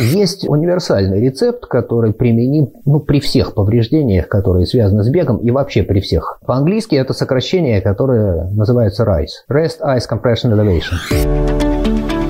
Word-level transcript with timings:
Есть 0.00 0.48
универсальный 0.48 1.20
рецепт, 1.20 1.66
который 1.66 2.12
применим 2.12 2.72
ну, 2.84 3.00
при 3.00 3.20
всех 3.20 3.54
повреждениях, 3.54 4.28
которые 4.28 4.66
связаны 4.66 5.02
с 5.02 5.08
бегом 5.08 5.38
и 5.38 5.50
вообще 5.50 5.82
при 5.82 6.00
всех. 6.00 6.40
По-английски 6.46 6.94
это 6.94 7.12
сокращение, 7.12 7.80
которое 7.80 8.50
называется 8.50 9.04
RICE. 9.04 9.44
Rest 9.50 9.80
Ice 9.82 10.04
Compression 10.10 10.52
Elevation. 10.52 10.96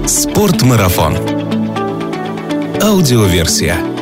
Спортмарафон. 0.06 1.14
Аудиоверсия. 2.82 3.97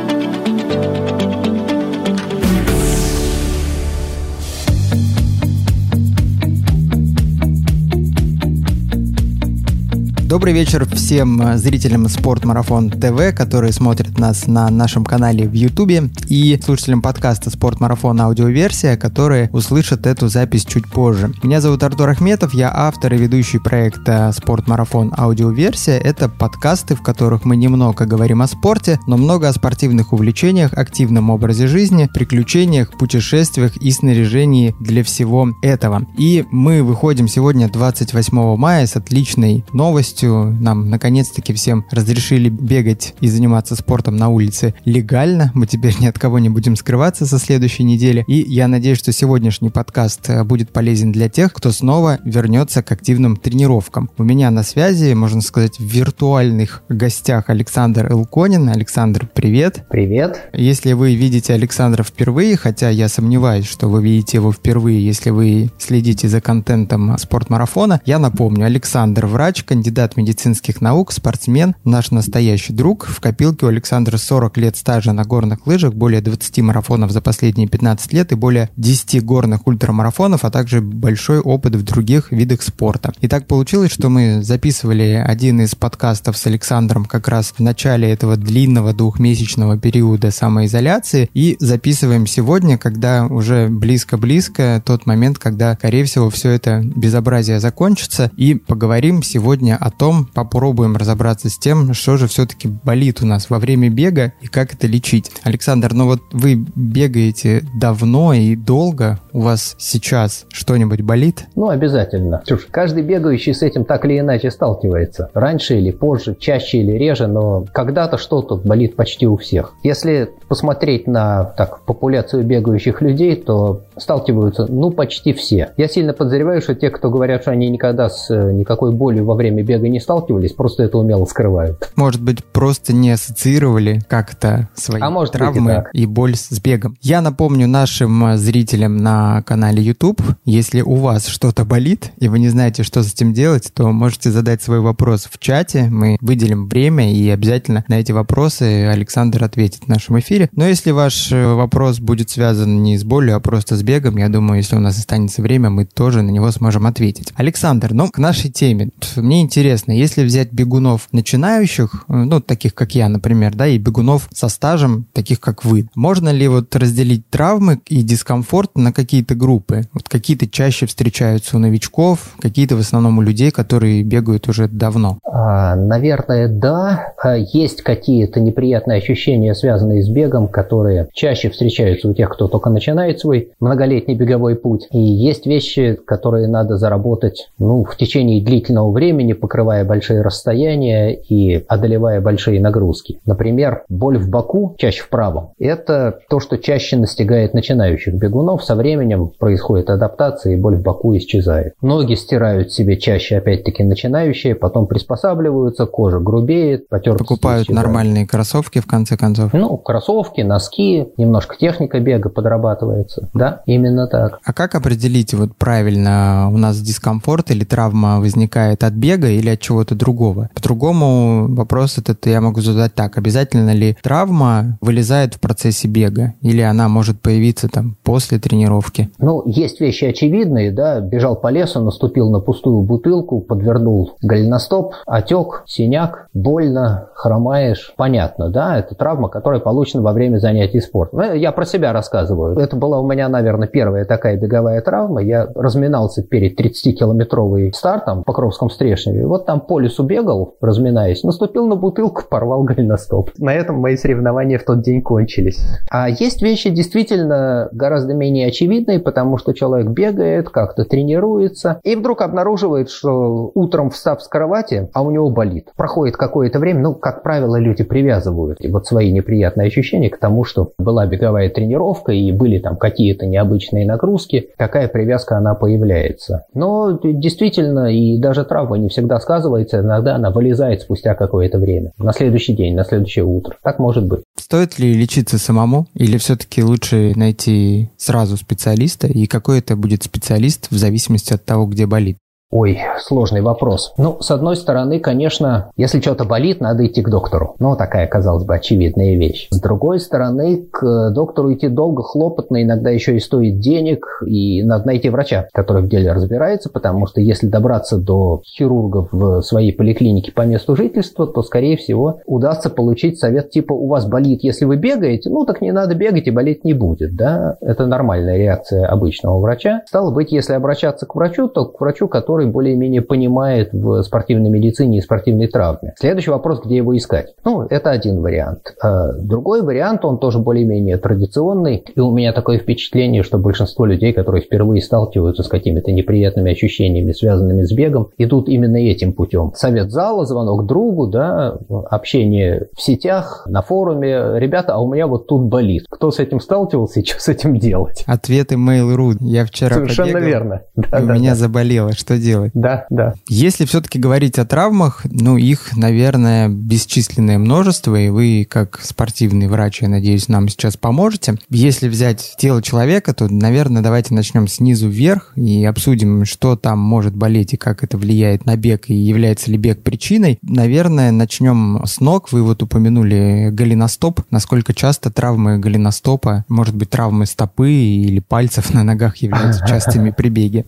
Добрый 10.27 10.51
вечер 10.51 10.85
всем 10.93 11.41
э, 11.41 11.57
зрителям 11.57 12.09
Спорт 12.09 12.43
Марафон 12.43 12.89
ТВ, 12.89 13.33
которые 13.33 13.71
смотрят 13.71 14.19
нас 14.19 14.45
на 14.45 14.69
нашем 14.69 15.05
канале 15.05 15.47
в 15.47 15.53
Ютубе, 15.53 16.09
и 16.27 16.59
слушателям 16.61 17.01
подкаста 17.01 17.49
Спорт 17.49 17.79
Марафон 17.79 18.19
аудиоверсия, 18.19 18.97
которые 18.97 19.49
услышат 19.53 20.05
эту 20.05 20.27
запись 20.27 20.65
чуть 20.65 20.85
позже. 20.91 21.31
Меня 21.43 21.61
зовут 21.61 21.81
Артур 21.81 22.09
Ахметов, 22.09 22.53
я 22.53 22.69
автор 22.75 23.13
и 23.13 23.17
ведущий 23.17 23.59
проекта 23.59 24.33
Спорт 24.35 24.67
Марафон 24.67 25.13
аудиоверсия. 25.17 25.97
Это 25.97 26.27
подкасты, 26.27 26.95
в 26.95 27.01
которых 27.01 27.45
мы 27.45 27.55
немного 27.55 28.05
говорим 28.05 28.41
о 28.41 28.47
спорте, 28.47 28.99
но 29.07 29.15
много 29.15 29.47
о 29.47 29.53
спортивных 29.53 30.11
увлечениях, 30.11 30.73
активном 30.73 31.29
образе 31.29 31.67
жизни, 31.67 32.09
приключениях, 32.13 32.91
путешествиях 32.97 33.77
и 33.77 33.91
снаряжении 33.91 34.75
для 34.81 35.05
всего 35.05 35.53
этого. 35.61 36.05
И 36.17 36.43
мы 36.51 36.83
выходим 36.83 37.29
сегодня 37.29 37.69
28 37.69 38.57
мая 38.57 38.85
с 38.85 38.97
отличной 38.97 39.63
новостью, 39.71 40.16
новостью. 40.17 40.57
Нам 40.61 40.89
наконец-таки 40.89 41.53
всем 41.53 41.85
разрешили 41.91 42.49
бегать 42.49 43.13
и 43.21 43.27
заниматься 43.27 43.75
спортом 43.75 44.15
на 44.15 44.29
улице 44.29 44.73
легально. 44.85 45.51
Мы 45.53 45.67
теперь 45.67 45.95
ни 45.99 46.07
от 46.07 46.17
кого 46.17 46.39
не 46.39 46.49
будем 46.49 46.75
скрываться 46.75 47.25
со 47.25 47.39
следующей 47.39 47.83
недели. 47.83 48.23
И 48.27 48.45
я 48.47 48.67
надеюсь, 48.67 48.97
что 48.97 49.11
сегодняшний 49.11 49.69
подкаст 49.69 50.29
э, 50.29 50.43
будет 50.43 50.71
полезен 50.71 51.11
для 51.11 51.29
тех, 51.29 51.53
кто 51.53 51.71
снова 51.71 52.19
вернется 52.23 52.83
к 52.83 52.91
активным 52.91 53.37
тренировкам. 53.37 54.09
У 54.17 54.23
меня 54.23 54.51
на 54.51 54.63
связи, 54.63 55.13
можно 55.13 55.41
сказать, 55.41 55.79
в 55.79 55.83
виртуальных 55.83 56.83
гостях 56.89 57.49
Александр 57.49 58.11
Элконин. 58.11 58.69
Александр, 58.69 59.29
привет. 59.33 59.85
Привет. 59.89 60.49
Если 60.53 60.93
вы 60.93 61.15
видите 61.15 61.53
Александра 61.53 62.03
впервые, 62.03 62.57
хотя 62.57 62.89
я 62.89 63.09
сомневаюсь, 63.09 63.67
что 63.67 63.87
вы 63.87 64.03
видите 64.03 64.37
его 64.37 64.51
впервые, 64.51 65.05
если 65.05 65.29
вы 65.29 65.69
следите 65.77 66.27
за 66.27 66.41
контентом 66.41 67.17
спортмарафона, 67.17 68.01
я 68.05 68.19
напомню, 68.19 68.65
Александр 68.65 69.25
врач, 69.25 69.63
кандидат 69.63 70.06
кандидат 70.07 70.17
медицинских 70.17 70.81
наук, 70.81 71.11
спортсмен, 71.11 71.75
наш 71.83 72.11
настоящий 72.11 72.73
друг. 72.73 73.07
В 73.07 73.19
копилке 73.19 73.65
у 73.65 73.69
Александра 73.69 74.17
40 74.17 74.57
лет 74.57 74.77
стажа 74.77 75.13
на 75.13 75.23
горных 75.23 75.67
лыжах, 75.67 75.93
более 75.93 76.21
20 76.21 76.59
марафонов 76.59 77.11
за 77.11 77.21
последние 77.21 77.67
15 77.67 78.13
лет 78.13 78.31
и 78.31 78.35
более 78.35 78.69
10 78.77 79.23
горных 79.23 79.67
ультрамарафонов, 79.67 80.45
а 80.45 80.51
также 80.51 80.81
большой 80.81 81.39
опыт 81.39 81.75
в 81.75 81.83
других 81.83 82.31
видах 82.31 82.61
спорта. 82.61 83.13
И 83.21 83.27
так 83.27 83.47
получилось, 83.47 83.91
что 83.91 84.09
мы 84.09 84.43
записывали 84.43 85.23
один 85.25 85.61
из 85.61 85.75
подкастов 85.75 86.37
с 86.37 86.47
Александром 86.47 87.05
как 87.05 87.27
раз 87.27 87.53
в 87.57 87.59
начале 87.59 88.09
этого 88.11 88.37
длинного 88.37 88.93
двухмесячного 88.93 89.77
периода 89.77 90.31
самоизоляции 90.31 91.29
и 91.33 91.57
записываем 91.59 92.27
сегодня, 92.27 92.77
когда 92.77 93.25
уже 93.25 93.67
близко-близко 93.69 94.81
тот 94.85 95.05
момент, 95.05 95.37
когда, 95.39 95.75
скорее 95.75 96.03
всего, 96.03 96.29
все 96.29 96.51
это 96.51 96.81
безобразие 96.83 97.59
закончится 97.59 98.31
и 98.37 98.55
поговорим 98.55 99.23
сегодня 99.23 99.77
о 99.77 99.91
том 99.97 100.27
попробуем 100.33 100.95
разобраться 100.95 101.49
с 101.49 101.57
тем, 101.57 101.93
что 101.93 102.17
же 102.17 102.27
все-таки 102.27 102.67
болит 102.67 103.21
у 103.21 103.25
нас 103.25 103.49
во 103.49 103.59
время 103.59 103.89
бега 103.89 104.33
и 104.41 104.47
как 104.47 104.73
это 104.73 104.87
лечить. 104.87 105.31
Александр, 105.43 105.93
ну 105.93 106.05
вот 106.05 106.21
вы 106.31 106.65
бегаете 106.75 107.63
давно 107.79 108.33
и 108.33 108.55
долго, 108.55 109.19
у 109.33 109.41
вас 109.41 109.75
сейчас 109.77 110.45
что-нибудь 110.49 111.01
болит? 111.01 111.45
Ну, 111.55 111.69
обязательно. 111.69 112.43
Каждый 112.71 113.03
бегающий 113.03 113.53
с 113.53 113.61
этим 113.61 113.85
так 113.85 114.05
или 114.05 114.19
иначе 114.19 114.51
сталкивается. 114.51 115.29
Раньше 115.33 115.77
или 115.77 115.91
позже, 115.91 116.35
чаще 116.39 116.79
или 116.79 116.93
реже, 116.93 117.27
но 117.27 117.65
когда-то 117.73 118.17
что-то 118.17 118.55
болит 118.55 118.95
почти 118.95 119.27
у 119.27 119.37
всех. 119.37 119.73
Если 119.83 120.29
посмотреть 120.47 121.07
на 121.07 121.43
так, 121.43 121.81
популяцию 121.85 122.43
бегающих 122.43 123.01
людей, 123.01 123.35
то 123.35 123.81
сталкиваются, 123.99 124.67
ну, 124.69 124.91
почти 124.91 125.33
все. 125.33 125.73
Я 125.77 125.87
сильно 125.87 126.13
подозреваю, 126.13 126.61
что 126.61 126.75
те, 126.75 126.89
кто 126.89 127.09
говорят, 127.09 127.41
что 127.43 127.51
они 127.51 127.69
никогда 127.69 128.09
с 128.09 128.29
э, 128.29 128.51
никакой 128.51 128.91
болью 128.91 129.25
во 129.25 129.35
время 129.35 129.63
бега 129.63 129.87
не 129.87 129.99
сталкивались, 129.99 130.53
просто 130.53 130.83
это 130.83 130.97
умело 130.97 131.25
скрывают. 131.25 131.91
Может 131.95 132.21
быть, 132.21 132.43
просто 132.43 132.93
не 132.93 133.11
ассоциировали 133.11 134.01
как-то 134.07 134.69
свои 134.75 135.01
а 135.01 135.09
может 135.09 135.33
травмы 135.33 135.85
и, 135.93 136.03
и 136.03 136.05
боль 136.05 136.35
с 136.35 136.59
бегом. 136.59 136.97
Я 137.01 137.21
напомню 137.21 137.67
нашим 137.67 138.25
э, 138.25 138.37
зрителям 138.37 138.97
на 138.97 139.41
канале 139.43 139.81
YouTube, 139.81 140.21
если 140.45 140.81
у 140.81 140.95
вас 140.95 141.27
что-то 141.27 141.65
болит, 141.65 142.11
и 142.17 142.27
вы 142.27 142.39
не 142.39 142.49
знаете, 142.49 142.83
что 142.83 143.03
с 143.03 143.13
этим 143.13 143.33
делать, 143.33 143.71
то 143.73 143.91
можете 143.91 144.31
задать 144.31 144.61
свой 144.61 144.79
вопрос 144.79 145.27
в 145.31 145.37
чате, 145.39 145.87
мы 145.89 146.17
выделим 146.21 146.67
время, 146.67 147.13
и 147.13 147.29
обязательно 147.29 147.83
на 147.87 147.99
эти 147.99 148.11
вопросы 148.11 148.87
Александр 148.87 149.43
ответит 149.43 149.83
в 149.85 149.87
нашем 149.87 150.19
эфире. 150.19 150.49
Но 150.53 150.65
если 150.67 150.91
ваш 150.91 151.31
э, 151.31 151.53
вопрос 151.53 151.99
будет 151.99 152.29
связан 152.29 152.83
не 152.83 152.97
с 152.97 153.03
болью, 153.03 153.35
а 153.35 153.39
просто 153.39 153.75
с 153.75 153.83
бегом, 153.87 154.17
я 154.17 154.27
думаю, 154.27 154.57
если 154.57 154.75
у 154.75 154.81
нас 154.81 154.99
останется 154.99 155.41
время, 155.41 155.69
мы 155.69 155.85
тоже 155.85 156.21
на 156.21 156.29
него 156.29 156.51
сможем 156.51 156.85
ответить. 156.85 157.31
Александр, 157.35 157.93
ну, 157.93 158.09
к 158.09 158.17
нашей 158.17 158.51
теме. 158.51 158.89
Мне 159.15 159.41
интересно, 159.41 159.93
если 159.93 160.25
взять 160.25 160.51
бегунов 160.51 161.07
начинающих, 161.13 162.03
э, 162.09 162.13
ну, 162.13 162.41
таких 162.41 162.75
как 162.75 162.95
я, 162.95 163.07
например, 163.07 163.55
да, 163.55 163.65
и 163.65 163.77
бегунов 163.77 164.27
со 164.33 164.49
стажем, 164.49 165.05
таких 165.13 165.39
как 165.39 165.63
вы, 165.63 165.87
можно 165.95 166.29
ли 166.29 166.47
вот 166.49 166.75
разделить 166.75 167.29
травмы 167.29 167.79
и 167.87 168.01
дискомфорт 168.03 168.71
на 168.75 168.91
какие-то 168.91 169.35
группы? 169.35 169.83
Вот 169.93 170.09
какие-то 170.09 170.47
чаще 170.47 170.85
встречаются 170.85 171.55
у 171.55 171.59
новичков, 171.59 172.35
какие-то 172.39 172.75
в 172.75 172.79
основном 172.79 173.19
у 173.19 173.21
людей, 173.21 173.51
которые 173.51 174.03
бегают 174.03 174.49
уже 174.49 174.67
давно. 174.67 175.19
А, 175.23 175.75
наверное, 175.75 176.49
да. 176.49 177.13
А, 177.23 177.35
есть 177.37 177.83
какие-то 177.83 178.41
неприятные 178.41 178.97
ощущения, 178.97 179.55
связанные 179.55 180.03
с 180.03 180.09
бегом, 180.09 180.49
которые 180.49 181.07
чаще 181.13 181.49
встречаются 181.49 182.09
у 182.09 182.13
тех, 182.13 182.29
кто 182.29 182.47
только 182.47 182.69
начинает 182.69 183.19
свой 183.19 183.51
многолетний 183.77 184.15
беговой 184.15 184.55
путь. 184.55 184.87
И 184.91 184.97
есть 184.99 185.45
вещи, 185.45 185.97
которые 186.05 186.47
надо 186.47 186.77
заработать 186.77 187.49
ну, 187.59 187.83
в 187.83 187.95
течение 187.95 188.43
длительного 188.43 188.91
времени, 188.91 189.33
покрывая 189.33 189.85
большие 189.85 190.21
расстояния 190.21 191.13
и 191.13 191.63
одолевая 191.67 192.19
большие 192.21 192.59
нагрузки. 192.59 193.19
Например, 193.25 193.83
боль 193.87 194.17
в 194.17 194.29
боку, 194.29 194.75
чаще 194.79 195.03
в 195.03 195.09
правом, 195.09 195.51
это 195.59 196.19
то, 196.29 196.39
что 196.39 196.57
чаще 196.57 196.97
настигает 196.97 197.53
начинающих 197.53 198.15
бегунов. 198.15 198.63
Со 198.63 198.75
временем 198.75 199.29
происходит 199.37 199.89
адаптация, 199.91 200.53
и 200.53 200.55
боль 200.55 200.77
в 200.77 200.81
боку 200.81 201.15
исчезает. 201.15 201.73
Ноги 201.81 202.15
стирают 202.15 202.73
себе 202.73 202.97
чаще, 202.97 203.37
опять-таки, 203.37 203.83
начинающие, 203.83 204.55
потом 204.55 204.87
приспосабливаются, 204.87 205.85
кожа 205.85 206.19
грубеет, 206.19 206.89
потертости 206.89 207.29
Покупают 207.29 207.63
исчезают. 207.65 207.85
нормальные 207.85 208.25
кроссовки, 208.25 208.79
в 208.79 208.87
конце 208.87 209.17
концов. 209.17 209.53
Ну, 209.53 209.77
кроссовки, 209.77 210.41
носки, 210.41 211.09
немножко 211.17 211.55
техника 211.57 211.99
бега 211.99 212.29
подрабатывается. 212.29 213.29
Да, 213.33 213.61
именно 213.67 214.07
так. 214.07 214.39
А 214.43 214.53
как 214.53 214.73
определить 214.73 215.33
вот 215.33 215.55
правильно, 215.55 216.49
у 216.51 216.57
нас 216.57 216.79
дискомфорт 216.81 217.51
или 217.51 217.63
травма 217.63 218.19
возникает 218.19 218.83
от 218.83 218.93
бега 218.93 219.27
или 219.27 219.49
от 219.49 219.59
чего-то 219.59 219.93
другого? 219.93 220.49
По-другому 220.55 221.53
вопрос 221.53 221.97
этот 221.97 222.25
я 222.25 222.41
могу 222.41 222.61
задать 222.61 222.95
так. 222.95 223.17
Обязательно 223.17 223.73
ли 223.73 223.95
травма 224.01 224.77
вылезает 224.81 225.35
в 225.35 225.39
процессе 225.39 225.87
бега? 225.87 226.33
Или 226.41 226.61
она 226.61 226.87
может 226.87 227.21
появиться 227.21 227.67
там 227.67 227.97
после 228.03 228.39
тренировки? 228.39 229.09
Ну, 229.19 229.43
есть 229.45 229.81
вещи 229.81 230.05
очевидные, 230.05 230.71
да. 230.71 231.01
Бежал 231.01 231.35
по 231.35 231.49
лесу, 231.49 231.81
наступил 231.81 232.31
на 232.31 232.39
пустую 232.39 232.81
бутылку, 232.81 233.41
подвернул 233.41 234.15
голеностоп, 234.21 234.93
отек, 235.05 235.63
синяк, 235.67 236.29
больно, 236.33 237.09
хромаешь. 237.13 237.93
Понятно, 237.97 238.49
да, 238.49 238.77
это 238.77 238.95
травма, 238.95 239.27
которая 239.27 239.59
получена 239.59 240.01
во 240.01 240.13
время 240.13 240.37
занятий 240.37 240.79
спортом. 240.79 241.19
Ну, 241.19 241.33
я 241.33 241.51
про 241.51 241.65
себя 241.65 241.91
рассказываю. 241.91 242.57
Это 242.57 242.77
была 242.77 242.99
у 242.99 243.07
меня, 243.07 243.27
наверное, 243.27 243.56
первая 243.65 244.05
такая 244.05 244.37
беговая 244.37 244.81
травма. 244.81 245.23
Я 245.23 245.47
разминался 245.55 246.21
перед 246.21 246.59
30-километровым 246.59 247.71
стартом 247.73 248.21
в 248.21 248.25
Покровском 248.25 248.69
Стрешневе. 248.69 249.25
Вот 249.25 249.47
там 249.47 249.61
по 249.61 249.79
лесу 249.79 250.03
бегал, 250.03 250.55
разминаясь, 250.61 251.23
наступил 251.23 251.65
на 251.65 251.75
бутылку, 251.75 252.23
порвал 252.29 252.63
голеностоп. 252.63 253.31
На 253.39 253.55
этом 253.55 253.77
мои 253.77 253.97
соревнования 253.97 254.59
в 254.59 254.63
тот 254.63 254.81
день 254.81 255.01
кончились. 255.01 255.59
А 255.89 256.09
есть 256.09 256.43
вещи 256.43 256.69
действительно 256.69 257.69
гораздо 257.71 258.13
менее 258.13 258.47
очевидные, 258.47 258.99
потому 258.99 259.37
что 259.37 259.53
человек 259.53 259.87
бегает, 259.87 260.49
как-то 260.49 260.83
тренируется, 260.83 261.79
и 261.83 261.95
вдруг 261.95 262.21
обнаруживает, 262.21 262.89
что 262.89 263.51
утром 263.55 263.89
встав 263.89 264.21
с 264.21 264.27
кровати, 264.27 264.89
а 264.93 265.01
у 265.01 265.11
него 265.11 265.29
болит. 265.29 265.69
Проходит 265.75 266.17
какое-то 266.17 266.59
время, 266.59 266.81
ну, 266.81 266.93
как 266.93 267.23
правило, 267.23 267.55
люди 267.57 267.83
привязывают 267.83 268.59
вот 268.69 268.85
свои 268.85 269.11
неприятные 269.11 269.67
ощущения 269.67 270.09
к 270.09 270.19
тому, 270.19 270.43
что 270.43 270.71
была 270.77 271.05
беговая 271.05 271.49
тренировка 271.49 272.11
и 272.11 272.31
были 272.31 272.59
там 272.59 272.75
какие-то 272.75 273.25
необычные 273.25 273.46
обычные 273.47 273.85
нагрузки, 273.85 274.49
какая 274.57 274.87
привязка 274.87 275.37
она 275.37 275.55
появляется. 275.55 276.43
Но 276.53 276.99
действительно, 277.01 277.91
и 277.91 278.19
даже 278.19 278.45
травма 278.45 278.77
не 278.77 278.89
всегда 278.89 279.19
сказывается, 279.19 279.79
иногда 279.79 280.15
она 280.15 280.31
вылезает 280.31 280.81
спустя 280.81 281.15
какое-то 281.15 281.57
время, 281.57 281.91
на 281.97 282.13
следующий 282.13 282.53
день, 282.53 282.75
на 282.75 282.83
следующее 282.83 283.25
утро. 283.25 283.55
Так 283.63 283.79
может 283.79 284.05
быть. 284.05 284.21
Стоит 284.37 284.77
ли 284.79 284.93
лечиться 284.93 285.37
самому 285.37 285.87
или 285.93 286.17
все-таки 286.17 286.63
лучше 286.63 287.13
найти 287.15 287.89
сразу 287.97 288.37
специалиста 288.37 289.07
и 289.07 289.25
какой 289.25 289.59
это 289.59 289.75
будет 289.75 290.03
специалист 290.03 290.67
в 290.69 290.77
зависимости 290.77 291.33
от 291.33 291.43
того, 291.43 291.65
где 291.65 291.85
болит? 291.85 292.17
Ой, 292.49 292.79
сложный 292.99 293.41
вопрос. 293.41 293.93
Ну, 293.97 294.21
с 294.21 294.31
одной 294.31 294.55
стороны, 294.55 295.01
конечно, 295.01 295.71
если 295.75 295.99
что-то 295.99 296.23
болит, 296.23 296.61
надо 296.61 296.87
идти 296.87 297.01
к 297.01 297.09
доктору. 297.09 297.55
Ну, 297.59 297.75
такая, 297.75 298.07
казалось 298.07 298.45
бы, 298.45 298.55
очевидная 298.55 299.17
вещь. 299.17 299.49
С 299.51 299.59
другой 299.59 299.99
стороны, 299.99 300.65
к 300.71 301.11
доктору 301.11 301.53
идти 301.53 301.67
долго, 301.67 302.03
хлопотно, 302.03 302.63
иногда 302.63 302.89
еще 302.89 303.17
и 303.17 303.19
стоит 303.19 303.59
денег, 303.59 304.05
и 304.25 304.63
надо 304.63 304.87
найти 304.87 305.09
врача, 305.09 305.49
который 305.51 305.83
в 305.83 305.89
деле 305.89 306.13
разбирается, 306.13 306.69
потому 306.69 307.05
что 307.05 307.19
если 307.19 307.47
добраться 307.47 307.97
до 307.97 308.41
хирургов 308.45 309.09
в 309.11 309.41
своей 309.41 309.73
поликлинике 309.73 310.31
по 310.31 310.43
месту 310.43 310.77
жительства, 310.77 311.27
то, 311.27 311.43
скорее 311.43 311.75
всего, 311.75 312.21
удастся 312.25 312.69
получить 312.69 313.19
совет 313.19 313.49
типа 313.49 313.73
«у 313.73 313.87
вас 313.87 314.05
болит, 314.05 314.41
если 314.43 314.63
вы 314.63 314.77
бегаете, 314.77 315.29
ну, 315.29 315.43
так 315.43 315.59
не 315.59 315.73
надо 315.73 315.95
бегать 315.95 316.27
и 316.27 316.31
болеть 316.31 316.63
не 316.63 316.73
будет», 316.73 317.13
да? 317.13 317.57
Это 317.59 317.87
нормальная 317.87 318.37
реакция 318.37 318.87
обычного 318.87 319.37
врача. 319.41 319.81
Стало 319.85 320.11
быть, 320.11 320.31
если 320.31 320.53
обращаться 320.53 321.05
к 321.05 321.13
врачу, 321.13 321.49
то 321.49 321.65
к 321.65 321.81
врачу, 321.81 322.07
который 322.07 322.36
который 322.37 322.51
более-менее 322.51 323.01
понимает 323.01 323.69
в 323.73 324.03
спортивной 324.03 324.51
медицине 324.51 324.99
и 324.99 325.01
спортивной 325.01 325.47
травме. 325.47 325.93
Следующий 325.97 326.29
вопрос, 326.29 326.61
где 326.63 326.77
его 326.77 326.95
искать? 326.95 327.33
Ну, 327.43 327.63
это 327.63 327.89
один 327.89 328.21
вариант. 328.21 328.75
А 328.81 329.13
другой 329.13 329.63
вариант, 329.63 330.05
он 330.05 330.19
тоже 330.19 330.37
более-менее 330.37 330.97
традиционный, 330.97 331.83
и 331.95 331.99
у 331.99 332.11
меня 332.11 332.33
такое 332.33 332.59
впечатление, 332.59 333.23
что 333.23 333.39
большинство 333.39 333.85
людей, 333.85 334.13
которые 334.13 334.43
впервые 334.43 334.83
сталкиваются 334.83 335.41
с 335.41 335.47
какими-то 335.47 335.91
неприятными 335.91 336.51
ощущениями, 336.51 337.11
связанными 337.11 337.63
с 337.63 337.71
бегом, 337.71 338.09
идут 338.19 338.49
именно 338.49 338.77
этим 338.77 339.13
путем. 339.13 339.53
Совет 339.55 339.89
зала, 339.89 340.25
звонок 340.25 340.67
другу, 340.67 341.07
да, 341.07 341.57
общение 341.89 342.67
в 342.75 342.81
сетях, 342.81 343.47
на 343.49 343.63
форуме. 343.63 344.37
Ребята, 344.39 344.75
а 344.75 344.79
у 344.79 344.93
меня 344.93 345.07
вот 345.07 345.25
тут 345.25 345.45
болит. 345.45 345.85
Кто 345.89 346.11
с 346.11 346.19
этим 346.19 346.39
сталкивался 346.39 346.99
и 346.99 347.03
что 347.03 347.19
с 347.19 347.29
этим 347.29 347.57
делать? 347.57 348.03
Ответы 348.05 348.55
Mail.ru. 348.55 349.15
Я 349.21 349.43
вчера 349.45 349.75
Совершенно 349.75 350.13
побегал, 350.13 350.29
верно. 350.29 350.61
Да, 350.75 350.99
и 350.99 351.05
да, 351.05 351.13
у 351.13 351.15
меня 351.15 351.31
да. 351.31 351.35
заболело. 351.35 351.93
Что 351.93 352.17
делать? 352.17 352.26
Делать. 352.27 352.51
Да, 352.53 352.85
да. 352.89 353.13
Если 353.29 353.65
все-таки 353.65 353.99
говорить 353.99 354.37
о 354.37 354.45
травмах, 354.45 355.01
ну, 355.05 355.37
их, 355.37 355.77
наверное, 355.77 356.49
бесчисленное 356.49 357.37
множество, 357.37 357.95
и 357.95 358.09
вы, 358.09 358.45
как 358.49 358.81
спортивный 358.81 359.47
врач, 359.47 359.81
я 359.81 359.87
надеюсь, 359.87 360.27
нам 360.27 360.49
сейчас 360.49 360.75
поможете. 360.75 361.35
Если 361.49 361.87
взять 361.87 362.35
тело 362.37 362.61
человека, 362.61 363.13
то, 363.13 363.27
наверное, 363.29 363.81
давайте 363.81 364.13
начнем 364.13 364.47
снизу 364.47 364.89
вверх 364.89 365.31
и 365.35 365.63
обсудим, 365.63 366.25
что 366.25 366.57
там 366.57 366.79
может 366.79 367.15
болеть 367.15 367.53
и 367.53 367.57
как 367.57 367.83
это 367.83 367.97
влияет 367.97 368.45
на 368.45 368.57
бег, 368.57 368.89
и 368.89 368.93
является 368.93 369.49
ли 369.49 369.57
бег 369.57 369.81
причиной. 369.81 370.39
Наверное, 370.41 371.11
начнем 371.11 371.81
с 371.85 372.01
ног. 372.01 372.31
Вы 372.33 372.43
вот 372.43 372.61
упомянули 372.61 373.49
голеностоп. 373.51 374.21
Насколько 374.31 374.73
часто 374.73 375.11
травмы 375.11 375.59
голеностопа, 375.59 376.43
может 376.49 376.75
быть, 376.75 376.89
травмы 376.89 377.25
стопы 377.25 377.71
или 377.71 378.19
пальцев 378.19 378.73
на 378.73 378.83
ногах 378.83 379.17
являются 379.17 379.65
частыми 379.67 380.11
при 380.11 380.29
беге? 380.29 380.65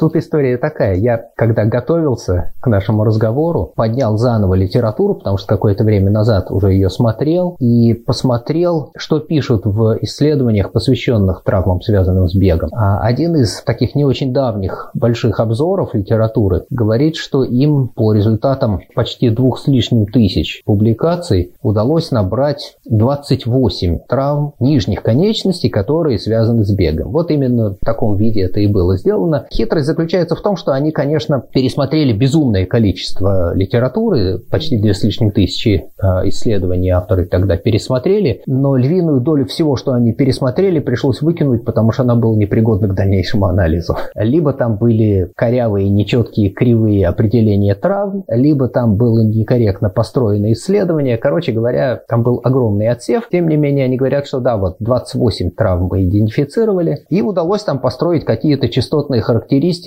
Тут 0.00 0.16
история 0.16 0.56
такая. 0.56 0.94
Я, 0.96 1.20
когда 1.36 1.66
готовился 1.66 2.54
к 2.60 2.66
нашему 2.68 3.04
разговору, 3.04 3.74
поднял 3.76 4.16
заново 4.16 4.54
литературу, 4.54 5.14
потому 5.14 5.36
что 5.36 5.46
какое-то 5.46 5.84
время 5.84 6.10
назад 6.10 6.50
уже 6.50 6.72
ее 6.72 6.88
смотрел, 6.88 7.54
и 7.60 7.92
посмотрел, 7.92 8.92
что 8.96 9.20
пишут 9.20 9.66
в 9.66 9.98
исследованиях, 10.00 10.72
посвященных 10.72 11.42
травмам, 11.44 11.82
связанным 11.82 12.30
с 12.30 12.34
бегом. 12.34 12.70
А 12.72 13.00
один 13.02 13.36
из 13.36 13.60
таких 13.60 13.94
не 13.94 14.06
очень 14.06 14.32
давних 14.32 14.90
больших 14.94 15.38
обзоров 15.38 15.92
литературы 15.92 16.64
говорит, 16.70 17.16
что 17.16 17.44
им 17.44 17.88
по 17.88 18.14
результатам 18.14 18.80
почти 18.94 19.28
двух 19.28 19.58
с 19.58 19.66
лишним 19.66 20.06
тысяч 20.06 20.62
публикаций 20.64 21.52
удалось 21.60 22.10
набрать 22.10 22.78
28 22.86 23.98
травм 24.08 24.54
нижних 24.60 25.02
конечностей, 25.02 25.68
которые 25.68 26.18
связаны 26.18 26.64
с 26.64 26.72
бегом. 26.72 27.12
Вот 27.12 27.30
именно 27.30 27.72
в 27.72 27.84
таком 27.84 28.16
виде 28.16 28.40
это 28.40 28.60
и 28.60 28.66
было 28.66 28.96
сделано. 28.96 29.44
Хитрость 29.52 29.89
заключается 29.90 30.36
в 30.36 30.40
том, 30.40 30.56
что 30.56 30.72
они, 30.72 30.92
конечно, 30.92 31.40
пересмотрели 31.40 32.12
безумное 32.12 32.64
количество 32.64 33.54
литературы, 33.54 34.38
почти 34.50 34.78
две 34.78 34.94
с 34.94 35.02
лишним 35.02 35.32
тысячи 35.32 35.86
а, 35.98 36.26
исследований 36.28 36.90
авторы 36.90 37.26
тогда 37.26 37.56
пересмотрели, 37.56 38.42
но 38.46 38.76
львиную 38.76 39.20
долю 39.20 39.46
всего, 39.46 39.76
что 39.76 39.92
они 39.92 40.12
пересмотрели, 40.12 40.78
пришлось 40.78 41.22
выкинуть, 41.22 41.64
потому 41.64 41.90
что 41.90 42.02
она 42.02 42.14
была 42.14 42.36
непригодна 42.36 42.88
к 42.88 42.94
дальнейшему 42.94 43.46
анализу. 43.46 43.96
Либо 44.14 44.52
там 44.52 44.76
были 44.76 45.30
корявые, 45.34 45.88
нечеткие, 45.88 46.50
кривые 46.50 47.06
определения 47.06 47.74
травм, 47.74 48.24
либо 48.28 48.68
там 48.68 48.96
было 48.96 49.20
некорректно 49.22 49.90
построено 49.90 50.52
исследование. 50.52 51.16
Короче 51.16 51.52
говоря, 51.52 52.00
там 52.08 52.22
был 52.22 52.40
огромный 52.44 52.88
отсев. 52.88 53.28
Тем 53.30 53.48
не 53.48 53.56
менее, 53.56 53.86
они 53.86 53.96
говорят, 53.96 54.26
что 54.26 54.38
да, 54.38 54.56
вот 54.56 54.76
28 54.78 55.50
травм 55.50 55.88
мы 55.90 56.04
идентифицировали, 56.04 57.04
и 57.08 57.22
удалось 57.22 57.64
там 57.64 57.80
построить 57.80 58.24
какие-то 58.24 58.68
частотные 58.68 59.20
характеристики. 59.20 59.79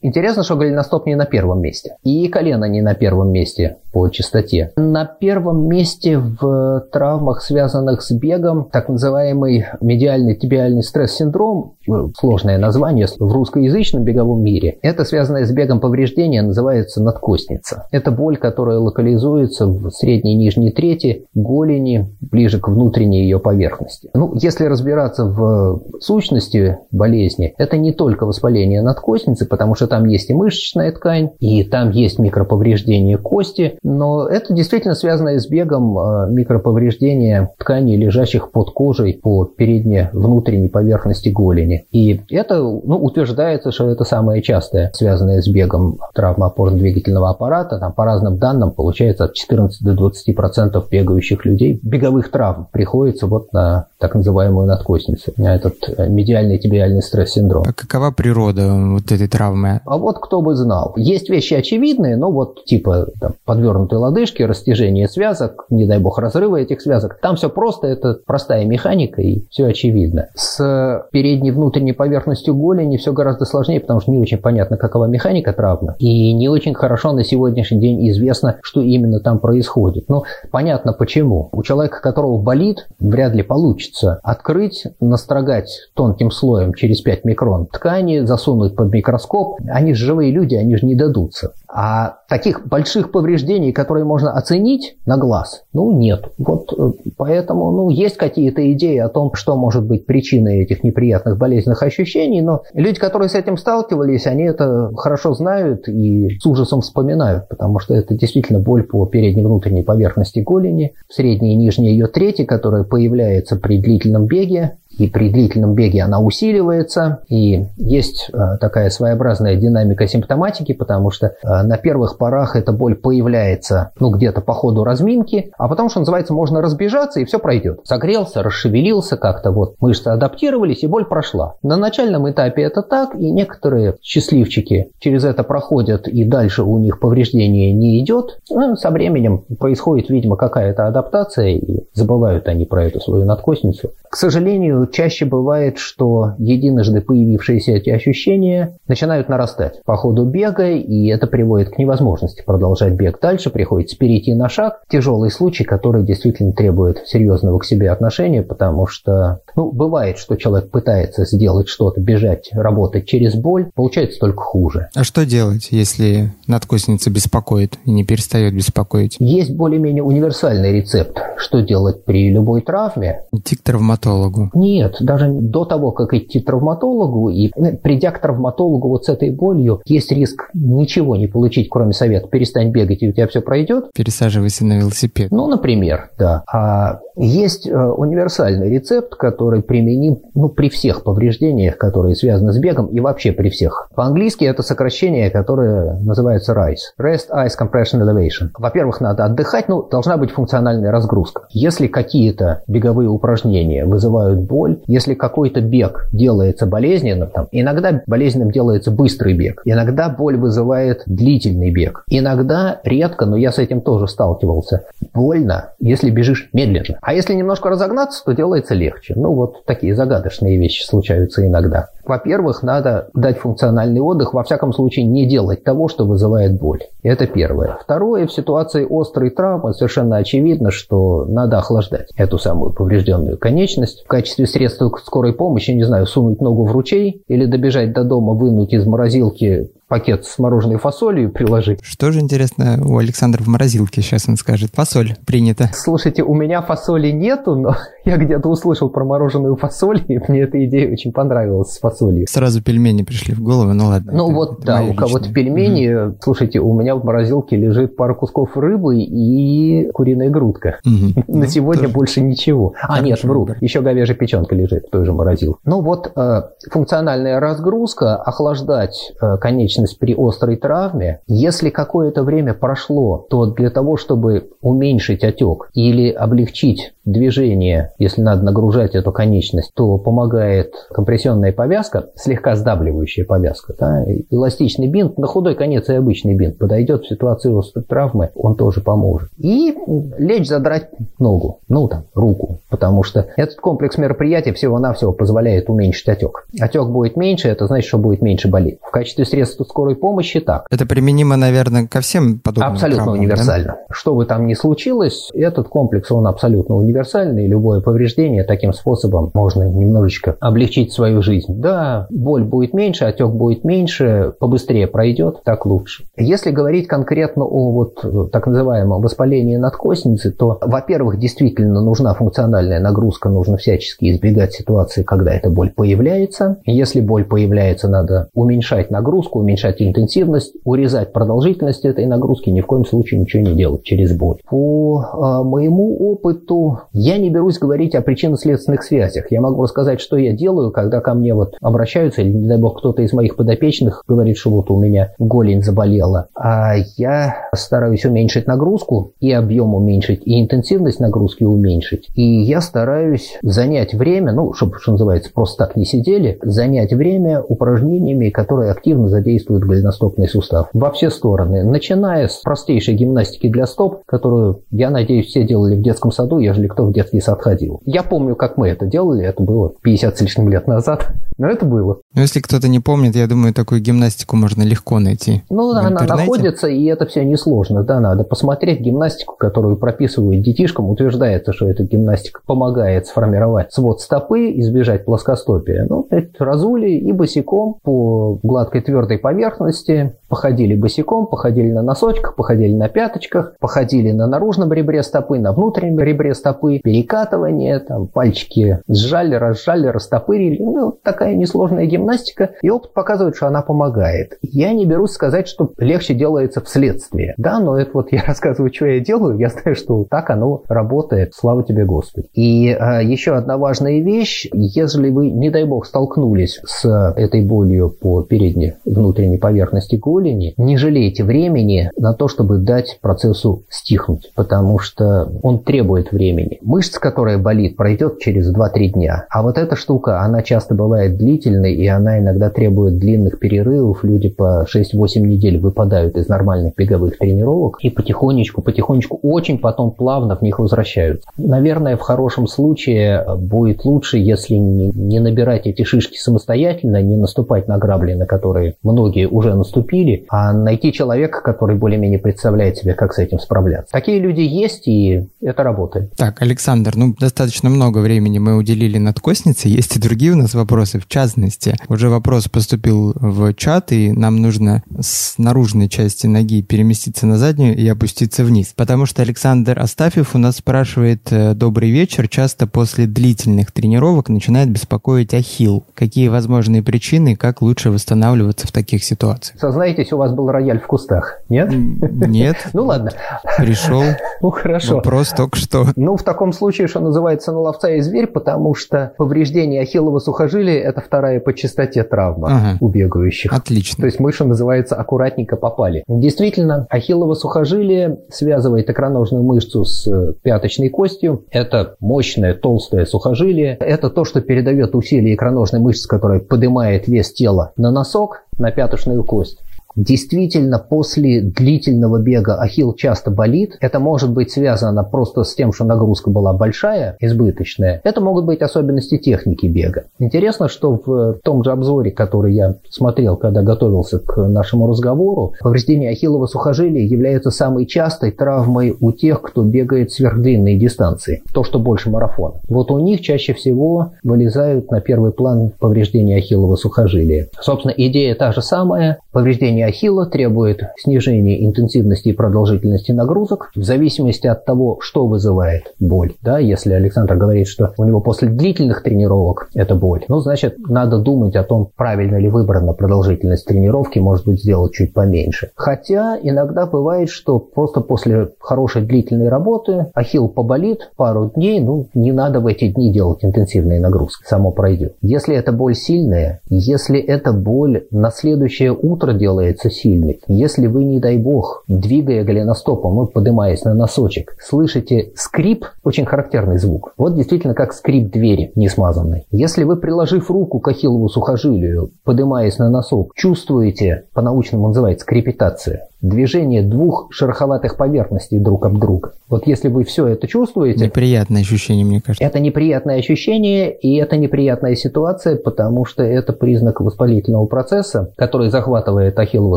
Интересно, 0.00 0.42
что 0.42 0.56
голеностоп 0.56 1.06
не 1.06 1.16
на 1.16 1.26
первом 1.26 1.60
месте. 1.60 1.96
И 2.02 2.28
колено 2.28 2.64
не 2.64 2.82
на 2.82 2.94
первом 2.94 3.30
месте 3.30 3.78
по 3.94 4.08
частоте. 4.08 4.72
На 4.76 5.04
первом 5.04 5.68
месте 5.68 6.18
в 6.18 6.84
травмах, 6.92 7.42
связанных 7.42 8.02
с 8.02 8.10
бегом, 8.10 8.68
так 8.70 8.88
называемый 8.88 9.66
медиальный 9.80 10.34
тибиальный 10.34 10.82
стресс-синдром, 10.82 11.74
э, 11.88 11.92
сложное 12.18 12.58
название 12.58 13.06
в 13.06 13.32
русскоязычном 13.32 14.02
беговом 14.02 14.42
мире, 14.42 14.78
это 14.82 15.04
связанное 15.04 15.46
с 15.46 15.52
бегом 15.52 15.78
повреждение 15.78 16.42
называется 16.42 17.00
надкостница. 17.00 17.86
Это 17.92 18.10
боль, 18.10 18.36
которая 18.36 18.78
локализуется 18.80 19.68
в 19.68 19.90
средней 19.90 20.32
и 20.32 20.38
нижней 20.38 20.72
трети 20.72 21.26
голени, 21.34 22.08
ближе 22.20 22.58
к 22.58 22.66
внутренней 22.66 23.22
ее 23.22 23.38
поверхности. 23.38 24.10
Ну, 24.12 24.34
если 24.34 24.64
разбираться 24.64 25.24
в 25.24 25.82
сущности 26.00 26.78
болезни, 26.90 27.54
это 27.58 27.76
не 27.76 27.92
только 27.92 28.26
воспаление 28.26 28.82
надкостницы, 28.82 29.46
потому 29.46 29.76
что 29.76 29.86
там 29.86 30.04
есть 30.06 30.30
и 30.30 30.34
мышечная 30.34 30.90
ткань, 30.90 31.30
и 31.38 31.62
там 31.62 31.90
есть 31.90 32.18
микроповреждение 32.18 33.18
кости, 33.18 33.78
но 33.84 34.26
это 34.26 34.52
действительно 34.54 34.94
связано 34.94 35.38
с 35.38 35.46
бегом 35.46 35.98
э, 35.98 36.30
микроповреждения 36.30 37.50
тканей, 37.58 37.96
лежащих 37.96 38.50
под 38.50 38.70
кожей 38.70 39.14
по 39.22 39.44
передней 39.44 40.08
внутренней 40.12 40.68
поверхности 40.68 41.28
голени. 41.28 41.86
И 41.92 42.20
это 42.30 42.58
ну, 42.60 42.96
утверждается, 42.96 43.70
что 43.70 43.90
это 43.90 44.04
самое 44.04 44.42
частое, 44.42 44.90
связанное 44.94 45.42
с 45.42 45.48
бегом 45.48 45.98
травма 46.14 46.46
опорно-двигательного 46.46 47.30
аппарата. 47.30 47.78
Там, 47.78 47.92
по 47.92 48.04
разным 48.04 48.38
данным 48.38 48.70
получается 48.70 49.24
от 49.24 49.34
14 49.34 49.82
до 49.84 49.92
20 49.92 50.34
процентов 50.34 50.88
бегающих 50.90 51.44
людей 51.44 51.78
беговых 51.82 52.30
травм 52.30 52.68
приходится 52.72 53.26
вот 53.26 53.52
на 53.52 53.86
так 53.98 54.14
называемую 54.14 54.66
надкостницу, 54.66 55.32
на 55.36 55.54
этот 55.54 55.74
э, 55.88 56.08
медиальный 56.08 56.58
тибиальный 56.58 57.02
стресс-синдром. 57.02 57.64
А 57.66 57.72
какова 57.72 58.10
природа 58.10 58.74
вот 58.92 59.12
этой 59.12 59.28
травмы? 59.28 59.80
А 59.84 59.98
вот 59.98 60.18
кто 60.20 60.40
бы 60.40 60.54
знал. 60.54 60.94
Есть 60.96 61.28
вещи 61.28 61.54
очевидные, 61.54 62.16
но 62.16 62.30
вот 62.30 62.64
типа 62.64 63.08
там, 63.20 63.32
подвернутые 63.74 63.98
лодыжки, 63.98 64.42
растяжение 64.42 65.08
связок, 65.08 65.66
не 65.68 65.86
дай 65.86 65.98
бог 65.98 66.18
разрыва 66.18 66.56
этих 66.56 66.80
связок. 66.80 67.18
Там 67.20 67.36
все 67.36 67.50
просто, 67.50 67.88
это 67.88 68.18
простая 68.24 68.64
механика 68.64 69.20
и 69.20 69.44
все 69.50 69.66
очевидно. 69.66 70.28
С 70.34 71.06
передней 71.10 71.50
внутренней 71.50 71.92
поверхностью 71.92 72.54
голени 72.54 72.96
все 72.96 73.12
гораздо 73.12 73.44
сложнее, 73.44 73.80
потому 73.80 74.00
что 74.00 74.12
не 74.12 74.18
очень 74.18 74.38
понятно, 74.38 74.76
какова 74.76 75.06
механика 75.06 75.52
травмы. 75.52 75.94
И 75.98 76.32
не 76.32 76.48
очень 76.48 76.74
хорошо 76.74 77.12
на 77.12 77.24
сегодняшний 77.24 77.80
день 77.80 78.08
известно, 78.10 78.58
что 78.62 78.80
именно 78.80 79.20
там 79.20 79.40
происходит. 79.40 80.04
Ну, 80.08 80.22
понятно 80.50 80.92
почему. 80.92 81.48
У 81.52 81.62
человека, 81.62 82.00
которого 82.00 82.38
болит, 82.40 82.86
вряд 83.00 83.34
ли 83.34 83.42
получится 83.42 84.20
открыть, 84.22 84.84
настрогать 85.00 85.88
тонким 85.94 86.30
слоем 86.30 86.74
через 86.74 87.00
5 87.00 87.24
микрон 87.24 87.66
ткани, 87.66 88.20
засунуть 88.20 88.76
под 88.76 88.92
микроскоп. 88.92 89.58
Они 89.68 89.94
же 89.94 90.06
живые 90.06 90.30
люди, 90.30 90.54
они 90.54 90.76
же 90.76 90.86
не 90.86 90.94
дадутся. 90.94 91.52
А 91.76 92.18
таких 92.28 92.68
больших 92.68 93.10
повреждений, 93.10 93.72
которые 93.72 94.04
можно 94.04 94.30
оценить 94.32 94.96
на 95.06 95.16
глаз, 95.16 95.64
ну, 95.72 95.90
нет. 95.90 96.26
Вот 96.38 96.72
э, 96.72 96.92
поэтому, 97.16 97.72
ну, 97.72 97.88
есть 97.88 98.16
какие-то 98.16 98.72
идеи 98.74 98.98
о 98.98 99.08
том, 99.08 99.34
что 99.34 99.56
может 99.56 99.84
быть 99.84 100.06
причиной 100.06 100.62
этих 100.62 100.84
неприятных 100.84 101.36
болезненных 101.36 101.82
ощущений, 101.82 102.42
но 102.42 102.62
люди, 102.74 103.00
которые 103.00 103.28
с 103.28 103.34
этим 103.34 103.56
сталкивались, 103.56 104.28
они 104.28 104.44
это 104.44 104.92
хорошо 104.96 105.34
знают 105.34 105.88
и 105.88 106.38
с 106.38 106.46
ужасом 106.46 106.80
вспоминают, 106.80 107.48
потому 107.48 107.80
что 107.80 107.96
это 107.96 108.14
действительно 108.14 108.60
боль 108.60 108.84
по 108.84 109.04
передней 109.06 109.44
внутренней 109.44 109.82
поверхности 109.82 110.38
голени, 110.38 110.94
средней 111.08 111.54
и 111.54 111.56
нижней 111.56 111.90
ее 111.90 112.06
трети, 112.06 112.44
которая 112.44 112.84
появляется 112.84 113.56
при 113.56 113.82
длительном 113.82 114.26
беге, 114.26 114.76
и 114.98 115.08
при 115.08 115.30
длительном 115.30 115.74
беге 115.74 116.02
она 116.02 116.20
усиливается, 116.20 117.20
и 117.28 117.66
есть 117.76 118.30
э, 118.32 118.58
такая 118.60 118.90
своеобразная 118.90 119.56
динамика 119.56 120.06
симптоматики, 120.06 120.72
потому 120.72 121.10
что 121.10 121.26
э, 121.26 121.32
на 121.42 121.76
первых 121.76 122.18
порах 122.18 122.56
эта 122.56 122.72
боль 122.72 122.94
появляется, 122.94 123.92
ну, 123.98 124.10
где-то 124.10 124.40
по 124.40 124.52
ходу 124.52 124.84
разминки, 124.84 125.52
а 125.58 125.68
потом, 125.68 125.88
что 125.88 126.00
называется, 126.00 126.32
можно 126.32 126.60
разбежаться, 126.60 127.20
и 127.20 127.24
все 127.24 127.38
пройдет. 127.38 127.80
Согрелся, 127.84 128.42
расшевелился 128.42 129.16
как-то, 129.16 129.50
вот, 129.50 129.74
мышцы 129.80 130.08
адаптировались, 130.08 130.82
и 130.82 130.86
боль 130.86 131.04
прошла. 131.04 131.54
На 131.62 131.76
начальном 131.76 132.30
этапе 132.30 132.62
это 132.62 132.82
так, 132.82 133.14
и 133.14 133.30
некоторые 133.30 133.96
счастливчики 134.02 134.90
через 134.98 135.24
это 135.24 135.42
проходят, 135.42 136.08
и 136.08 136.24
дальше 136.24 136.62
у 136.62 136.78
них 136.78 137.00
повреждение 137.00 137.72
не 137.72 138.00
идет. 138.00 138.38
Ну, 138.50 138.76
со 138.76 138.90
временем 138.90 139.44
происходит, 139.58 140.10
видимо, 140.10 140.36
какая-то 140.36 140.86
адаптация, 140.86 141.48
и 141.48 141.84
забывают 141.92 142.48
они 142.48 142.64
про 142.64 142.84
эту 142.84 143.00
свою 143.00 143.24
надкосницу. 143.24 143.90
К 144.08 144.16
сожалению, 144.16 144.83
чаще 144.92 145.24
бывает, 145.24 145.78
что 145.78 146.32
единожды 146.38 147.00
появившиеся 147.00 147.72
эти 147.72 147.90
ощущения 147.90 148.76
начинают 148.88 149.28
нарастать 149.28 149.80
по 149.84 149.96
ходу 149.96 150.24
бега, 150.24 150.70
и 150.70 151.06
это 151.06 151.26
приводит 151.26 151.70
к 151.70 151.78
невозможности 151.78 152.42
продолжать 152.44 152.94
бег 152.94 153.18
дальше, 153.20 153.50
приходится 153.50 153.96
перейти 153.96 154.34
на 154.34 154.48
шаг. 154.48 154.82
Тяжелый 154.88 155.30
случай, 155.30 155.64
который 155.64 156.04
действительно 156.04 156.52
требует 156.52 157.02
серьезного 157.06 157.58
к 157.58 157.64
себе 157.64 157.90
отношения, 157.90 158.42
потому 158.42 158.86
что, 158.86 159.40
ну, 159.56 159.70
бывает, 159.72 160.18
что 160.18 160.36
человек 160.36 160.70
пытается 160.70 161.24
сделать 161.24 161.68
что-то, 161.68 162.00
бежать, 162.00 162.50
работать 162.52 163.06
через 163.06 163.34
боль, 163.34 163.70
получается 163.74 164.18
только 164.20 164.42
хуже. 164.42 164.88
А 164.94 165.04
что 165.04 165.24
делать, 165.24 165.68
если 165.70 166.32
надкосница 166.46 167.10
беспокоит 167.10 167.78
и 167.84 167.90
не 167.90 168.04
перестает 168.04 168.54
беспокоить? 168.54 169.16
Есть 169.18 169.54
более-менее 169.54 170.02
универсальный 170.02 170.72
рецепт, 170.72 171.18
что 171.36 171.60
делать 171.60 172.04
при 172.04 172.30
любой 172.30 172.62
травме. 172.62 173.22
Идти 173.32 173.56
к 173.56 173.62
травматологу. 173.62 174.50
Нет, 174.74 174.96
даже 174.98 175.28
до 175.28 175.64
того, 175.64 175.92
как 175.92 176.14
идти 176.14 176.40
к 176.40 176.46
травматологу, 176.46 177.28
и 177.28 177.52
ну, 177.54 177.78
придя 177.80 178.10
к 178.10 178.20
травматологу 178.20 178.88
вот 178.88 179.04
с 179.04 179.08
этой 179.08 179.30
болью, 179.30 179.82
есть 179.84 180.10
риск 180.10 180.50
ничего 180.52 181.14
не 181.14 181.28
получить, 181.28 181.68
кроме 181.70 181.92
совета. 181.92 182.26
Перестань 182.26 182.72
бегать, 182.72 183.02
и 183.02 183.08
у 183.08 183.12
тебя 183.12 183.28
все 183.28 183.40
пройдет. 183.40 183.92
Пересаживайся 183.94 184.64
на 184.64 184.78
велосипед. 184.78 185.30
Ну, 185.30 185.46
например, 185.46 186.10
да. 186.18 186.42
А 186.52 186.98
есть 187.16 187.68
э, 187.68 187.72
универсальный 187.72 188.68
рецепт, 188.68 189.14
который 189.14 189.62
применим 189.62 190.18
ну, 190.34 190.48
при 190.48 190.68
всех 190.68 191.04
повреждениях, 191.04 191.78
которые 191.78 192.16
связаны 192.16 192.52
с 192.52 192.58
бегом, 192.58 192.86
и 192.86 192.98
вообще 192.98 193.30
при 193.30 193.50
всех. 193.50 193.88
По-английски 193.94 194.44
это 194.44 194.62
сокращение, 194.62 195.30
которое 195.30 196.00
называется 196.00 196.52
RICE. 196.52 197.00
Rest, 197.00 197.30
Ice, 197.30 197.52
Compression, 197.60 198.02
Elevation. 198.02 198.48
Во-первых, 198.58 199.00
надо 199.00 199.24
отдыхать, 199.24 199.68
ну, 199.68 199.84
должна 199.88 200.16
быть 200.16 200.32
функциональная 200.32 200.90
разгрузка. 200.90 201.42
Если 201.50 201.86
какие-то 201.86 202.62
беговые 202.66 203.08
упражнения 203.08 203.84
вызывают 203.84 204.40
боль, 204.40 204.63
если 204.86 205.14
какой-то 205.14 205.60
бег 205.60 206.08
делается 206.12 206.66
болезненным, 206.66 207.28
там, 207.28 207.48
иногда 207.52 208.02
болезненным 208.06 208.50
делается 208.50 208.90
быстрый 208.90 209.34
бег, 209.34 209.62
иногда 209.64 210.08
боль 210.08 210.36
вызывает 210.36 211.02
длительный 211.06 211.70
бег, 211.70 212.04
иногда, 212.08 212.80
редко, 212.84 213.26
но 213.26 213.36
я 213.36 213.52
с 213.52 213.58
этим 213.58 213.80
тоже 213.80 214.08
сталкивался, 214.08 214.84
больно, 215.12 215.70
если 215.80 216.10
бежишь 216.10 216.48
медленно. 216.52 216.98
А 217.00 217.14
если 217.14 217.34
немножко 217.34 217.68
разогнаться, 217.68 218.24
то 218.24 218.32
делается 218.32 218.74
легче. 218.74 219.14
Ну, 219.16 219.32
вот 219.32 219.64
такие 219.64 219.94
загадочные 219.94 220.58
вещи 220.58 220.84
случаются 220.84 221.46
иногда. 221.46 221.88
Во-первых, 222.06 222.62
надо 222.62 223.08
дать 223.14 223.38
функциональный 223.38 224.00
отдых, 224.00 224.34
во 224.34 224.42
всяком 224.42 224.72
случае 224.72 225.06
не 225.06 225.26
делать 225.26 225.64
того, 225.64 225.88
что 225.88 226.04
вызывает 226.04 226.58
боль. 226.58 226.80
Это 227.02 227.26
первое. 227.26 227.78
Второе, 227.82 228.26
в 228.26 228.32
ситуации 228.32 228.86
острой 228.88 229.30
травмы 229.30 229.72
совершенно 229.74 230.16
очевидно, 230.16 230.70
что 230.70 231.24
надо 231.26 231.58
охлаждать 231.58 232.10
эту 232.16 232.38
самую 232.38 232.72
поврежденную 232.72 233.38
конечность. 233.38 234.04
В 234.04 234.08
качестве 234.08 234.46
средства 234.46 234.90
скорой 235.04 235.32
помощи, 235.32 235.70
не 235.70 235.84
знаю, 235.84 236.06
сунуть 236.06 236.40
ногу 236.40 236.64
в 236.64 236.72
ручей 236.72 237.22
или 237.28 237.46
добежать 237.46 237.92
до 237.92 238.04
дома, 238.04 238.34
вынуть 238.34 238.72
из 238.72 238.86
морозилки 238.86 239.70
пакет 239.94 240.24
с 240.24 240.40
мороженой 240.40 240.78
фасолью 240.78 241.30
приложить. 241.30 241.78
Что 241.84 242.10
же, 242.10 242.18
интересно, 242.18 242.80
у 242.84 242.98
Александра 242.98 243.44
в 243.44 243.46
морозилке 243.46 244.02
сейчас 244.02 244.28
он 244.28 244.36
скажет? 244.36 244.72
Фасоль 244.74 245.14
принято. 245.24 245.70
Слушайте, 245.72 246.24
у 246.24 246.34
меня 246.34 246.62
фасоли 246.62 247.12
нету, 247.12 247.54
но 247.54 247.76
я 248.04 248.16
где-то 248.16 248.48
услышал 248.48 248.90
про 248.90 249.04
мороженую 249.04 249.54
фасоль, 249.54 250.02
и 250.08 250.18
мне 250.26 250.40
эта 250.40 250.64
идея 250.64 250.92
очень 250.92 251.12
понравилась 251.12 251.74
с 251.74 251.78
фасолью. 251.78 252.26
Сразу 252.28 252.60
пельмени 252.60 253.04
пришли 253.04 253.36
в 253.36 253.40
голову, 253.40 253.72
ну 253.72 253.86
ладно. 253.86 254.10
Ну 254.12 254.26
это, 254.26 254.34
вот, 254.34 254.52
это 254.58 254.66
да, 254.66 254.82
у 254.82 254.94
кого-то 254.94 255.32
пельмени. 255.32 256.08
Угу. 256.08 256.16
Слушайте, 256.20 256.58
у 256.58 256.76
меня 256.76 256.96
в 256.96 257.04
морозилке 257.04 257.54
лежит 257.54 257.94
пара 257.94 258.14
кусков 258.14 258.56
рыбы 258.56 258.98
и 258.98 259.88
куриная 259.92 260.28
грудка. 260.28 260.80
Угу. 260.84 261.22
На 261.38 261.46
сегодня 261.46 261.84
тоже. 261.84 261.94
больше 261.94 262.20
ничего. 262.20 262.74
А, 262.82 263.00
нет, 263.00 263.22
вру. 263.22 263.48
Еще 263.60 263.80
говяжья 263.80 264.16
печенка 264.16 264.56
лежит 264.56 264.86
в 264.88 264.90
той 264.90 265.04
же 265.04 265.12
морозилке. 265.12 265.60
Ну 265.64 265.82
вот, 265.82 266.10
э, 266.16 266.42
функциональная 266.68 267.38
разгрузка, 267.38 268.16
охлаждать 268.16 269.12
э, 269.22 269.36
конечность 269.84 269.98
при 269.98 270.14
острой 270.16 270.56
травме. 270.56 271.20
Если 271.26 271.70
какое-то 271.70 272.22
время 272.22 272.54
прошло, 272.54 273.26
то 273.30 273.46
для 273.46 273.70
того, 273.70 273.96
чтобы 273.96 274.50
уменьшить 274.60 275.24
отек 275.24 275.70
или 275.74 276.10
облегчить 276.10 276.93
движение, 277.04 277.92
если 277.98 278.22
надо 278.22 278.42
нагружать 278.42 278.94
эту 278.94 279.12
конечность, 279.12 279.72
то 279.74 279.98
помогает 279.98 280.72
компрессионная 280.90 281.52
повязка, 281.52 282.06
слегка 282.16 282.56
сдавливающая 282.56 283.24
повязка. 283.24 283.74
Да? 283.78 284.04
Эластичный 284.30 284.88
бинт, 284.88 285.18
на 285.18 285.26
худой 285.26 285.54
конец 285.54 285.88
и 285.88 285.94
обычный 285.94 286.34
бинт 286.34 286.58
подойдет 286.58 287.02
в 287.02 287.08
ситуации 287.08 287.54
травмы, 287.88 288.30
он 288.34 288.56
тоже 288.56 288.80
поможет. 288.80 289.30
И 289.38 289.76
лечь, 290.18 290.48
задрать 290.48 290.90
ногу, 291.18 291.60
ну 291.68 291.88
там, 291.88 292.04
руку, 292.14 292.60
потому 292.70 293.02
что 293.02 293.26
этот 293.36 293.56
комплекс 293.56 293.98
мероприятий 293.98 294.52
всего-навсего 294.52 295.12
позволяет 295.12 295.68
уменьшить 295.68 296.08
отек. 296.08 296.46
Отек 296.60 296.86
будет 296.86 297.16
меньше, 297.16 297.48
это 297.48 297.66
значит, 297.66 297.88
что 297.88 297.98
будет 297.98 298.22
меньше 298.22 298.48
болеть. 298.48 298.78
В 298.82 298.90
качестве 298.90 299.24
средства 299.24 299.64
скорой 299.64 299.96
помощи 299.96 300.40
так. 300.40 300.66
Это 300.70 300.86
применимо, 300.86 301.36
наверное, 301.36 301.86
ко 301.86 302.00
всем 302.00 302.38
подобным 302.38 302.72
Абсолютно 302.72 303.04
травмам, 303.04 303.20
универсально. 303.20 303.66
Да? 303.66 303.78
Что 303.90 304.14
бы 304.14 304.24
там 304.26 304.46
ни 304.46 304.54
случилось, 304.54 305.30
этот 305.34 305.68
комплекс, 305.68 306.10
он 306.10 306.26
абсолютно 306.26 306.76
универсальный 306.76 306.93
универсальный, 306.94 307.46
любое 307.46 307.80
повреждение 307.80 308.44
таким 308.44 308.72
способом 308.72 309.30
можно 309.34 309.64
немножечко 309.64 310.36
облегчить 310.40 310.92
свою 310.92 311.22
жизнь. 311.22 311.60
Да, 311.60 312.06
боль 312.10 312.44
будет 312.44 312.72
меньше, 312.72 313.04
отек 313.04 313.30
будет 313.30 313.64
меньше, 313.64 314.32
побыстрее 314.38 314.86
пройдет, 314.86 315.42
так 315.44 315.66
лучше. 315.66 316.04
Если 316.16 316.50
говорить 316.52 316.86
конкретно 316.86 317.44
о 317.44 317.72
вот 317.72 318.30
так 318.30 318.46
называемом 318.46 319.02
воспалении 319.02 319.56
надкосницы, 319.56 320.30
то, 320.30 320.58
во-первых, 320.60 321.18
действительно 321.18 321.82
нужна 321.82 322.14
функциональная 322.14 322.78
нагрузка, 322.78 323.28
нужно 323.28 323.56
всячески 323.56 324.10
избегать 324.10 324.52
ситуации, 324.52 325.02
когда 325.02 325.34
эта 325.34 325.50
боль 325.50 325.70
появляется. 325.70 326.58
Если 326.64 327.00
боль 327.00 327.24
появляется, 327.24 327.88
надо 327.88 328.28
уменьшать 328.34 328.90
нагрузку, 328.90 329.40
уменьшать 329.40 329.82
интенсивность, 329.82 330.54
урезать 330.64 331.12
продолжительность 331.12 331.84
этой 331.84 332.06
нагрузки, 332.06 332.50
ни 332.50 332.60
в 332.60 332.66
коем 332.66 332.84
случае 332.84 333.20
ничего 333.20 333.42
не 333.42 333.54
делать 333.54 333.82
через 333.82 334.16
боль. 334.16 334.38
По 334.48 335.02
э, 335.02 335.44
моему 335.44 335.96
опыту 336.12 336.83
я 336.92 337.18
не 337.18 337.30
берусь 337.30 337.58
говорить 337.58 337.94
о 337.94 338.02
причинно-следственных 338.02 338.82
связях. 338.82 339.30
Я 339.30 339.40
могу 339.40 339.62
рассказать, 339.62 340.00
что 340.00 340.16
я 340.16 340.32
делаю, 340.32 340.70
когда 340.70 341.00
ко 341.00 341.14
мне 341.14 341.34
вот 341.34 341.54
обращаются, 341.60 342.22
или, 342.22 342.32
не 342.32 342.48
дай 342.48 342.58
бог, 342.58 342.78
кто-то 342.78 343.02
из 343.02 343.12
моих 343.12 343.36
подопечных 343.36 344.02
говорит, 344.06 344.36
что 344.36 344.50
вот 344.50 344.70
у 344.70 344.78
меня 344.78 345.12
голень 345.18 345.62
заболела. 345.62 346.28
А 346.34 346.74
я 346.96 347.48
стараюсь 347.54 348.04
уменьшить 348.04 348.46
нагрузку, 348.46 349.12
и 349.20 349.32
объем 349.32 349.74
уменьшить, 349.74 350.22
и 350.24 350.40
интенсивность 350.40 351.00
нагрузки 351.00 351.44
уменьшить. 351.44 352.08
И 352.14 352.22
я 352.22 352.60
стараюсь 352.60 353.38
занять 353.42 353.94
время, 353.94 354.32
ну, 354.32 354.52
чтобы, 354.52 354.78
что 354.80 354.92
называется, 354.92 355.30
просто 355.32 355.64
так 355.64 355.76
не 355.76 355.84
сидели, 355.84 356.38
занять 356.42 356.92
время 356.92 357.42
упражнениями, 357.42 358.30
которые 358.30 358.70
активно 358.70 359.08
задействуют 359.08 359.64
голеностопный 359.64 360.28
сустав. 360.28 360.68
Во 360.72 360.90
все 360.90 361.10
стороны. 361.10 361.64
Начиная 361.64 362.28
с 362.28 362.36
простейшей 362.36 362.94
гимнастики 362.94 363.48
для 363.48 363.66
стоп, 363.66 364.02
которую, 364.06 364.60
я 364.70 364.90
надеюсь, 364.90 365.26
все 365.26 365.44
делали 365.44 365.76
в 365.76 365.82
детском 365.82 366.12
саду, 366.12 366.38
ежели 366.38 366.66
кто 366.74 366.84
в 366.86 366.92
детский 366.92 367.20
сад 367.20 367.40
ходил. 367.40 367.80
Я 367.84 368.02
помню, 368.02 368.34
как 368.34 368.56
мы 368.56 368.68
это 368.68 368.84
делали, 368.86 369.24
это 369.24 369.42
было 369.42 369.72
50 369.82 370.18
с 370.18 370.20
лишним 370.20 370.48
лет 370.48 370.66
назад, 370.66 371.12
но 371.38 371.48
это 371.48 371.64
было. 371.64 372.00
Но 372.14 372.20
если 372.20 372.40
кто-то 372.40 372.68
не 372.68 372.80
помнит, 372.80 373.14
я 373.14 373.26
думаю, 373.26 373.54
такую 373.54 373.80
гимнастику 373.80 374.36
можно 374.36 374.62
легко 374.62 374.98
найти. 374.98 375.42
Ну, 375.48 375.72
да, 375.72 375.86
она 375.86 376.02
находится, 376.02 376.66
и 376.66 376.84
это 376.86 377.06
все 377.06 377.24
несложно, 377.24 377.84
да, 377.84 378.00
надо 378.00 378.24
посмотреть 378.24 378.80
гимнастику, 378.80 379.36
которую 379.36 379.76
прописывают 379.76 380.42
детишкам, 380.42 380.90
утверждается, 380.90 381.52
что 381.52 381.68
эта 381.68 381.84
гимнастика 381.84 382.40
помогает 382.44 383.06
сформировать 383.06 383.72
свод 383.72 384.00
стопы, 384.00 384.50
избежать 384.56 385.04
плоскостопия. 385.04 385.86
Ну, 385.88 386.06
это 386.10 386.44
разули 386.44 386.90
и 386.90 387.12
босиком 387.12 387.76
по 387.82 388.38
гладкой 388.42 388.80
твердой 388.80 389.18
поверхности, 389.18 390.14
походили 390.34 390.74
босиком, 390.74 391.28
походили 391.28 391.70
на 391.70 391.80
носочках, 391.80 392.34
походили 392.34 392.72
на 392.72 392.88
пяточках, 392.88 393.54
походили 393.60 394.10
на 394.10 394.26
наружном 394.26 394.72
ребре 394.72 395.04
стопы, 395.04 395.38
на 395.38 395.52
внутреннем 395.52 396.00
ребре 396.00 396.34
стопы, 396.34 396.80
перекатывание, 396.82 397.78
там 397.78 398.08
пальчики 398.08 398.80
сжали, 398.88 399.36
разжали, 399.36 399.86
растопырили. 399.86 400.60
Ну, 400.60 400.90
такая 400.90 401.36
несложная 401.36 401.86
гимнастика. 401.86 402.50
И 402.62 402.68
опыт 402.68 402.92
показывает, 402.94 403.36
что 403.36 403.46
она 403.46 403.62
помогает. 403.62 404.36
Я 404.42 404.72
не 404.72 404.86
берусь 404.86 405.12
сказать, 405.12 405.46
что 405.46 405.70
легче 405.78 406.14
делается 406.14 406.60
вследствие. 406.60 407.34
Да, 407.36 407.60
но 407.60 407.78
это 407.78 407.92
вот 407.94 408.10
я 408.10 408.24
рассказываю, 408.26 408.74
что 408.74 408.86
я 408.86 408.98
делаю, 408.98 409.38
я 409.38 409.50
знаю, 409.50 409.76
что 409.76 410.02
так 410.02 410.30
оно 410.30 410.64
работает. 410.68 411.32
Слава 411.32 411.62
тебе, 411.62 411.84
Господи. 411.84 412.26
И 412.34 412.72
а, 412.72 413.00
еще 413.00 413.36
одна 413.36 413.56
важная 413.56 414.00
вещь. 414.00 414.48
Если 414.52 415.10
вы, 415.10 415.30
не 415.30 415.50
дай 415.50 415.62
бог, 415.62 415.86
столкнулись 415.86 416.60
с 416.64 417.14
этой 417.16 417.44
болью 417.46 417.88
по 417.88 418.24
передней 418.24 418.74
внутренней 418.84 419.38
поверхности 419.38 419.94
голени, 419.94 420.23
не 420.32 420.76
жалейте 420.76 421.24
времени 421.24 421.90
на 421.96 422.14
то, 422.14 422.28
чтобы 422.28 422.58
дать 422.58 422.98
процессу 423.00 423.62
стихнуть, 423.68 424.32
потому 424.34 424.78
что 424.78 425.30
он 425.42 425.58
требует 425.58 426.12
времени. 426.12 426.58
Мышца, 426.62 427.00
которая 427.00 427.38
болит, 427.38 427.76
пройдет 427.76 428.18
через 428.20 428.52
2-3 428.54 428.88
дня. 428.88 429.26
А 429.30 429.42
вот 429.42 429.58
эта 429.58 429.76
штука, 429.76 430.20
она 430.20 430.42
часто 430.42 430.74
бывает 430.74 431.16
длительной, 431.16 431.74
и 431.74 431.86
она 431.86 432.18
иногда 432.18 432.50
требует 432.50 432.98
длинных 432.98 433.38
перерывов. 433.38 434.04
Люди 434.04 434.28
по 434.28 434.66
6-8 434.72 435.20
недель 435.20 435.58
выпадают 435.58 436.16
из 436.16 436.28
нормальных 436.28 436.74
беговых 436.76 437.18
тренировок 437.18 437.78
и 437.80 437.90
потихонечку, 437.90 438.62
потихонечку, 438.62 439.18
очень 439.22 439.58
потом 439.58 439.90
плавно 439.90 440.36
в 440.36 440.42
них 440.42 440.58
возвращаются. 440.58 441.28
Наверное, 441.36 441.96
в 441.96 442.00
хорошем 442.00 442.46
случае 442.46 443.24
будет 443.36 443.84
лучше, 443.84 444.18
если 444.18 444.54
не 444.54 445.18
набирать 445.20 445.66
эти 445.66 445.82
шишки 445.82 446.16
самостоятельно, 446.16 447.02
не 447.02 447.16
наступать 447.16 447.68
на 447.68 447.78
грабли, 447.78 448.14
на 448.14 448.26
которые 448.26 448.74
многие 448.82 449.26
уже 449.26 449.54
наступили, 449.54 450.13
а 450.28 450.52
найти 450.52 450.92
человека, 450.92 451.40
который 451.40 451.76
более-менее 451.76 452.18
представляет 452.18 452.76
себе, 452.76 452.94
как 452.94 453.12
с 453.12 453.18
этим 453.18 453.38
справляться. 453.38 453.92
Такие 453.92 454.20
люди 454.20 454.40
есть, 454.40 454.86
и 454.86 455.26
это 455.40 455.62
работает. 455.62 456.14
Так, 456.16 456.42
Александр, 456.42 456.92
ну, 456.96 457.14
достаточно 457.18 457.70
много 457.70 457.98
времени 457.98 458.38
мы 458.38 458.56
уделили 458.56 458.98
надкоснице, 458.98 459.68
есть 459.68 459.96
и 459.96 460.00
другие 460.00 460.32
у 460.32 460.36
нас 460.36 460.54
вопросы, 460.54 460.98
в 460.98 461.08
частности. 461.08 461.76
Уже 461.88 462.08
вопрос 462.08 462.48
поступил 462.48 463.12
в 463.14 463.54
чат, 463.54 463.92
и 463.92 464.12
нам 464.12 464.40
нужно 464.42 464.82
с 465.00 465.38
наружной 465.38 465.88
части 465.88 466.26
ноги 466.26 466.62
переместиться 466.62 467.26
на 467.26 467.38
заднюю 467.38 467.76
и 467.76 467.86
опуститься 467.88 468.44
вниз. 468.44 468.72
Потому 468.76 469.06
что 469.06 469.22
Александр 469.22 469.78
Астафьев 469.78 470.34
у 470.34 470.38
нас 470.38 470.56
спрашивает, 470.56 471.28
э, 471.30 471.54
добрый 471.54 471.90
вечер, 471.90 472.28
часто 472.28 472.66
после 472.66 473.06
длительных 473.06 473.72
тренировок 473.72 474.28
начинает 474.28 474.70
беспокоить 474.70 475.34
ахилл. 475.34 475.84
Какие 475.94 476.28
возможные 476.28 476.82
причины, 476.82 477.36
как 477.36 477.62
лучше 477.62 477.90
восстанавливаться 477.90 478.66
в 478.66 478.72
таких 478.72 479.04
ситуациях? 479.04 479.58
Сознаетесь, 479.94 480.12
у 480.12 480.16
вас 480.16 480.32
был 480.32 480.50
рояль 480.50 480.80
в 480.80 480.86
кустах, 480.86 481.40
нет? 481.48 481.70
Нет. 481.70 482.56
Ну 482.72 482.86
ладно. 482.86 483.12
Пришел. 483.58 484.02
Ну 484.40 484.50
хорошо. 484.50 484.96
Вопрос 484.96 485.28
только 485.30 485.56
что. 485.56 485.86
Ну, 485.94 486.16
в 486.16 486.22
таком 486.24 486.52
случае, 486.52 486.88
что 486.88 486.98
называется, 487.00 487.52
на 487.52 487.60
ловца 487.60 487.90
и 487.90 488.00
зверь, 488.00 488.26
потому 488.26 488.74
что 488.74 489.12
повреждение 489.16 489.82
ахиллова 489.82 490.18
сухожилия– 490.18 490.82
это 490.84 491.00
вторая 491.00 491.38
по 491.38 491.54
частоте 491.54 492.02
травма 492.02 492.48
ага. 492.48 492.78
у 492.80 492.88
бегающих. 492.88 493.52
Отлично. 493.52 494.00
То 494.00 494.06
есть 494.06 494.18
мы, 494.18 494.32
что 494.32 494.44
называется, 494.44 494.96
аккуратненько 494.96 495.56
попали. 495.56 496.02
Действительно, 496.08 496.86
ахиллово 496.90 497.34
сухожилие 497.34 498.18
связывает 498.28 498.90
икроножную 498.90 499.44
мышцу 499.44 499.84
с 499.84 500.34
пяточной 500.42 500.88
костью. 500.88 501.44
Это 501.50 501.94
мощное, 502.00 502.54
толстое 502.54 503.04
сухожилие. 503.04 503.76
Это 503.78 504.10
то, 504.10 504.24
что 504.24 504.40
передает 504.40 504.96
усилие 504.96 505.34
икроножной 505.34 505.80
мышцы, 505.80 506.08
которая 506.08 506.40
поднимает 506.40 507.06
вес 507.06 507.32
тела 507.32 507.72
на 507.76 507.92
носок, 507.92 508.42
на 508.58 508.72
пяточную 508.72 509.22
кость. 509.22 509.60
Действительно, 509.96 510.78
после 510.78 511.40
длительного 511.40 512.18
бега 512.20 512.56
ахилл 512.56 512.94
часто 512.94 513.30
болит. 513.30 513.76
Это 513.80 514.00
может 514.00 514.32
быть 514.32 514.50
связано 514.50 515.04
просто 515.04 515.44
с 515.44 515.54
тем, 515.54 515.72
что 515.72 515.84
нагрузка 515.84 516.30
была 516.30 516.52
большая, 516.52 517.16
избыточная. 517.20 518.00
Это 518.04 518.20
могут 518.20 518.44
быть 518.44 518.60
особенности 518.60 519.18
техники 519.18 519.66
бега. 519.66 520.04
Интересно, 520.18 520.68
что 520.68 521.00
в 521.04 521.38
том 521.44 521.62
же 521.62 521.70
обзоре, 521.70 522.10
который 522.10 522.54
я 522.54 522.74
смотрел, 522.90 523.36
когда 523.36 523.62
готовился 523.62 524.18
к 524.18 524.36
нашему 524.48 524.88
разговору, 524.88 525.54
повреждение 525.60 526.10
ахиллова 526.10 526.46
сухожилия 526.46 527.06
является 527.06 527.50
самой 527.50 527.86
частой 527.86 528.32
травмой 528.32 528.96
у 529.00 529.12
тех, 529.12 529.42
кто 529.42 529.62
бегает 529.62 530.10
сверхдлинные 530.12 530.78
дистанции. 530.78 531.42
То, 531.52 531.62
что 531.64 531.78
больше 531.78 532.10
марафона. 532.10 532.56
Вот 532.68 532.90
у 532.90 532.98
них 532.98 533.20
чаще 533.20 533.54
всего 533.54 534.12
вылезают 534.22 534.90
на 534.90 535.00
первый 535.00 535.32
план 535.32 535.72
повреждения 535.78 536.38
ахиллова 536.38 536.76
сухожилия. 536.76 537.48
Собственно, 537.60 537.94
идея 537.96 538.34
та 538.34 538.52
же 538.52 538.62
самая. 538.62 539.18
Повреждение 539.32 539.83
Ахилла 539.84 540.26
требует 540.26 540.82
снижения 540.96 541.64
интенсивности 541.64 542.28
и 542.28 542.32
продолжительности 542.32 543.12
нагрузок 543.12 543.70
в 543.74 543.82
зависимости 543.82 544.46
от 544.46 544.64
того, 544.64 544.98
что 545.00 545.26
вызывает 545.26 545.94
боль. 546.00 546.32
Да, 546.42 546.58
если 546.58 546.92
Александр 546.92 547.36
говорит, 547.36 547.68
что 547.68 547.92
у 547.98 548.04
него 548.04 548.20
после 548.20 548.48
длительных 548.48 549.02
тренировок 549.02 549.68
это 549.74 549.94
боль, 549.94 550.24
ну, 550.28 550.40
значит, 550.40 550.76
надо 550.88 551.18
думать 551.18 551.56
о 551.56 551.64
том, 551.64 551.90
правильно 551.96 552.36
ли 552.36 552.48
выбрана 552.48 552.92
продолжительность 552.92 553.66
тренировки, 553.66 554.18
может 554.18 554.46
быть, 554.46 554.60
сделать 554.60 554.92
чуть 554.92 555.12
поменьше. 555.12 555.70
Хотя 555.74 556.38
иногда 556.42 556.86
бывает, 556.86 557.28
что 557.28 557.58
просто 557.58 558.00
после 558.00 558.50
хорошей 558.58 559.02
длительной 559.02 559.48
работы 559.48 560.06
ахилл 560.14 560.48
поболит 560.48 561.10
пару 561.16 561.50
дней, 561.54 561.80
ну, 561.80 562.08
не 562.14 562.32
надо 562.32 562.60
в 562.60 562.66
эти 562.66 562.88
дни 562.88 563.12
делать 563.12 563.44
интенсивные 563.44 564.00
нагрузки, 564.00 564.44
само 564.46 564.70
пройдет. 564.70 565.16
Если 565.20 565.54
эта 565.54 565.72
боль 565.72 565.94
сильная, 565.94 566.60
если 566.68 567.20
эта 567.20 567.52
боль 567.52 568.06
на 568.10 568.30
следующее 568.30 568.92
утро 568.92 569.32
делает 569.32 569.73
становится 569.74 569.90
сильной. 569.90 570.40
Если 570.48 570.86
вы, 570.86 571.04
не 571.04 571.20
дай 571.20 571.36
бог, 571.36 571.84
двигая 571.88 572.44
голеностопом, 572.44 573.14
ну, 573.14 573.26
поднимаясь 573.26 573.84
на 573.84 573.94
носочек, 573.94 574.56
слышите 574.60 575.32
скрип, 575.36 575.86
очень 576.02 576.24
характерный 576.24 576.78
звук. 576.78 577.12
Вот 577.16 577.34
действительно 577.34 577.74
как 577.74 577.92
скрип 577.92 578.30
двери 578.30 578.72
не 578.74 578.88
смазанной. 578.88 579.46
Если 579.50 579.84
вы, 579.84 579.96
приложив 579.96 580.50
руку 580.50 580.80
к 580.80 580.88
ахиллову 580.88 581.28
сухожилию, 581.28 582.10
поднимаясь 582.24 582.78
на 582.78 582.90
носок, 582.90 583.32
чувствуете, 583.34 584.24
по-научному 584.32 584.88
называется 584.88 585.26
крепитация, 585.26 586.08
движение 586.28 586.82
двух 586.82 587.28
шероховатых 587.30 587.96
поверхностей 587.96 588.58
друг 588.58 588.86
об 588.86 588.98
друга. 588.98 589.32
Вот 589.48 589.66
если 589.66 589.88
вы 589.88 590.04
все 590.04 590.26
это 590.26 590.48
чувствуете... 590.48 591.04
Неприятное 591.04 591.60
ощущение, 591.60 592.04
мне 592.04 592.20
кажется. 592.20 592.44
Это 592.44 592.60
неприятное 592.60 593.18
ощущение, 593.18 593.94
и 593.94 594.16
это 594.16 594.36
неприятная 594.36 594.94
ситуация, 594.96 595.56
потому 595.56 596.06
что 596.06 596.22
это 596.22 596.52
признак 596.52 597.00
воспалительного 597.00 597.66
процесса, 597.66 598.32
который 598.36 598.70
захватывает 598.70 599.38
ахиллово 599.38 599.76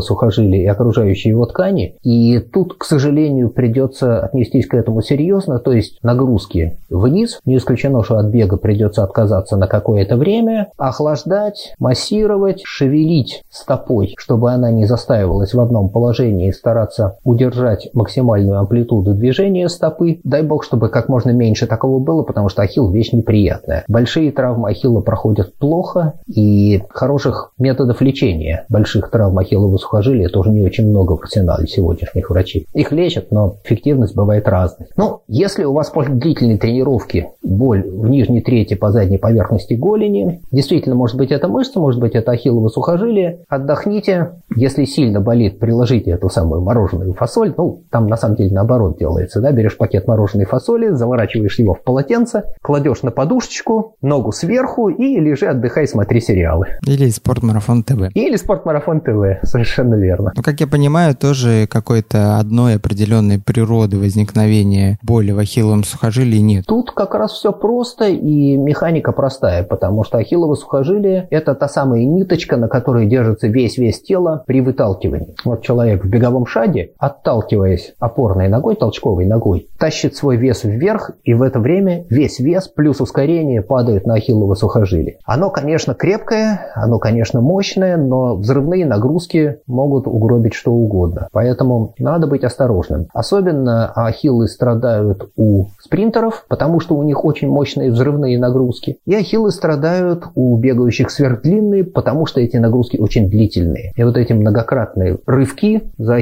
сухожилие 0.00 0.62
и 0.62 0.66
окружающие 0.66 1.32
его 1.32 1.44
ткани. 1.44 1.96
И 2.02 2.38
тут, 2.38 2.74
к 2.78 2.84
сожалению, 2.84 3.50
придется 3.50 4.20
отнестись 4.20 4.66
к 4.66 4.74
этому 4.74 5.02
серьезно, 5.02 5.58
то 5.58 5.72
есть 5.72 5.98
нагрузки 6.02 6.78
вниз. 6.88 7.38
Не 7.44 7.58
исключено, 7.58 8.02
что 8.02 8.16
от 8.16 8.26
бега 8.26 8.56
придется 8.56 9.04
отказаться 9.04 9.56
на 9.56 9.66
какое-то 9.66 10.16
время, 10.16 10.68
охлаждать, 10.78 11.74
массировать, 11.78 12.62
шевелить 12.64 13.42
стопой, 13.50 14.14
чтобы 14.16 14.50
она 14.50 14.70
не 14.70 14.86
застаивалась 14.86 15.52
в 15.52 15.60
одном 15.60 15.90
положении 15.90 16.37
движении 16.38 16.50
стараться 16.52 17.16
удержать 17.24 17.88
максимальную 17.92 18.58
амплитуду 18.58 19.14
движения 19.14 19.68
стопы. 19.68 20.20
Дай 20.24 20.42
бог, 20.42 20.64
чтобы 20.64 20.88
как 20.88 21.08
можно 21.08 21.30
меньше 21.30 21.66
такого 21.66 21.98
было, 21.98 22.22
потому 22.22 22.48
что 22.48 22.62
ахилл 22.62 22.90
вещь 22.90 23.12
неприятная. 23.12 23.84
Большие 23.88 24.32
травмы 24.32 24.70
ахилла 24.70 25.00
проходят 25.00 25.54
плохо, 25.56 26.14
и 26.26 26.82
хороших 26.90 27.52
методов 27.58 28.00
лечения 28.00 28.64
больших 28.68 29.10
травм 29.10 29.38
ахиллового 29.38 29.78
сухожилия 29.78 30.28
тоже 30.28 30.50
не 30.50 30.62
очень 30.62 30.88
много 30.88 31.16
в 31.16 31.22
арсенале 31.22 31.66
сегодняшних 31.66 32.30
врачей. 32.30 32.66
Их 32.74 32.92
лечат, 32.92 33.30
но 33.30 33.56
эффективность 33.64 34.14
бывает 34.14 34.48
разной. 34.48 34.88
Ну, 34.96 35.20
если 35.28 35.64
у 35.64 35.72
вас 35.72 35.90
после 35.90 36.14
длительной 36.14 36.58
тренировки 36.58 37.28
боль 37.42 37.82
в 37.82 38.08
нижней 38.08 38.40
трети 38.40 38.74
по 38.74 38.90
задней 38.90 39.18
поверхности 39.18 39.74
голени, 39.74 40.40
действительно, 40.52 40.94
может 40.94 41.16
быть, 41.16 41.30
это 41.30 41.48
мышца, 41.48 41.80
может 41.80 42.00
быть, 42.00 42.14
это 42.14 42.32
ахиллово 42.32 42.68
сухожилие, 42.68 43.40
отдохните. 43.48 44.32
Если 44.54 44.84
сильно 44.84 45.20
болит, 45.20 45.58
приложите 45.58 46.10
эту 46.12 46.27
эту 46.28 46.34
самую 46.34 46.60
мороженую 46.60 47.14
фасоль. 47.14 47.54
Ну, 47.56 47.84
там 47.90 48.06
на 48.06 48.16
самом 48.16 48.36
деле 48.36 48.52
наоборот 48.52 48.98
делается, 48.98 49.40
да, 49.40 49.52
берешь 49.52 49.76
пакет 49.76 50.06
мороженой 50.06 50.44
фасоли, 50.44 50.90
заворачиваешь 50.90 51.58
его 51.58 51.74
в 51.74 51.82
полотенце, 51.82 52.44
кладешь 52.62 53.02
на 53.02 53.10
подушечку, 53.10 53.96
ногу 54.02 54.32
сверху 54.32 54.88
и 54.88 55.18
лежи, 55.20 55.46
отдыхай, 55.46 55.86
смотри 55.86 56.20
сериалы. 56.20 56.66
Или 56.86 57.08
Спортмарафон 57.08 57.82
ТВ. 57.82 58.10
Или 58.14 58.36
Спортмарафон 58.36 59.00
ТВ, 59.00 59.42
совершенно 59.42 59.94
верно. 59.94 60.32
Ну, 60.36 60.42
как 60.42 60.60
я 60.60 60.66
понимаю, 60.66 61.16
тоже 61.16 61.66
какой-то 61.70 62.38
одной 62.38 62.76
определенной 62.76 63.38
природы 63.38 63.98
возникновения 63.98 64.98
боли 65.02 65.32
в 65.32 65.38
ахилловом 65.38 65.84
сухожилии 65.84 66.38
нет. 66.38 66.64
Тут 66.66 66.92
как 66.92 67.14
раз 67.14 67.32
все 67.32 67.52
просто 67.52 68.08
и 68.08 68.56
механика 68.56 69.12
простая, 69.12 69.62
потому 69.64 70.04
что 70.04 70.18
ахиллово 70.18 70.54
сухожилие– 70.54 71.26
это 71.30 71.54
та 71.54 71.68
самая 71.68 72.04
ниточка, 72.04 72.56
на 72.56 72.68
которой 72.68 73.06
держится 73.06 73.48
весь-весь 73.48 74.02
тело 74.02 74.44
при 74.46 74.60
выталкивании. 74.60 75.34
Вот 75.44 75.62
человек 75.62 76.04
в 76.08 76.10
беговом 76.10 76.46
шаге, 76.46 76.92
отталкиваясь 76.98 77.94
опорной 77.98 78.48
ногой, 78.48 78.76
толчковой 78.76 79.26
ногой, 79.26 79.68
тащит 79.78 80.16
свой 80.16 80.36
вес 80.36 80.64
вверх, 80.64 81.10
и 81.22 81.34
в 81.34 81.42
это 81.42 81.60
время 81.60 82.06
весь 82.08 82.38
вес 82.40 82.66
плюс 82.68 83.00
ускорение 83.00 83.60
падает 83.60 84.06
на 84.06 84.14
ахиллово 84.14 84.54
сухожилие. 84.54 85.18
Оно, 85.24 85.50
конечно, 85.50 85.94
крепкое, 85.94 86.72
оно, 86.74 86.98
конечно, 86.98 87.42
мощное, 87.42 87.96
но 87.98 88.36
взрывные 88.36 88.86
нагрузки 88.86 89.58
могут 89.66 90.06
угробить 90.06 90.54
что 90.54 90.72
угодно. 90.72 91.28
Поэтому 91.30 91.94
надо 91.98 92.26
быть 92.26 92.42
осторожным. 92.42 93.08
Особенно 93.12 93.92
ахиллы 93.94 94.48
страдают 94.48 95.30
у 95.36 95.66
спринтеров, 95.78 96.46
потому 96.48 96.80
что 96.80 96.94
у 96.94 97.02
них 97.02 97.24
очень 97.24 97.48
мощные 97.48 97.90
взрывные 97.90 98.38
нагрузки. 98.38 98.96
И 99.04 99.14
ахиллы 99.14 99.50
страдают 99.50 100.24
у 100.34 100.56
бегающих 100.56 101.10
сверхдлинные, 101.10 101.84
потому 101.84 102.24
что 102.24 102.40
эти 102.40 102.56
нагрузки 102.56 102.96
очень 102.96 103.28
длительные. 103.28 103.92
И 103.94 104.02
вот 104.02 104.16
эти 104.16 104.32
многократные 104.32 105.18
рывки 105.26 105.82
за 105.98 106.14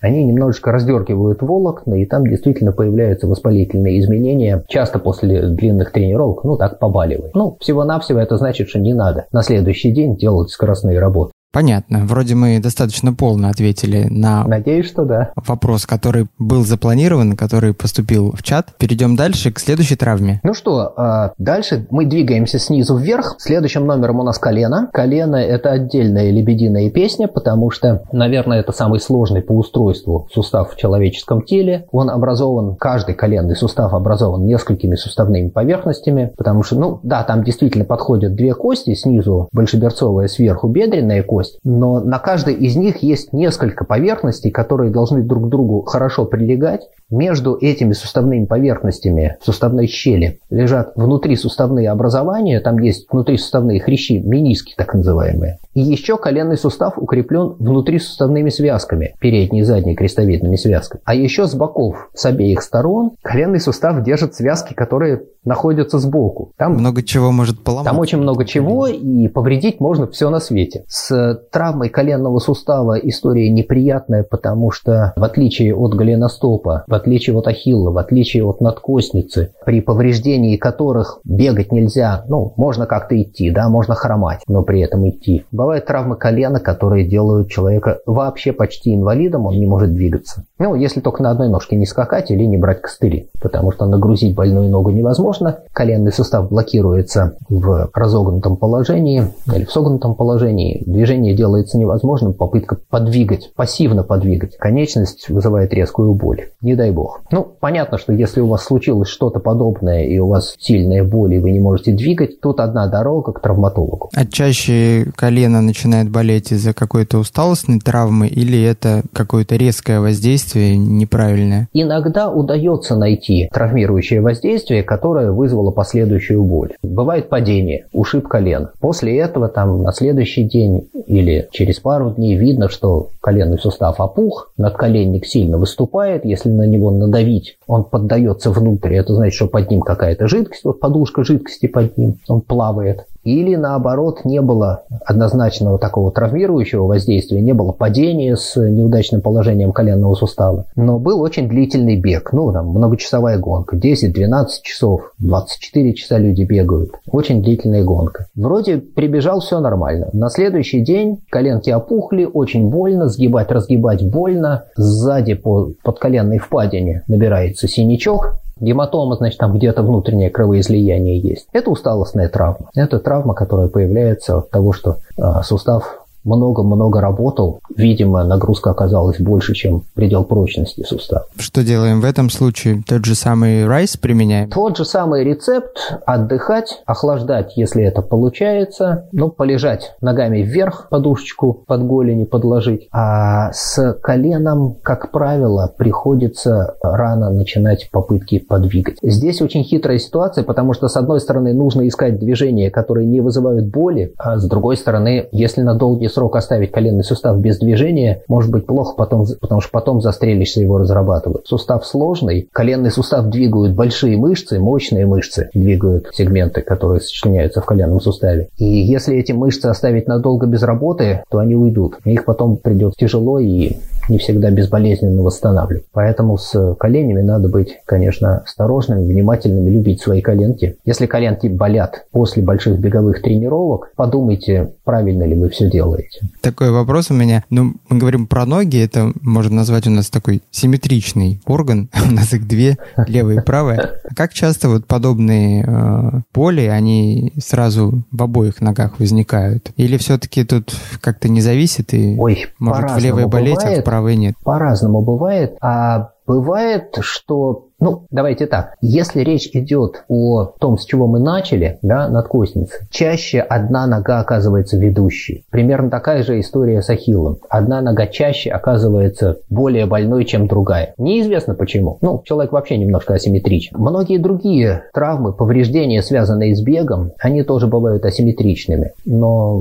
они 0.00 0.24
немножечко 0.24 0.70
раздергивают 0.72 1.42
волокна, 1.42 1.94
и 1.94 2.06
там 2.06 2.26
действительно 2.26 2.72
появляются 2.72 3.26
воспалительные 3.26 3.98
изменения, 4.00 4.64
часто 4.68 4.98
после 4.98 5.48
длинных 5.48 5.92
тренировок, 5.92 6.44
ну 6.44 6.56
так 6.56 6.78
побаливает. 6.78 7.34
Ну, 7.34 7.56
всего-навсего 7.60 8.18
это 8.18 8.36
значит, 8.36 8.68
что 8.68 8.78
не 8.78 8.94
надо 8.94 9.26
на 9.32 9.42
следующий 9.42 9.90
день 9.92 10.16
делать 10.16 10.50
скоростные 10.50 10.98
работы. 10.98 11.32
Понятно. 11.52 12.06
Вроде 12.06 12.34
мы 12.34 12.58
достаточно 12.60 13.12
полно 13.12 13.48
ответили 13.48 14.06
на 14.08 14.44
Надеюсь, 14.44 14.86
что 14.86 15.04
да. 15.04 15.32
вопрос, 15.36 15.86
который 15.86 16.26
был 16.38 16.64
запланирован, 16.64 17.36
который 17.36 17.74
поступил 17.74 18.32
в 18.32 18.42
чат. 18.42 18.70
Перейдем 18.78 19.16
дальше 19.16 19.52
к 19.52 19.58
следующей 19.58 19.96
травме. 19.96 20.40
Ну 20.44 20.54
что, 20.54 20.94
а, 20.96 21.32
дальше 21.36 21.86
мы 21.90 22.06
двигаемся 22.06 22.58
снизу 22.58 22.96
вверх. 22.96 23.36
Следующим 23.38 23.86
номером 23.86 24.20
у 24.20 24.22
нас 24.22 24.38
колено. 24.38 24.88
Колено– 24.92 25.36
это 25.36 25.70
отдельная 25.70 26.30
лебединая 26.30 26.90
песня, 26.90 27.28
потому 27.28 27.70
что, 27.70 28.02
наверное, 28.12 28.60
это 28.60 28.72
самый 28.72 29.00
сложный 29.00 29.42
по 29.42 29.52
устройству 29.52 30.28
сустав 30.32 30.72
в 30.72 30.76
человеческом 30.76 31.42
теле. 31.42 31.86
Он 31.92 32.08
образован, 32.08 32.76
каждый 32.76 33.14
коленный 33.14 33.56
сустав 33.56 33.92
образован 33.92 34.46
несколькими 34.46 34.94
суставными 34.94 35.48
поверхностями, 35.48 36.32
потому 36.36 36.62
что, 36.62 36.78
ну 36.78 37.00
да, 37.02 37.22
там 37.24 37.44
действительно 37.44 37.84
подходят 37.84 38.34
две 38.34 38.54
кости, 38.54 38.94
снизу 38.94 39.48
большеберцовая, 39.52 40.28
сверху 40.28 40.68
бедренная 40.68 41.22
кость, 41.22 41.41
кость, 41.42 41.58
но 41.64 42.00
на 42.00 42.18
каждой 42.18 42.54
из 42.54 42.76
них 42.76 43.02
есть 43.02 43.32
несколько 43.32 43.84
поверхностей, 43.84 44.50
которые 44.50 44.90
должны 44.90 45.22
друг 45.22 45.46
к 45.46 45.48
другу 45.48 45.82
хорошо 45.82 46.24
прилегать. 46.24 46.82
Между 47.10 47.58
этими 47.60 47.92
суставными 47.92 48.46
поверхностями 48.46 49.36
суставной 49.42 49.86
щели 49.86 50.40
лежат 50.48 50.92
внутрисуставные 50.96 51.90
образования, 51.90 52.58
там 52.60 52.78
есть 52.78 53.06
внутрисуставные 53.10 53.80
хрящи, 53.80 54.18
мениски 54.18 54.72
так 54.76 54.94
называемые. 54.94 55.58
И 55.74 55.80
еще 55.80 56.16
коленный 56.16 56.56
сустав 56.56 56.96
укреплен 56.96 57.56
внутрисуставными 57.58 58.48
связками, 58.48 59.14
передней 59.20 59.60
и 59.60 59.62
задней 59.62 59.94
крестовидными 59.94 60.56
связками. 60.56 61.02
А 61.04 61.14
еще 61.14 61.46
с 61.46 61.54
боков, 61.54 62.08
с 62.14 62.24
обеих 62.24 62.62
сторон, 62.62 63.12
коленный 63.20 63.60
сустав 63.60 64.02
держит 64.02 64.34
связки, 64.34 64.72
которые 64.72 65.22
находятся 65.44 65.98
сбоку. 65.98 66.52
Там 66.56 66.74
много 66.74 67.02
чего 67.02 67.32
может 67.32 67.62
поломать. 67.62 67.86
Там 67.90 67.98
очень 67.98 68.18
много 68.18 68.44
чего, 68.44 68.86
и 68.86 69.28
повредить 69.28 69.80
можно 69.80 70.06
все 70.06 70.30
на 70.30 70.40
свете. 70.40 70.84
С 70.88 71.31
травмой 71.34 71.88
коленного 71.88 72.38
сустава 72.38 72.98
история 72.98 73.50
неприятная, 73.50 74.22
потому 74.22 74.70
что 74.70 75.12
в 75.16 75.24
отличие 75.24 75.74
от 75.74 75.94
голеностопа, 75.94 76.84
в 76.86 76.94
отличие 76.94 77.36
от 77.36 77.46
ахилла, 77.48 77.90
в 77.90 77.98
отличие 77.98 78.44
от 78.44 78.60
надкостницы, 78.60 79.52
при 79.64 79.80
повреждении 79.80 80.56
которых 80.56 81.20
бегать 81.24 81.72
нельзя, 81.72 82.24
ну, 82.28 82.52
можно 82.56 82.86
как-то 82.86 83.20
идти, 83.20 83.50
да, 83.50 83.68
можно 83.68 83.94
хромать, 83.94 84.40
но 84.48 84.62
при 84.62 84.80
этом 84.80 85.08
идти. 85.08 85.44
Бывают 85.50 85.86
травмы 85.86 86.16
колена, 86.16 86.60
которые 86.60 87.06
делают 87.06 87.50
человека 87.50 88.00
вообще 88.06 88.52
почти 88.52 88.94
инвалидом, 88.94 89.46
он 89.46 89.58
не 89.58 89.66
может 89.66 89.92
двигаться. 89.92 90.44
Ну, 90.58 90.74
если 90.74 91.00
только 91.00 91.22
на 91.22 91.30
одной 91.30 91.48
ножке 91.48 91.76
не 91.76 91.86
скакать 91.86 92.30
или 92.30 92.44
не 92.44 92.56
брать 92.56 92.82
костыли, 92.82 93.30
потому 93.40 93.72
что 93.72 93.86
нагрузить 93.86 94.34
больную 94.34 94.70
ногу 94.70 94.90
невозможно, 94.90 95.58
коленный 95.72 96.12
сустав 96.12 96.48
блокируется 96.48 97.36
в 97.48 97.90
разогнутом 97.94 98.56
положении 98.56 99.24
или 99.54 99.64
в 99.64 99.70
согнутом 99.72 100.14
положении, 100.14 100.82
движение 100.86 101.21
делается 101.30 101.78
невозможным, 101.78 102.34
попытка 102.34 102.78
подвигать, 102.90 103.52
пассивно 103.54 104.02
подвигать, 104.02 104.56
конечность 104.56 105.28
вызывает 105.28 105.72
резкую 105.72 106.14
боль. 106.14 106.50
Не 106.60 106.74
дай 106.74 106.90
бог. 106.90 107.22
Ну, 107.30 107.44
понятно, 107.60 107.98
что 107.98 108.12
если 108.12 108.40
у 108.40 108.48
вас 108.48 108.64
случилось 108.64 109.08
что-то 109.08 109.40
подобное 109.40 110.04
и 110.04 110.18
у 110.18 110.26
вас 110.26 110.54
сильная 110.58 111.04
боль 111.04 111.34
и 111.34 111.38
вы 111.38 111.52
не 111.52 111.60
можете 111.60 111.92
двигать, 111.92 112.40
тут 112.40 112.60
одна 112.60 112.88
дорога 112.88 113.32
к 113.32 113.40
травматологу. 113.40 114.10
А 114.14 114.26
чаще 114.26 115.06
колено 115.16 115.62
начинает 115.62 116.10
болеть 116.10 116.52
из-за 116.52 116.74
какой-то 116.74 117.18
усталостной 117.18 117.78
травмы 117.78 118.26
или 118.26 118.62
это 118.62 119.02
какое-то 119.12 119.56
резкое 119.56 120.00
воздействие 120.00 120.76
неправильное? 120.76 121.68
Иногда 121.72 122.30
удается 122.30 122.96
найти 122.96 123.48
травмирующее 123.52 124.20
воздействие, 124.20 124.82
которое 124.82 125.32
вызвало 125.32 125.70
последующую 125.70 126.42
боль. 126.44 126.72
Бывает 126.82 127.28
падение, 127.28 127.86
ушиб 127.92 128.28
колен. 128.28 128.70
После 128.80 129.18
этого 129.18 129.48
там 129.48 129.82
на 129.82 129.92
следующий 129.92 130.44
день 130.44 130.88
или 131.06 131.48
через 131.50 131.80
пару 131.80 132.10
дней 132.10 132.36
видно, 132.36 132.68
что 132.68 133.10
коленный 133.20 133.58
сустав 133.58 134.00
опух, 134.00 134.52
надколенник 134.56 135.26
сильно 135.26 135.58
выступает, 135.58 136.24
если 136.24 136.48
на 136.48 136.66
него 136.66 136.90
надавить, 136.90 137.56
он 137.66 137.84
поддается 137.84 138.50
внутрь, 138.50 138.94
это 138.94 139.14
значит, 139.14 139.34
что 139.34 139.46
под 139.46 139.70
ним 139.70 139.80
какая-то 139.80 140.28
жидкость, 140.28 140.64
вот 140.64 140.80
подушка 140.80 141.24
жидкости 141.24 141.66
под 141.66 141.96
ним, 141.96 142.18
он 142.28 142.40
плавает. 142.40 143.06
Или 143.24 143.54
наоборот, 143.54 144.24
не 144.24 144.40
было 144.40 144.82
однозначного 145.04 145.78
такого 145.78 146.10
травмирующего 146.10 146.86
воздействия, 146.86 147.40
не 147.40 147.52
было 147.52 147.72
падения 147.72 148.36
с 148.36 148.56
неудачным 148.56 149.20
положением 149.20 149.72
коленного 149.72 150.14
сустава. 150.14 150.66
Но 150.76 150.98
был 150.98 151.20
очень 151.20 151.48
длительный 151.48 152.00
бег, 152.00 152.32
ну 152.32 152.52
там 152.52 152.68
многочасовая 152.68 153.38
гонка, 153.38 153.76
10-12 153.76 154.46
часов, 154.62 155.12
24 155.18 155.94
часа 155.94 156.18
люди 156.18 156.42
бегают. 156.42 156.92
Очень 157.10 157.42
длительная 157.42 157.84
гонка. 157.84 158.26
Вроде 158.34 158.78
прибежал, 158.78 159.40
все 159.40 159.60
нормально. 159.60 160.08
На 160.12 160.28
следующий 160.28 160.80
день 160.80 161.18
коленки 161.30 161.70
опухли, 161.70 162.24
очень 162.24 162.70
больно, 162.70 163.08
сгибать, 163.08 163.50
разгибать 163.50 164.08
больно. 164.10 164.64
Сзади 164.76 165.34
по 165.34 165.70
подколенной 165.84 166.38
впадине 166.38 167.02
набирается 167.06 167.68
синячок, 167.68 168.41
Гематома, 168.62 169.16
значит, 169.16 169.38
там 169.38 169.54
где-то 169.54 169.82
внутреннее 169.82 170.30
кровоизлияние 170.30 171.18
есть. 171.18 171.48
Это 171.52 171.70
усталостная 171.70 172.28
травма. 172.28 172.70
Это 172.74 173.00
травма, 173.00 173.34
которая 173.34 173.68
появляется 173.68 174.38
от 174.38 174.50
того, 174.50 174.72
что 174.72 174.98
э, 175.18 175.22
сустав 175.42 176.01
много-много 176.24 177.00
работал. 177.00 177.60
Видимо, 177.76 178.24
нагрузка 178.24 178.70
оказалась 178.70 179.18
больше, 179.18 179.54
чем 179.54 179.84
предел 179.94 180.24
прочности 180.24 180.82
сустава. 180.82 181.26
Что 181.36 181.62
делаем 181.62 182.00
в 182.00 182.04
этом 182.04 182.30
случае? 182.30 182.82
Тот 182.86 183.04
же 183.04 183.14
самый 183.14 183.66
райс 183.66 183.96
применяем? 183.96 184.50
Тот 184.50 184.76
же 184.76 184.84
самый 184.84 185.24
рецепт. 185.24 185.98
Отдыхать, 186.06 186.82
охлаждать, 186.86 187.56
если 187.56 187.84
это 187.84 188.02
получается. 188.02 189.08
Ну, 189.12 189.30
полежать 189.30 189.94
ногами 190.00 190.38
вверх, 190.38 190.88
подушечку 190.90 191.64
под 191.66 191.86
голени 191.86 192.24
подложить. 192.24 192.88
А 192.92 193.52
с 193.52 193.94
коленом, 194.02 194.76
как 194.82 195.10
правило, 195.10 195.72
приходится 195.76 196.74
рано 196.82 197.30
начинать 197.30 197.88
попытки 197.90 198.38
подвигать. 198.38 198.96
Здесь 199.02 199.42
очень 199.42 199.64
хитрая 199.64 199.98
ситуация, 199.98 200.44
потому 200.44 200.72
что, 200.72 200.88
с 200.88 200.96
одной 200.96 201.20
стороны, 201.20 201.52
нужно 201.52 201.86
искать 201.88 202.18
движения, 202.18 202.70
которые 202.70 203.06
не 203.06 203.20
вызывают 203.20 203.66
боли, 203.66 204.14
а 204.18 204.38
с 204.38 204.44
другой 204.46 204.76
стороны, 204.76 205.28
если 205.32 205.62
на 205.62 205.74
долгий 205.74 206.08
срок 206.12 206.36
оставить 206.36 206.72
коленный 206.72 207.04
сустав 207.04 207.38
без 207.38 207.58
движения, 207.58 208.22
может 208.28 208.50
быть 208.50 208.66
плохо, 208.66 208.94
потом, 208.96 209.26
потому 209.40 209.60
что 209.60 209.70
потом 209.70 210.00
застрелишься 210.00 210.60
его 210.60 210.78
разрабатывать. 210.78 211.46
Сустав 211.46 211.86
сложный, 211.86 212.48
коленный 212.52 212.90
сустав 212.90 213.26
двигают 213.26 213.74
большие 213.74 214.16
мышцы, 214.16 214.58
мощные 214.58 215.06
мышцы 215.06 215.50
двигают 215.54 216.08
сегменты, 216.12 216.62
которые 216.62 217.00
сочленяются 217.00 217.60
в 217.60 217.64
коленном 217.64 218.00
суставе. 218.00 218.48
И 218.56 218.64
если 218.64 219.16
эти 219.16 219.32
мышцы 219.32 219.66
оставить 219.66 220.06
надолго 220.06 220.46
без 220.46 220.62
работы, 220.62 221.22
то 221.30 221.38
они 221.38 221.56
уйдут. 221.56 221.98
Их 222.04 222.24
потом 222.24 222.56
придет 222.56 222.94
тяжело 222.96 223.38
и 223.38 223.76
не 224.08 224.18
всегда 224.18 224.50
безболезненно 224.50 225.22
восстанавливать. 225.22 225.84
Поэтому 225.92 226.36
с 226.36 226.74
коленями 226.78 227.22
надо 227.22 227.48
быть, 227.48 227.78
конечно, 227.84 228.38
осторожными, 228.38 229.04
внимательными, 229.04 229.70
любить 229.70 230.00
свои 230.00 230.20
коленки. 230.20 230.76
Если 230.84 231.06
коленки 231.06 231.46
болят 231.46 232.06
после 232.10 232.42
больших 232.42 232.78
беговых 232.78 233.22
тренировок, 233.22 233.92
подумайте, 233.96 234.72
правильно 234.84 235.24
ли 235.24 235.34
вы 235.34 235.48
все 235.50 235.70
делаете. 235.70 236.01
Такой 236.40 236.70
вопрос 236.70 237.10
у 237.10 237.14
меня. 237.14 237.44
Ну, 237.50 237.74
мы 237.88 237.98
говорим 237.98 238.26
про 238.26 238.46
ноги, 238.46 238.78
это 238.78 239.12
можно 239.20 239.56
назвать 239.56 239.86
у 239.86 239.90
нас 239.90 240.10
такой 240.10 240.42
симметричный 240.50 241.40
орган. 241.46 241.88
У 242.08 242.12
нас 242.12 242.32
их 242.32 242.46
две, 242.46 242.76
левая 243.06 243.36
и 243.36 243.44
правая. 243.44 244.00
А 244.08 244.14
как 244.14 244.32
часто 244.32 244.68
вот 244.68 244.86
подобные 244.86 245.64
э, 245.66 246.20
боли, 246.34 246.62
они 246.62 247.32
сразу 247.38 248.02
в 248.10 248.22
обоих 248.22 248.60
ногах 248.60 248.98
возникают? 248.98 249.70
Или 249.76 249.96
все-таки 249.96 250.44
тут 250.44 250.74
как-то 251.00 251.28
не 251.28 251.40
зависит 251.40 251.94
и 251.94 252.16
Ой, 252.18 252.46
может 252.58 252.90
в 252.90 252.98
левой 252.98 253.26
болеть, 253.26 253.64
а 253.64 253.80
в 253.80 253.84
правой 253.84 254.16
нет? 254.16 254.34
По-разному 254.42 255.02
бывает. 255.02 255.56
А 255.60 256.12
Бывает, 256.24 256.96
что 257.00 257.68
Ну, 257.82 258.04
давайте 258.12 258.46
так. 258.46 258.76
Если 258.80 259.22
речь 259.22 259.50
идет 259.54 260.04
о 260.08 260.52
том, 260.60 260.78
с 260.78 260.84
чего 260.84 261.08
мы 261.08 261.18
начали, 261.18 261.80
да, 261.82 262.08
надкосницы, 262.08 262.86
чаще 262.90 263.40
одна 263.40 263.88
нога 263.88 264.20
оказывается 264.20 264.76
ведущей. 264.76 265.44
Примерно 265.50 265.90
такая 265.90 266.22
же 266.22 266.38
история 266.38 266.80
с 266.80 266.88
ахиллом. 266.90 267.38
Одна 267.48 267.80
нога 267.80 268.06
чаще 268.06 268.50
оказывается 268.50 269.38
более 269.50 269.86
больной, 269.86 270.26
чем 270.26 270.46
другая. 270.46 270.94
Неизвестно 270.96 271.54
почему. 271.54 271.98
Ну, 272.02 272.22
человек 272.24 272.52
вообще 272.52 272.76
немножко 272.76 273.14
асимметричен. 273.14 273.76
Многие 273.76 274.18
другие 274.18 274.84
травмы, 274.94 275.32
повреждения, 275.32 276.04
связанные 276.04 276.54
с 276.54 276.62
бегом, 276.62 277.10
они 277.18 277.42
тоже 277.42 277.66
бывают 277.66 278.04
асимметричными. 278.04 278.92
Но 279.04 279.60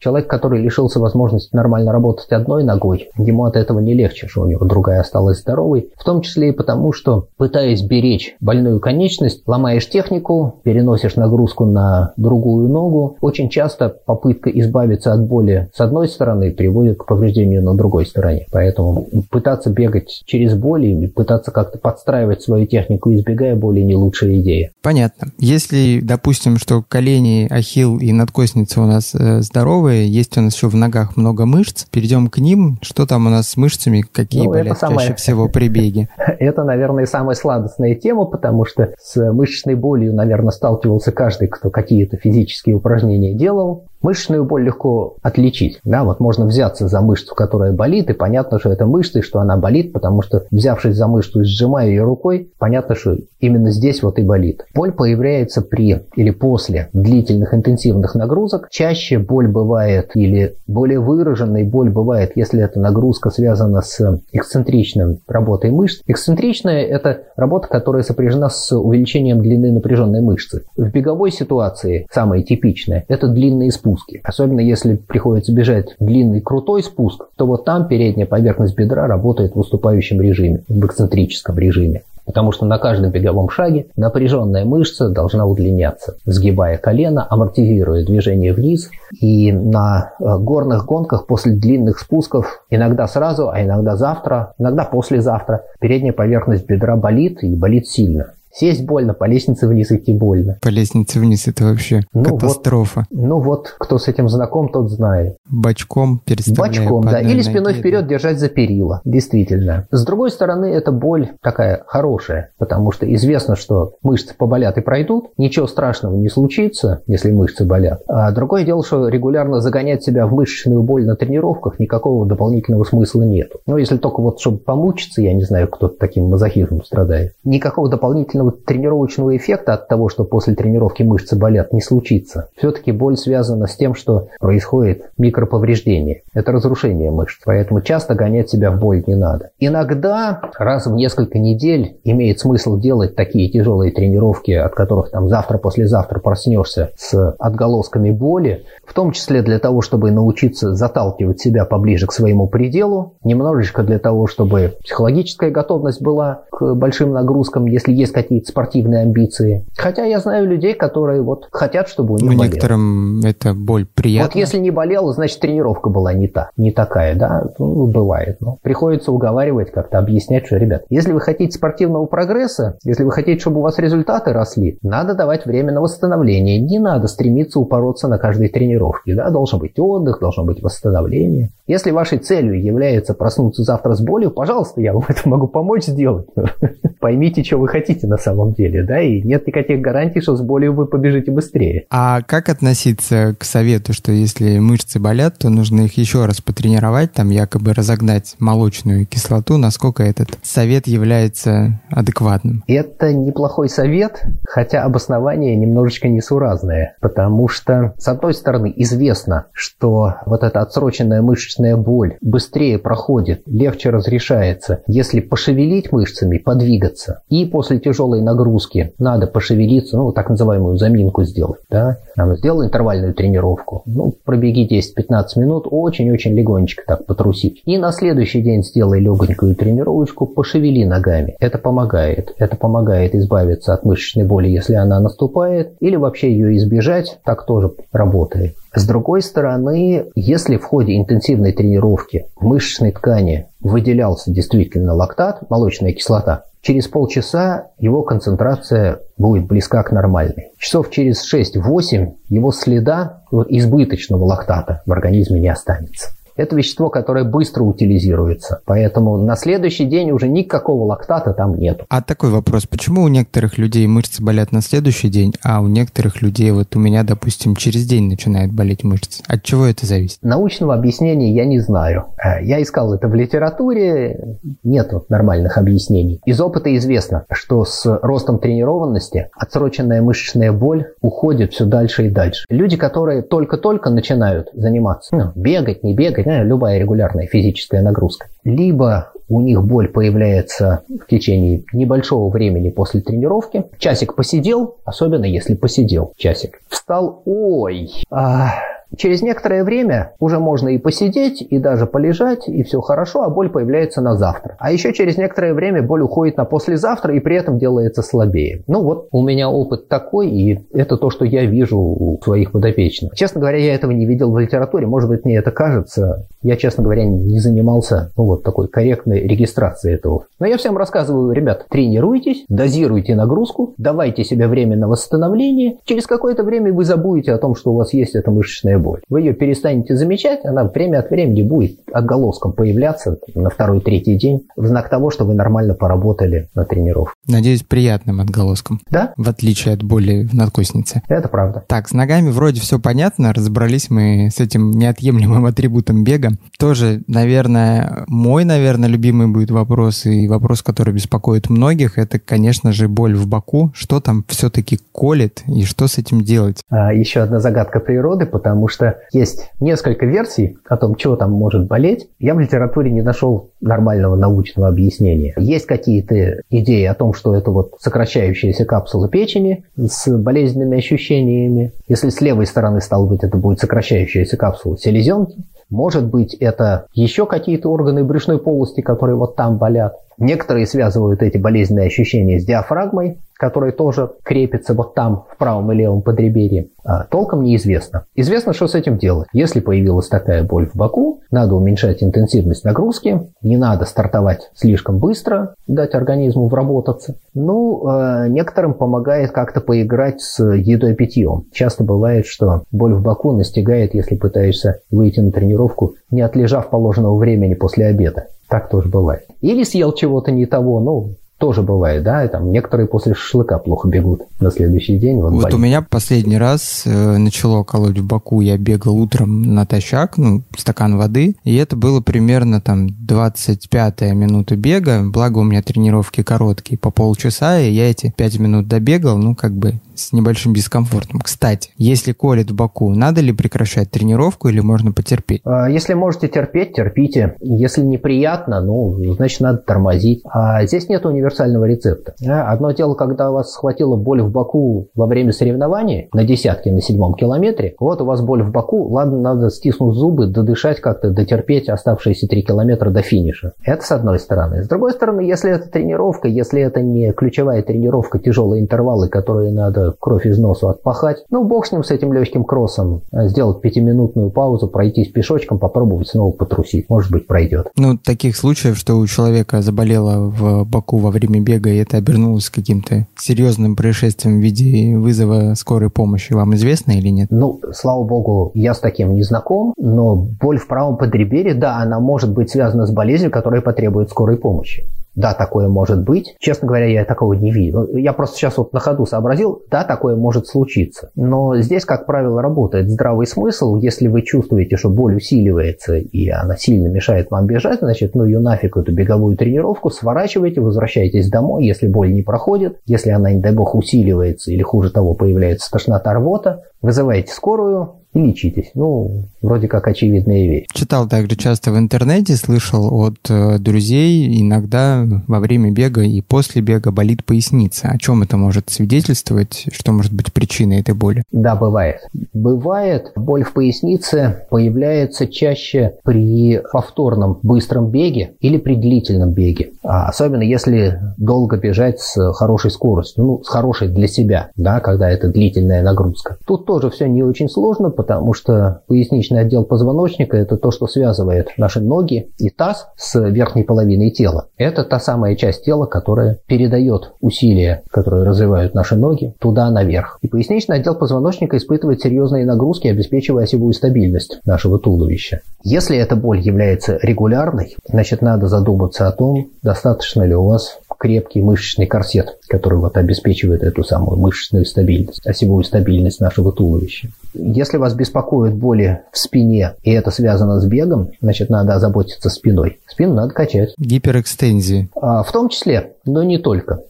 человек, 0.00 0.26
который 0.26 0.60
лишился 0.60 0.98
возможности 0.98 1.54
нормально 1.54 1.92
работать 1.92 2.32
одной 2.32 2.64
ногой, 2.64 3.10
ему 3.16 3.44
от 3.44 3.54
этого 3.54 3.78
не 3.78 3.94
легче, 3.94 4.26
что 4.26 4.42
у 4.42 4.46
него 4.46 4.64
другая 4.64 5.02
осталась 5.02 5.38
здоровой. 5.38 5.90
В 5.96 6.02
том 6.02 6.20
числе 6.22 6.48
и 6.48 6.52
потому, 6.52 6.92
что 6.92 7.26
пытаясь 7.60 7.82
беречь 7.82 8.36
больную 8.40 8.80
конечность, 8.80 9.42
ломаешь 9.46 9.86
технику, 9.86 10.60
переносишь 10.62 11.16
нагрузку 11.16 11.66
на 11.66 12.14
другую 12.16 12.70
ногу. 12.70 13.18
Очень 13.20 13.50
часто 13.50 13.90
попытка 14.06 14.48
избавиться 14.48 15.12
от 15.12 15.26
боли 15.26 15.68
с 15.74 15.80
одной 15.80 16.08
стороны 16.08 16.52
приводит 16.52 16.96
к 16.96 17.04
повреждению 17.04 17.62
на 17.62 17.74
другой 17.74 18.06
стороне. 18.06 18.46
Поэтому 18.50 19.06
пытаться 19.30 19.68
бегать 19.68 20.22
через 20.24 20.54
боль 20.54 20.86
и 20.86 21.06
пытаться 21.06 21.50
как-то 21.50 21.76
подстраивать 21.76 22.40
свою 22.40 22.66
технику, 22.66 23.12
избегая 23.12 23.54
боли, 23.56 23.80
не 23.80 23.94
лучшая 23.94 24.40
идея. 24.40 24.70
Понятно. 24.82 25.28
Если, 25.38 26.00
допустим, 26.00 26.56
что 26.56 26.82
колени, 26.88 27.46
ахилл 27.50 27.98
и 27.98 28.10
надкосница 28.12 28.80
у 28.80 28.86
нас 28.86 29.14
э, 29.14 29.42
здоровые, 29.42 30.08
есть 30.08 30.38
у 30.38 30.40
нас 30.40 30.54
еще 30.54 30.68
в 30.68 30.76
ногах 30.76 31.18
много 31.18 31.44
мышц, 31.44 31.84
перейдем 31.90 32.28
к 32.28 32.38
ним. 32.38 32.78
Что 32.80 33.06
там 33.06 33.26
у 33.26 33.30
нас 33.30 33.50
с 33.50 33.56
мышцами? 33.58 34.02
Какие 34.12 34.44
ну, 34.44 34.50
болят 34.50 34.78
самое... 34.78 35.00
чаще 35.00 35.14
всего 35.14 35.48
при 35.48 35.68
беге? 35.68 36.08
Это, 36.38 36.64
наверное, 36.64 37.04
самая 37.04 37.36
сладостная 37.50 37.96
тема, 37.96 38.26
потому 38.26 38.64
что 38.64 38.94
с 38.98 39.32
мышечной 39.32 39.74
болью, 39.74 40.14
наверное, 40.14 40.52
сталкивался 40.52 41.10
каждый, 41.10 41.48
кто 41.48 41.70
какие-то 41.70 42.16
физические 42.16 42.76
упражнения 42.76 43.34
делал. 43.34 43.86
Мышечную 44.02 44.44
боль 44.44 44.64
легко 44.64 45.16
отличить. 45.22 45.80
Да, 45.84 46.04
вот 46.04 46.20
можно 46.20 46.46
взяться 46.46 46.88
за 46.88 47.00
мышцу, 47.02 47.34
которая 47.34 47.72
болит, 47.72 48.08
и 48.08 48.14
понятно, 48.14 48.58
что 48.58 48.70
это 48.70 48.86
мышца, 48.86 49.18
и 49.18 49.22
что 49.22 49.40
она 49.40 49.56
болит, 49.56 49.92
потому 49.92 50.22
что, 50.22 50.44
взявшись 50.50 50.96
за 50.96 51.06
мышцу 51.06 51.40
и 51.40 51.44
сжимая 51.44 51.88
ее 51.88 52.02
рукой, 52.02 52.50
понятно, 52.58 52.94
что 52.94 53.16
именно 53.40 53.70
здесь 53.70 54.02
вот 54.02 54.18
и 54.18 54.22
болит. 54.22 54.64
Боль 54.74 54.92
появляется 54.92 55.60
при 55.60 56.00
или 56.16 56.30
после 56.30 56.88
длительных 56.92 57.52
интенсивных 57.52 58.14
нагрузок. 58.14 58.68
Чаще 58.70 59.18
боль 59.18 59.48
бывает 59.48 60.12
или 60.14 60.56
более 60.66 61.00
выраженной 61.00 61.64
боль 61.64 61.90
бывает, 61.90 62.32
если 62.36 62.62
эта 62.62 62.80
нагрузка 62.80 63.30
связана 63.30 63.82
с 63.82 64.20
эксцентричной 64.32 65.20
работой 65.26 65.70
мышц. 65.70 66.00
Эксцентричная– 66.06 66.82
это 66.86 67.24
работа, 67.36 67.68
которая 67.68 68.02
сопряжена 68.02 68.48
с 68.48 68.74
увеличением 68.74 69.42
длины 69.42 69.72
напряженной 69.72 70.20
мышцы. 70.20 70.62
В 70.76 70.90
беговой 70.90 71.32
ситуации 71.32 72.06
самое 72.10 72.42
типичное– 72.42 73.04
это 73.08 73.28
длинные 73.28 73.70
спуски 73.70 73.89
спуске. 73.90 74.20
Особенно 74.24 74.60
если 74.60 74.96
приходится 74.96 75.52
бежать 75.52 75.96
длинный 75.98 76.40
крутой 76.40 76.82
спуск, 76.82 77.26
то 77.36 77.46
вот 77.46 77.64
там 77.64 77.88
передняя 77.88 78.26
поверхность 78.26 78.76
бедра 78.76 79.06
работает 79.06 79.54
в 79.54 79.58
уступающем 79.58 80.20
режиме, 80.20 80.62
в 80.68 80.84
эксцентрическом 80.86 81.58
режиме. 81.58 82.02
Потому 82.26 82.52
что 82.52 82.64
на 82.64 82.78
каждом 82.78 83.10
беговом 83.10 83.48
шаге 83.48 83.86
напряженная 83.96 84.64
мышца 84.64 85.08
должна 85.08 85.46
удлиняться, 85.46 86.16
сгибая 86.26 86.78
колено, 86.78 87.26
амортизируя 87.28 88.04
движение 88.04 88.52
вниз. 88.52 88.88
И 89.20 89.50
на 89.50 90.12
э, 90.20 90.38
горных 90.38 90.84
гонках 90.84 91.26
после 91.26 91.52
длинных 91.52 91.98
спусков, 91.98 92.62
иногда 92.70 93.08
сразу, 93.08 93.48
а 93.48 93.60
иногда 93.60 93.96
завтра, 93.96 94.52
иногда 94.58 94.84
послезавтра, 94.84 95.64
передняя 95.80 96.12
поверхность 96.12 96.66
бедра 96.66 96.94
болит 96.94 97.42
и 97.42 97.56
болит 97.56 97.88
сильно. 97.88 98.34
Сесть 98.52 98.84
больно, 98.84 99.14
по 99.14 99.24
лестнице 99.24 99.66
вниз 99.66 99.92
идти 99.92 100.12
больно. 100.12 100.58
По 100.62 100.68
лестнице 100.68 101.20
вниз 101.20 101.46
это 101.46 101.64
вообще 101.64 102.02
ну 102.12 102.24
катастрофа. 102.24 103.06
Вот, 103.10 103.26
ну 103.26 103.40
вот, 103.40 103.74
кто 103.78 103.98
с 103.98 104.08
этим 104.08 104.28
знаком, 104.28 104.68
тот 104.68 104.90
знает. 104.90 105.36
Бочком 105.48 106.20
переставляя 106.24 106.80
Бочком, 106.80 107.02
да. 107.02 107.20
Или 107.20 107.42
спиной 107.42 107.72
ноге, 107.72 107.78
вперед 107.78 108.06
держать 108.06 108.38
за 108.38 108.48
перила. 108.48 109.00
Действительно. 109.04 109.86
С 109.90 110.04
другой 110.04 110.30
стороны, 110.30 110.66
эта 110.66 110.92
боль 110.92 111.30
такая 111.40 111.84
хорошая, 111.86 112.50
потому 112.58 112.92
что 112.92 113.12
известно, 113.14 113.56
что 113.56 113.94
мышцы 114.02 114.34
поболят 114.36 114.78
и 114.78 114.80
пройдут. 114.80 115.30
Ничего 115.38 115.66
страшного 115.66 116.16
не 116.16 116.28
случится, 116.28 117.02
если 117.06 117.30
мышцы 117.30 117.64
болят. 117.64 118.02
А 118.08 118.32
другое 118.32 118.64
дело, 118.64 118.84
что 118.84 119.08
регулярно 119.08 119.60
загонять 119.60 120.02
себя 120.02 120.26
в 120.26 120.32
мышечную 120.32 120.82
боль 120.82 121.06
на 121.06 121.16
тренировках 121.16 121.78
никакого 121.78 122.26
дополнительного 122.26 122.84
смысла 122.84 123.22
нет. 123.22 123.52
Ну, 123.66 123.76
если 123.76 123.96
только 123.96 124.20
вот, 124.20 124.40
чтобы 124.40 124.58
помучиться, 124.58 125.22
я 125.22 125.32
не 125.34 125.44
знаю, 125.44 125.68
кто 125.68 125.88
таким 125.88 126.28
мазохизмом 126.28 126.84
страдает. 126.84 127.32
Никакого 127.44 127.88
дополнительного 127.88 128.39
дополнительного 128.40 128.52
тренировочного 128.52 129.36
эффекта 129.36 129.74
от 129.74 129.88
того, 129.88 130.08
что 130.08 130.24
после 130.24 130.54
тренировки 130.54 131.02
мышцы 131.02 131.36
болят, 131.36 131.72
не 131.72 131.80
случится. 131.80 132.48
Все-таки 132.56 132.92
боль 132.92 133.16
связана 133.16 133.66
с 133.66 133.76
тем, 133.76 133.94
что 133.94 134.28
происходит 134.40 135.10
микроповреждение. 135.18 136.22
Это 136.32 136.52
разрушение 136.52 137.10
мышц. 137.10 137.40
Поэтому 137.44 137.80
часто 137.82 138.14
гонять 138.14 138.50
себя 138.50 138.70
в 138.70 138.78
боль 138.78 139.02
не 139.06 139.14
надо. 139.14 139.50
Иногда 139.58 140.40
раз 140.58 140.86
в 140.86 140.94
несколько 140.94 141.38
недель 141.38 141.98
имеет 142.04 142.40
смысл 142.40 142.78
делать 142.78 143.16
такие 143.16 143.50
тяжелые 143.50 143.92
тренировки, 143.92 144.52
от 144.52 144.74
которых 144.74 145.10
там 145.10 145.28
завтра-послезавтра 145.28 146.20
проснешься 146.20 146.90
с 146.96 147.34
отголосками 147.38 148.10
боли, 148.10 148.64
в 148.86 148.94
том 148.94 149.12
числе 149.12 149.42
для 149.42 149.58
того, 149.58 149.82
чтобы 149.82 150.10
научиться 150.10 150.74
заталкивать 150.74 151.40
себя 151.40 151.64
поближе 151.64 152.06
к 152.06 152.12
своему 152.12 152.48
пределу, 152.48 153.14
немножечко 153.24 153.82
для 153.82 153.98
того, 153.98 154.26
чтобы 154.26 154.74
психологическая 154.82 155.50
готовность 155.50 156.02
была 156.02 156.42
к 156.50 156.74
большим 156.74 157.12
нагрузкам, 157.12 157.66
если 157.66 157.92
есть 157.92 158.12
какие 158.12 158.29
какие-то 158.30 158.48
спортивные 158.48 159.02
амбиции. 159.02 159.66
Хотя 159.76 160.04
я 160.04 160.20
знаю 160.20 160.46
людей, 160.46 160.74
которые 160.74 161.20
вот 161.20 161.48
хотят, 161.50 161.88
чтобы 161.88 162.14
у 162.14 162.16
них 162.16 162.30
ну, 162.30 162.38
болело. 162.38 162.44
некоторым 162.44 163.20
это 163.24 163.54
боль 163.54 163.86
приятна. 163.86 164.28
Вот 164.28 164.36
если 164.36 164.58
не 164.58 164.70
болело, 164.70 165.12
значит 165.12 165.40
тренировка 165.40 165.90
была 165.90 166.12
не 166.12 166.28
та, 166.28 166.50
не 166.56 166.70
такая, 166.70 167.16
да, 167.16 167.42
ну, 167.58 167.88
бывает. 167.88 168.36
Но 168.40 168.58
приходится 168.62 169.10
уговаривать, 169.10 169.72
как-то 169.72 169.98
объяснять, 169.98 170.46
что, 170.46 170.58
ребят, 170.58 170.84
если 170.90 171.10
вы 171.10 171.20
хотите 171.20 171.50
спортивного 171.56 172.06
прогресса, 172.06 172.78
если 172.84 173.02
вы 173.02 173.10
хотите, 173.10 173.40
чтобы 173.40 173.58
у 173.58 173.62
вас 173.62 173.78
результаты 173.78 174.32
росли, 174.32 174.78
надо 174.82 175.14
давать 175.14 175.44
время 175.44 175.72
на 175.72 175.80
восстановление. 175.80 176.60
Не 176.60 176.78
надо 176.78 177.08
стремиться 177.08 177.58
упороться 177.58 178.06
на 178.06 178.18
каждой 178.18 178.48
тренировке, 178.48 179.16
да, 179.16 179.30
должен 179.30 179.58
быть 179.58 179.76
отдых, 179.76 180.20
должно 180.20 180.44
быть 180.44 180.62
восстановление. 180.62 181.50
Если 181.66 181.90
вашей 181.90 182.18
целью 182.18 182.62
является 182.62 183.14
проснуться 183.14 183.64
завтра 183.64 183.94
с 183.94 184.00
болью, 184.00 184.30
пожалуйста, 184.30 184.80
я 184.80 184.92
вам 184.92 185.04
это 185.08 185.28
могу 185.28 185.48
помочь 185.48 185.86
сделать. 185.86 186.26
Поймите, 187.00 187.42
что 187.42 187.58
вы 187.58 187.66
хотите 187.66 188.06
на 188.06 188.18
самом 188.20 188.52
деле, 188.52 188.82
да, 188.82 189.00
и 189.00 189.22
нет 189.22 189.46
никаких 189.46 189.80
гарантий, 189.80 190.20
что 190.20 190.36
с 190.36 190.42
болью 190.42 190.74
вы 190.74 190.86
побежите 190.86 191.30
быстрее. 191.30 191.86
А 191.90 192.22
как 192.22 192.48
относиться 192.48 193.34
к 193.38 193.44
совету, 193.44 193.92
что 193.92 194.12
если 194.12 194.58
мышцы 194.58 194.98
болят, 194.98 195.38
то 195.38 195.48
нужно 195.48 195.82
их 195.82 195.96
еще 195.96 196.24
раз 196.26 196.40
потренировать, 196.40 197.12
там 197.12 197.30
якобы 197.30 197.72
разогнать 197.72 198.34
молочную 198.38 199.06
кислоту, 199.06 199.56
насколько 199.56 200.02
этот 200.02 200.28
совет 200.42 200.86
является 200.86 201.80
адекватным? 201.90 202.62
Это 202.66 203.12
неплохой 203.12 203.68
совет, 203.68 204.22
хотя 204.48 204.84
обоснование 204.84 205.56
немножечко 205.56 206.08
несуразное, 206.08 206.96
потому 207.00 207.48
что, 207.48 207.94
с 207.98 208.08
одной 208.08 208.34
стороны, 208.34 208.72
известно, 208.76 209.46
что 209.52 210.14
вот 210.26 210.42
эта 210.42 210.60
отсроченная 210.60 211.22
мышечная 211.22 211.76
боль 211.76 212.16
быстрее 212.20 212.78
проходит, 212.78 213.42
легче 213.46 213.90
разрешается, 213.90 214.82
если 214.86 215.20
пошевелить 215.20 215.92
мышцами, 215.92 216.38
подвигаться. 216.38 217.22
И 217.28 217.46
после 217.46 217.78
тяжелого 217.78 218.09
тяжелой 218.10 218.22
нагрузки 218.22 218.92
надо 218.98 219.26
пошевелиться, 219.26 219.96
ну, 219.96 220.12
так 220.12 220.30
называемую 220.30 220.76
заминку 220.76 221.24
сделать, 221.24 221.60
да, 221.70 221.98
там, 222.16 222.36
сделал 222.36 222.64
интервальную 222.64 223.14
тренировку, 223.14 223.82
ну, 223.86 224.14
пробеги 224.24 224.66
10-15 224.66 225.24
минут, 225.36 225.66
очень-очень 225.70 226.34
легонечко 226.34 226.82
так 226.86 227.06
потрусить. 227.06 227.62
И 227.64 227.78
на 227.78 227.92
следующий 227.92 228.42
день 228.42 228.64
сделай 228.64 229.00
легонькую 229.00 229.54
тренировочку, 229.54 230.26
пошевели 230.26 230.84
ногами. 230.84 231.36
Это 231.40 231.58
помогает. 231.58 232.34
Это 232.38 232.56
помогает 232.56 233.14
избавиться 233.14 233.74
от 233.74 233.84
мышечной 233.84 234.24
боли, 234.24 234.48
если 234.48 234.74
она 234.74 235.00
наступает, 235.00 235.74
или 235.80 235.96
вообще 235.96 236.32
ее 236.32 236.56
избежать, 236.56 237.18
так 237.24 237.46
тоже 237.46 237.70
работает. 237.92 238.54
С 238.72 238.86
другой 238.86 239.20
стороны, 239.22 240.06
если 240.14 240.56
в 240.56 240.64
ходе 240.64 240.96
интенсивной 240.96 241.52
тренировки 241.52 242.26
в 242.36 242.44
мышечной 242.44 242.92
ткани 242.92 243.48
выделялся 243.60 244.30
действительно 244.30 244.94
лактат, 244.94 245.50
молочная 245.50 245.92
кислота, 245.92 246.44
через 246.62 246.86
полчаса 246.86 247.68
его 247.78 248.02
концентрация 248.02 249.00
будет 249.18 249.46
близка 249.46 249.82
к 249.82 249.90
нормальной. 249.90 250.52
Часов 250.56 250.90
через 250.90 251.22
6-8 251.32 252.14
его 252.28 252.52
следа 252.52 253.22
избыточного 253.48 254.24
лактата 254.24 254.82
в 254.86 254.92
организме 254.92 255.40
не 255.40 255.48
останется. 255.48 256.10
Это 256.40 256.56
вещество, 256.56 256.88
которое 256.88 257.24
быстро 257.24 257.64
утилизируется. 257.64 258.62
Поэтому 258.64 259.18
на 259.18 259.36
следующий 259.36 259.84
день 259.84 260.10
уже 260.10 260.26
никакого 260.26 260.84
лактата 260.84 261.34
там 261.34 261.58
нет. 261.58 261.82
А 261.90 262.00
такой 262.00 262.30
вопрос. 262.30 262.64
Почему 262.64 263.02
у 263.02 263.08
некоторых 263.08 263.58
людей 263.58 263.86
мышцы 263.86 264.22
болят 264.22 264.50
на 264.50 264.62
следующий 264.62 265.10
день, 265.10 265.34
а 265.44 265.60
у 265.60 265.66
некоторых 265.66 266.22
людей, 266.22 266.50
вот 266.52 266.74
у 266.74 266.78
меня, 266.78 267.02
допустим, 267.02 267.56
через 267.56 267.84
день 267.84 268.08
начинает 268.08 268.54
болеть 268.54 268.84
мышцы? 268.84 269.22
От 269.26 269.42
чего 269.42 269.66
это 269.66 269.84
зависит? 269.84 270.16
Научного 270.22 270.72
объяснения 270.72 271.30
я 271.34 271.44
не 271.44 271.58
знаю. 271.58 272.06
Э, 272.16 272.42
я 272.42 272.62
искал 272.62 272.94
это 272.94 273.06
в 273.06 273.14
литературе, 273.14 274.38
нет 274.62 274.90
нормальных 275.10 275.58
объяснений. 275.58 276.22
Из 276.24 276.40
опыта 276.40 276.74
известно, 276.74 277.26
что 277.30 277.66
с 277.66 277.84
ростом 278.00 278.38
тренированности 278.38 279.28
отсроченная 279.36 280.00
мышечная 280.00 280.52
боль 280.52 280.86
уходит 281.02 281.52
все 281.52 281.66
дальше 281.66 282.06
и 282.06 282.08
дальше. 282.08 282.46
Люди, 282.48 282.78
которые 282.78 283.20
только-только 283.20 283.90
начинают 283.90 284.48
заниматься, 284.54 285.14
ну, 285.14 285.32
бегать, 285.34 285.84
не 285.84 285.94
бегать, 285.94 286.29
ну, 286.38 286.44
любая 286.44 286.78
регулярная 286.78 287.26
физическая 287.26 287.82
нагрузка, 287.82 288.28
либо 288.44 289.12
у 289.28 289.40
них 289.40 289.62
боль 289.64 289.88
появляется 289.88 290.82
в 290.88 291.06
течение 291.06 291.62
небольшого 291.72 292.30
времени 292.30 292.70
после 292.70 293.00
тренировки. 293.00 293.64
Часик 293.78 294.14
посидел, 294.14 294.76
особенно 294.84 295.24
если 295.24 295.54
посидел 295.54 296.12
часик. 296.16 296.60
Встал, 296.68 297.22
ой, 297.24 297.90
а, 298.10 298.54
Через 298.96 299.22
некоторое 299.22 299.64
время 299.64 300.12
уже 300.18 300.38
можно 300.38 300.68
и 300.68 300.78
посидеть, 300.78 301.42
и 301.42 301.58
даже 301.58 301.86
полежать, 301.86 302.48
и 302.48 302.62
все 302.62 302.80
хорошо, 302.80 303.22
а 303.22 303.30
боль 303.30 303.50
появляется 303.50 304.00
на 304.00 304.16
завтра. 304.16 304.56
А 304.58 304.72
еще 304.72 304.92
через 304.92 305.16
некоторое 305.16 305.54
время 305.54 305.82
боль 305.82 306.02
уходит 306.02 306.36
на 306.36 306.44
послезавтра 306.44 307.14
и 307.14 307.20
при 307.20 307.36
этом 307.36 307.58
делается 307.58 308.02
слабее. 308.02 308.62
Ну 308.66 308.82
вот 308.82 309.08
у 309.12 309.22
меня 309.22 309.48
опыт 309.48 309.88
такой, 309.88 310.28
и 310.30 310.60
это 310.72 310.96
то, 310.96 311.10
что 311.10 311.24
я 311.24 311.44
вижу 311.44 311.78
у 311.78 312.20
своих 312.22 312.52
подопечных. 312.52 313.14
Честно 313.14 313.40
говоря, 313.40 313.58
я 313.58 313.74
этого 313.74 313.92
не 313.92 314.06
видел 314.06 314.32
в 314.32 314.38
литературе, 314.38 314.86
может 314.86 315.08
быть, 315.08 315.24
мне 315.24 315.36
это 315.36 315.50
кажется. 315.50 316.26
Я, 316.42 316.56
честно 316.56 316.82
говоря, 316.82 317.04
не 317.04 317.38
занимался 317.38 318.10
ну, 318.16 318.24
вот 318.24 318.42
такой 318.42 318.68
корректной 318.68 319.20
регистрацией 319.20 319.94
этого. 319.94 320.24
Но 320.38 320.46
я 320.46 320.56
всем 320.56 320.76
рассказываю, 320.76 321.32
ребят, 321.32 321.66
тренируйтесь, 321.68 322.44
дозируйте 322.48 323.14
нагрузку, 323.14 323.74
давайте 323.78 324.24
себе 324.24 324.48
время 324.48 324.76
на 324.76 324.88
восстановление. 324.88 325.76
Через 325.84 326.06
какое-то 326.06 326.42
время 326.42 326.72
вы 326.72 326.84
забудете 326.84 327.32
о 327.32 327.38
том, 327.38 327.54
что 327.54 327.72
у 327.72 327.76
вас 327.76 327.92
есть 327.92 328.14
эта 328.14 328.30
мышечная 328.30 328.79
боль. 328.80 329.00
Вы 329.08 329.20
ее 329.20 329.34
перестанете 329.34 329.96
замечать, 329.96 330.44
она 330.44 330.64
время 330.64 330.98
от 330.98 331.10
времени 331.10 331.42
будет 331.42 331.80
отголоском 331.92 332.52
появляться 332.52 333.18
на 333.34 333.50
второй-третий 333.50 334.16
день 334.16 334.46
в 334.56 334.66
знак 334.66 334.88
того, 334.88 335.10
что 335.10 335.24
вы 335.24 335.34
нормально 335.34 335.74
поработали 335.74 336.48
на 336.54 336.64
тренировке. 336.64 337.14
Надеюсь, 337.26 337.62
приятным 337.62 338.20
отголоском. 338.20 338.80
Да? 338.90 339.12
В 339.16 339.28
отличие 339.28 339.74
от 339.74 339.82
боли 339.82 340.26
в 340.26 340.34
надкоснице. 340.34 341.02
Это 341.08 341.28
правда. 341.28 341.64
Так, 341.66 341.88
с 341.88 341.92
ногами 341.92 342.30
вроде 342.30 342.60
все 342.60 342.78
понятно, 342.78 343.32
разобрались 343.32 343.90
мы 343.90 344.30
с 344.34 344.40
этим 344.40 344.70
неотъемлемым 344.72 345.46
атрибутом 345.46 346.04
бега. 346.04 346.30
Тоже, 346.58 347.02
наверное, 347.06 348.04
мой, 348.06 348.44
наверное, 348.44 348.88
любимый 348.88 349.28
будет 349.28 349.50
вопрос 349.50 350.06
и 350.06 350.28
вопрос, 350.28 350.62
который 350.62 350.94
беспокоит 350.94 351.48
многих, 351.50 351.98
это, 351.98 352.18
конечно 352.18 352.72
же, 352.72 352.88
боль 352.88 353.14
в 353.14 353.26
боку. 353.26 353.72
Что 353.74 354.00
там 354.00 354.24
все-таки 354.28 354.78
колет 354.92 355.42
и 355.46 355.64
что 355.64 355.86
с 355.86 355.98
этим 355.98 356.22
делать? 356.22 356.62
А, 356.68 356.92
еще 356.92 357.20
одна 357.20 357.40
загадка 357.40 357.80
природы, 357.80 358.26
потому 358.26 358.68
что 358.70 358.98
есть 359.12 359.50
несколько 359.60 360.06
версий 360.06 360.58
о 360.68 360.76
том, 360.76 360.94
чего 360.94 361.16
там 361.16 361.32
может 361.32 361.66
болеть. 361.66 362.08
Я 362.18 362.34
в 362.34 362.40
литературе 362.40 362.90
не 362.90 363.02
нашел 363.02 363.50
нормального 363.60 364.16
научного 364.16 364.68
объяснения. 364.68 365.34
Есть 365.36 365.66
какие-то 365.66 366.42
идеи 366.50 366.84
о 366.84 366.94
том, 366.94 367.12
что 367.12 367.34
это 367.34 367.50
вот 367.50 367.74
сокращающаяся 367.80 368.64
капсула 368.64 369.08
печени 369.08 369.64
с 369.76 370.08
болезненными 370.16 370.78
ощущениями. 370.78 371.72
Если 371.88 372.08
с 372.08 372.20
левой 372.20 372.46
стороны, 372.46 372.80
стало 372.80 373.06
быть, 373.06 373.24
это 373.24 373.36
будет 373.36 373.60
сокращающаяся 373.60 374.36
капсула 374.36 374.78
селезенки. 374.78 375.36
Может 375.70 376.06
быть, 376.06 376.34
это 376.34 376.86
еще 376.92 377.26
какие-то 377.26 377.70
органы 377.70 378.02
брюшной 378.02 378.38
полости, 378.38 378.80
которые 378.80 379.16
вот 379.16 379.36
там 379.36 379.56
болят. 379.56 379.94
Некоторые 380.20 380.66
связывают 380.66 381.22
эти 381.22 381.38
болезненные 381.38 381.86
ощущения 381.86 382.38
с 382.38 382.44
диафрагмой, 382.44 383.18
которая 383.40 383.72
тоже 383.72 384.10
крепится 384.22 384.74
вот 384.74 384.94
там, 384.94 385.24
в 385.30 385.38
правом 385.38 385.72
и 385.72 385.74
левом 385.74 386.02
подреберье, 386.02 386.68
а, 386.84 387.04
толком 387.04 387.42
неизвестно. 387.42 388.04
Известно, 388.14 388.52
что 388.52 388.68
с 388.68 388.74
этим 388.74 388.98
делать. 388.98 389.28
Если 389.32 389.60
появилась 389.60 390.08
такая 390.08 390.44
боль 390.44 390.68
в 390.68 390.76
боку, 390.76 391.22
надо 391.30 391.54
уменьшать 391.54 392.02
интенсивность 392.02 392.64
нагрузки, 392.64 393.18
не 393.40 393.56
надо 393.56 393.86
стартовать 393.86 394.50
слишком 394.54 394.98
быстро, 394.98 395.54
дать 395.66 395.94
организму 395.94 396.48
вработаться. 396.48 397.14
Ну, 397.32 397.88
э, 397.88 398.28
некоторым 398.28 398.74
помогает 398.74 399.30
как-то 399.30 399.62
поиграть 399.62 400.20
с 400.20 400.44
едой 400.44 400.94
питьем. 400.94 401.44
Часто 401.50 401.82
бывает, 401.82 402.26
что 402.26 402.64
боль 402.70 402.92
в 402.92 403.00
боку 403.00 403.32
настигает, 403.32 403.94
если 403.94 404.16
пытаешься 404.16 404.80
выйти 404.90 405.20
на 405.20 405.32
тренировку, 405.32 405.94
не 406.10 406.20
отлежав 406.20 406.68
положенного 406.68 407.16
времени 407.16 407.54
после 407.54 407.86
обеда. 407.86 408.26
Так 408.50 408.68
тоже 408.68 408.88
бывает. 408.88 409.26
Или 409.40 409.62
съел 409.62 409.92
чего-то 409.92 410.32
не 410.32 410.44
того, 410.44 410.80
ну, 410.80 411.14
тоже 411.40 411.62
бывает, 411.62 412.02
да, 412.02 412.24
и 412.24 412.28
там 412.28 412.52
некоторые 412.52 412.86
после 412.86 413.14
шашлыка 413.14 413.58
плохо 413.58 413.88
бегут 413.88 414.24
на 414.40 414.50
следующий 414.50 414.98
день. 414.98 415.20
Вот, 415.22 415.32
вот 415.32 415.54
у 415.54 415.56
меня 415.56 415.80
последний 415.80 416.36
раз 416.36 416.82
э, 416.84 417.16
начало 417.16 417.64
колоть 417.64 417.98
в 417.98 418.06
боку, 418.06 418.42
я 418.42 418.58
бегал 418.58 418.98
утром 418.98 419.54
натощак, 419.54 420.18
ну, 420.18 420.42
стакан 420.58 420.98
воды, 420.98 421.36
и 421.44 421.56
это 421.56 421.76
было 421.76 422.02
примерно 422.02 422.60
там 422.60 422.88
25-я 422.88 424.12
минута 424.12 424.56
бега, 424.56 425.02
благо 425.02 425.38
у 425.38 425.42
меня 425.42 425.62
тренировки 425.62 426.22
короткие, 426.22 426.76
по 426.76 426.90
полчаса, 426.90 427.58
и 427.58 427.70
я 427.70 427.90
эти 427.90 428.12
5 428.14 428.38
минут 428.38 428.68
добегал, 428.68 429.16
ну, 429.16 429.34
как 429.34 429.52
бы 429.52 429.80
с 430.00 430.12
небольшим 430.12 430.54
дискомфортом. 430.54 431.20
Кстати, 431.20 431.70
если 431.76 432.12
колет 432.12 432.50
в 432.50 432.54
боку, 432.54 432.88
надо 432.90 433.20
ли 433.20 433.32
прекращать 433.32 433.90
тренировку 433.90 434.48
или 434.48 434.60
можно 434.60 434.92
потерпеть? 434.92 435.42
А, 435.44 435.68
если 435.68 435.94
можете 435.94 436.28
терпеть, 436.28 436.74
терпите. 436.74 437.36
Если 437.40 437.82
неприятно, 437.82 438.60
ну, 438.60 438.92
значит, 439.14 439.40
надо 439.40 439.58
тормозить. 439.58 440.22
А 440.24 440.64
здесь 440.66 440.88
нет 440.88 441.04
универсального 441.06 441.64
рецепта. 441.64 442.14
Одно 442.26 442.72
дело, 442.72 442.94
когда 442.94 443.30
вас 443.30 443.52
схватила 443.52 443.96
боль 443.96 444.22
в 444.22 444.30
боку 444.30 444.88
во 444.94 445.06
время 445.06 445.32
соревнований 445.32 446.08
на 446.12 446.24
десятке, 446.24 446.72
на 446.72 446.80
седьмом 446.80 447.14
километре, 447.14 447.74
вот 447.78 448.00
у 448.00 448.04
вас 448.04 448.22
боль 448.22 448.42
в 448.42 448.50
боку, 448.50 448.88
ладно, 448.88 449.20
надо 449.20 449.50
стиснуть 449.50 449.94
зубы, 449.94 450.26
додышать 450.26 450.80
как-то, 450.80 451.10
дотерпеть 451.10 451.68
оставшиеся 451.68 452.26
три 452.26 452.42
километра 452.42 452.90
до 452.90 453.02
финиша. 453.02 453.52
Это 453.64 453.84
с 453.84 453.92
одной 453.92 454.18
стороны. 454.18 454.64
С 454.64 454.68
другой 454.68 454.92
стороны, 454.92 455.20
если 455.20 455.50
это 455.50 455.68
тренировка, 455.68 456.28
если 456.28 456.62
это 456.62 456.82
не 456.82 457.12
ключевая 457.12 457.62
тренировка, 457.62 458.18
тяжелые 458.18 458.62
интервалы, 458.62 459.08
которые 459.08 459.52
надо 459.52 459.89
кровь 459.98 460.26
из 460.26 460.38
носу 460.38 460.68
отпахать. 460.68 461.24
Ну, 461.30 461.44
бог 461.44 461.66
с 461.66 461.72
ним, 461.72 461.82
с 461.82 461.90
этим 461.90 462.12
легким 462.12 462.44
кроссом. 462.44 463.02
Сделать 463.12 463.60
пятиминутную 463.60 464.30
паузу, 464.30 464.68
пройтись 464.68 465.10
пешочком, 465.10 465.58
попробовать 465.58 466.08
снова 466.08 466.32
потрусить. 466.32 466.88
Может 466.88 467.10
быть, 467.10 467.26
пройдет. 467.26 467.68
Ну, 467.76 467.96
таких 467.98 468.36
случаев, 468.36 468.76
что 468.76 468.96
у 468.96 469.06
человека 469.06 469.62
заболело 469.62 470.28
в 470.28 470.64
боку 470.64 470.98
во 470.98 471.10
время 471.10 471.40
бега, 471.40 471.70
и 471.70 471.76
это 471.76 471.96
обернулось 471.96 472.50
каким-то 472.50 473.06
серьезным 473.16 473.76
происшествием 473.76 474.38
в 474.38 474.42
виде 474.42 474.96
вызова 474.96 475.54
скорой 475.54 475.90
помощи, 475.90 476.32
вам 476.32 476.54
известно 476.54 476.92
или 476.92 477.08
нет? 477.08 477.28
Ну, 477.30 477.60
слава 477.72 478.04
богу, 478.04 478.50
я 478.54 478.74
с 478.74 478.80
таким 478.80 479.14
не 479.14 479.22
знаком, 479.22 479.74
но 479.76 480.16
боль 480.16 480.58
в 480.58 480.66
правом 480.66 480.96
подреберье, 480.96 481.54
да, 481.54 481.78
она 481.78 482.00
может 482.00 482.32
быть 482.32 482.50
связана 482.50 482.86
с 482.86 482.90
болезнью, 482.90 483.30
которая 483.30 483.60
потребует 483.60 484.10
скорой 484.10 484.36
помощи. 484.36 484.84
Да, 485.14 485.34
такое 485.34 485.68
может 485.68 486.02
быть. 486.04 486.36
Честно 486.38 486.68
говоря, 486.68 486.86
я 486.86 487.04
такого 487.04 487.34
не 487.34 487.50
видел. 487.50 487.86
Я 487.96 488.12
просто 488.12 488.36
сейчас 488.36 488.56
вот 488.58 488.72
на 488.72 488.80
ходу 488.80 489.06
сообразил, 489.06 489.62
да, 489.70 489.84
такое 489.84 490.16
может 490.16 490.46
случиться. 490.46 491.10
Но 491.16 491.56
здесь, 491.60 491.84
как 491.84 492.06
правило, 492.06 492.40
работает 492.40 492.88
здравый 492.88 493.26
смысл. 493.26 493.76
Если 493.76 494.06
вы 494.06 494.22
чувствуете, 494.22 494.76
что 494.76 494.88
боль 494.88 495.16
усиливается 495.16 495.96
и 495.96 496.28
она 496.28 496.56
сильно 496.56 496.88
мешает 496.88 497.30
вам 497.30 497.46
бежать, 497.46 497.80
значит, 497.80 498.14
ну 498.14 498.24
ее 498.24 498.38
нафиг 498.38 498.76
эту 498.76 498.92
беговую 498.92 499.36
тренировку, 499.36 499.90
сворачивайте, 499.90 500.60
возвращайтесь 500.60 501.28
домой, 501.28 501.64
если 501.64 501.88
боль 501.88 502.12
не 502.12 502.22
проходит, 502.22 502.78
если 502.86 503.10
она, 503.10 503.32
не 503.32 503.40
дай 503.40 503.52
бог, 503.52 503.74
усиливается 503.74 504.52
или 504.52 504.62
хуже 504.62 504.90
того, 504.90 505.14
появляется 505.14 505.70
тошнота 505.70 506.14
рвота, 506.14 506.62
вызывайте 506.82 507.32
скорую, 507.32 507.99
и 508.12 508.18
лечитесь. 508.18 508.70
Ну, 508.74 509.24
вроде 509.40 509.68
как 509.68 509.86
очевидная 509.86 510.46
вещь. 510.46 510.66
Читал 510.72 511.08
также 511.08 511.36
часто 511.36 511.70
в 511.72 511.78
интернете, 511.78 512.36
слышал 512.36 512.92
от 512.92 513.18
э, 513.28 513.58
друзей, 513.58 514.40
иногда 514.40 515.06
во 515.28 515.40
время 515.40 515.70
бега 515.70 516.02
и 516.02 516.20
после 516.20 516.62
бега 516.62 516.90
болит 516.90 517.24
поясница. 517.24 517.88
О 517.88 517.98
чем 517.98 518.22
это 518.22 518.36
может 518.36 518.70
свидетельствовать? 518.70 519.66
Что 519.72 519.92
может 519.92 520.12
быть 520.12 520.32
причиной 520.32 520.80
этой 520.80 520.94
боли? 520.94 521.22
Да, 521.32 521.54
бывает. 521.54 522.00
Бывает. 522.32 523.12
Боль 523.14 523.44
в 523.44 523.52
пояснице 523.52 524.46
появляется 524.50 525.26
чаще 525.26 525.94
при 526.04 526.60
повторном 526.72 527.38
быстром 527.42 527.90
беге 527.90 528.32
или 528.40 528.58
при 528.58 528.74
длительном 528.74 529.32
беге. 529.32 529.70
А 529.82 530.08
особенно 530.08 530.42
если 530.42 531.00
долго 531.16 531.56
бежать 531.56 532.00
с 532.00 532.32
хорошей 532.32 532.70
скоростью, 532.70 533.24
ну, 533.24 533.42
с 533.42 533.48
хорошей 533.48 533.88
для 533.88 534.08
себя, 534.08 534.50
да, 534.56 534.80
когда 534.80 535.10
это 535.10 535.28
длительная 535.28 535.82
нагрузка. 535.82 536.38
Тут 536.46 536.66
тоже 536.66 536.90
все 536.90 537.06
не 537.06 537.22
очень 537.22 537.48
сложно, 537.48 537.90
потому 538.00 538.32
что 538.32 538.80
поясничный 538.86 539.40
отдел 539.40 539.62
позвоночника– 539.62 540.34
это 540.38 540.56
то, 540.56 540.70
что 540.70 540.86
связывает 540.86 541.48
наши 541.58 541.80
ноги 541.80 542.30
и 542.38 542.48
таз 542.48 542.88
с 542.96 543.20
верхней 543.28 543.62
половиной 543.62 544.10
тела. 544.10 544.46
Это 544.56 544.84
та 544.84 544.98
самая 544.98 545.36
часть 545.36 545.66
тела, 545.66 545.84
которая 545.84 546.38
передает 546.46 547.12
усилия, 547.20 547.82
которые 547.90 548.24
развивают 548.24 548.72
наши 548.72 548.96
ноги, 548.96 549.34
туда 549.38 549.70
наверх. 549.70 550.18
И 550.22 550.28
поясничный 550.28 550.76
отдел 550.76 550.94
позвоночника 550.94 551.58
испытывает 551.58 552.00
серьезные 552.00 552.46
нагрузки, 552.46 552.88
обеспечивая 552.88 553.44
осевую 553.44 553.74
стабильность 553.74 554.40
нашего 554.46 554.78
туловища. 554.78 555.40
Если 555.62 555.98
эта 555.98 556.16
боль 556.16 556.40
является 556.40 556.98
регулярной, 557.02 557.76
значит 557.86 558.22
надо 558.22 558.46
задуматься 558.46 559.08
о 559.08 559.12
том, 559.12 559.50
достаточно 559.62 560.22
ли 560.22 560.34
у 560.34 560.46
вас 560.46 560.78
крепкий 561.00 561.40
мышечный 561.40 561.86
корсет, 561.86 562.36
который 562.46 562.78
вот 562.78 562.98
обеспечивает 562.98 563.62
эту 563.62 563.82
самую 563.82 564.18
мышечную 564.18 564.66
стабильность, 564.66 565.26
осевую 565.26 565.64
стабильность 565.64 566.20
нашего 566.20 566.52
туловища. 566.52 567.08
Если 567.32 567.78
вас 567.78 567.94
беспокоят 567.94 568.54
боли 568.54 569.00
в 569.10 569.18
спине, 569.18 569.72
и 569.82 569.90
это 569.92 570.10
связано 570.10 570.60
с 570.60 570.66
бегом, 570.66 571.08
значит, 571.22 571.48
надо 571.48 571.74
озаботиться 571.74 572.28
спиной. 572.28 572.80
Спину 572.86 573.14
надо 573.14 573.32
качать. 573.32 573.72
Гиперэкстензии. 573.78 574.90
А, 574.94 575.22
в 575.22 575.32
том 575.32 575.48
числе, 575.48 575.94
но 576.04 576.22
не 576.22 576.36
только 576.36 576.80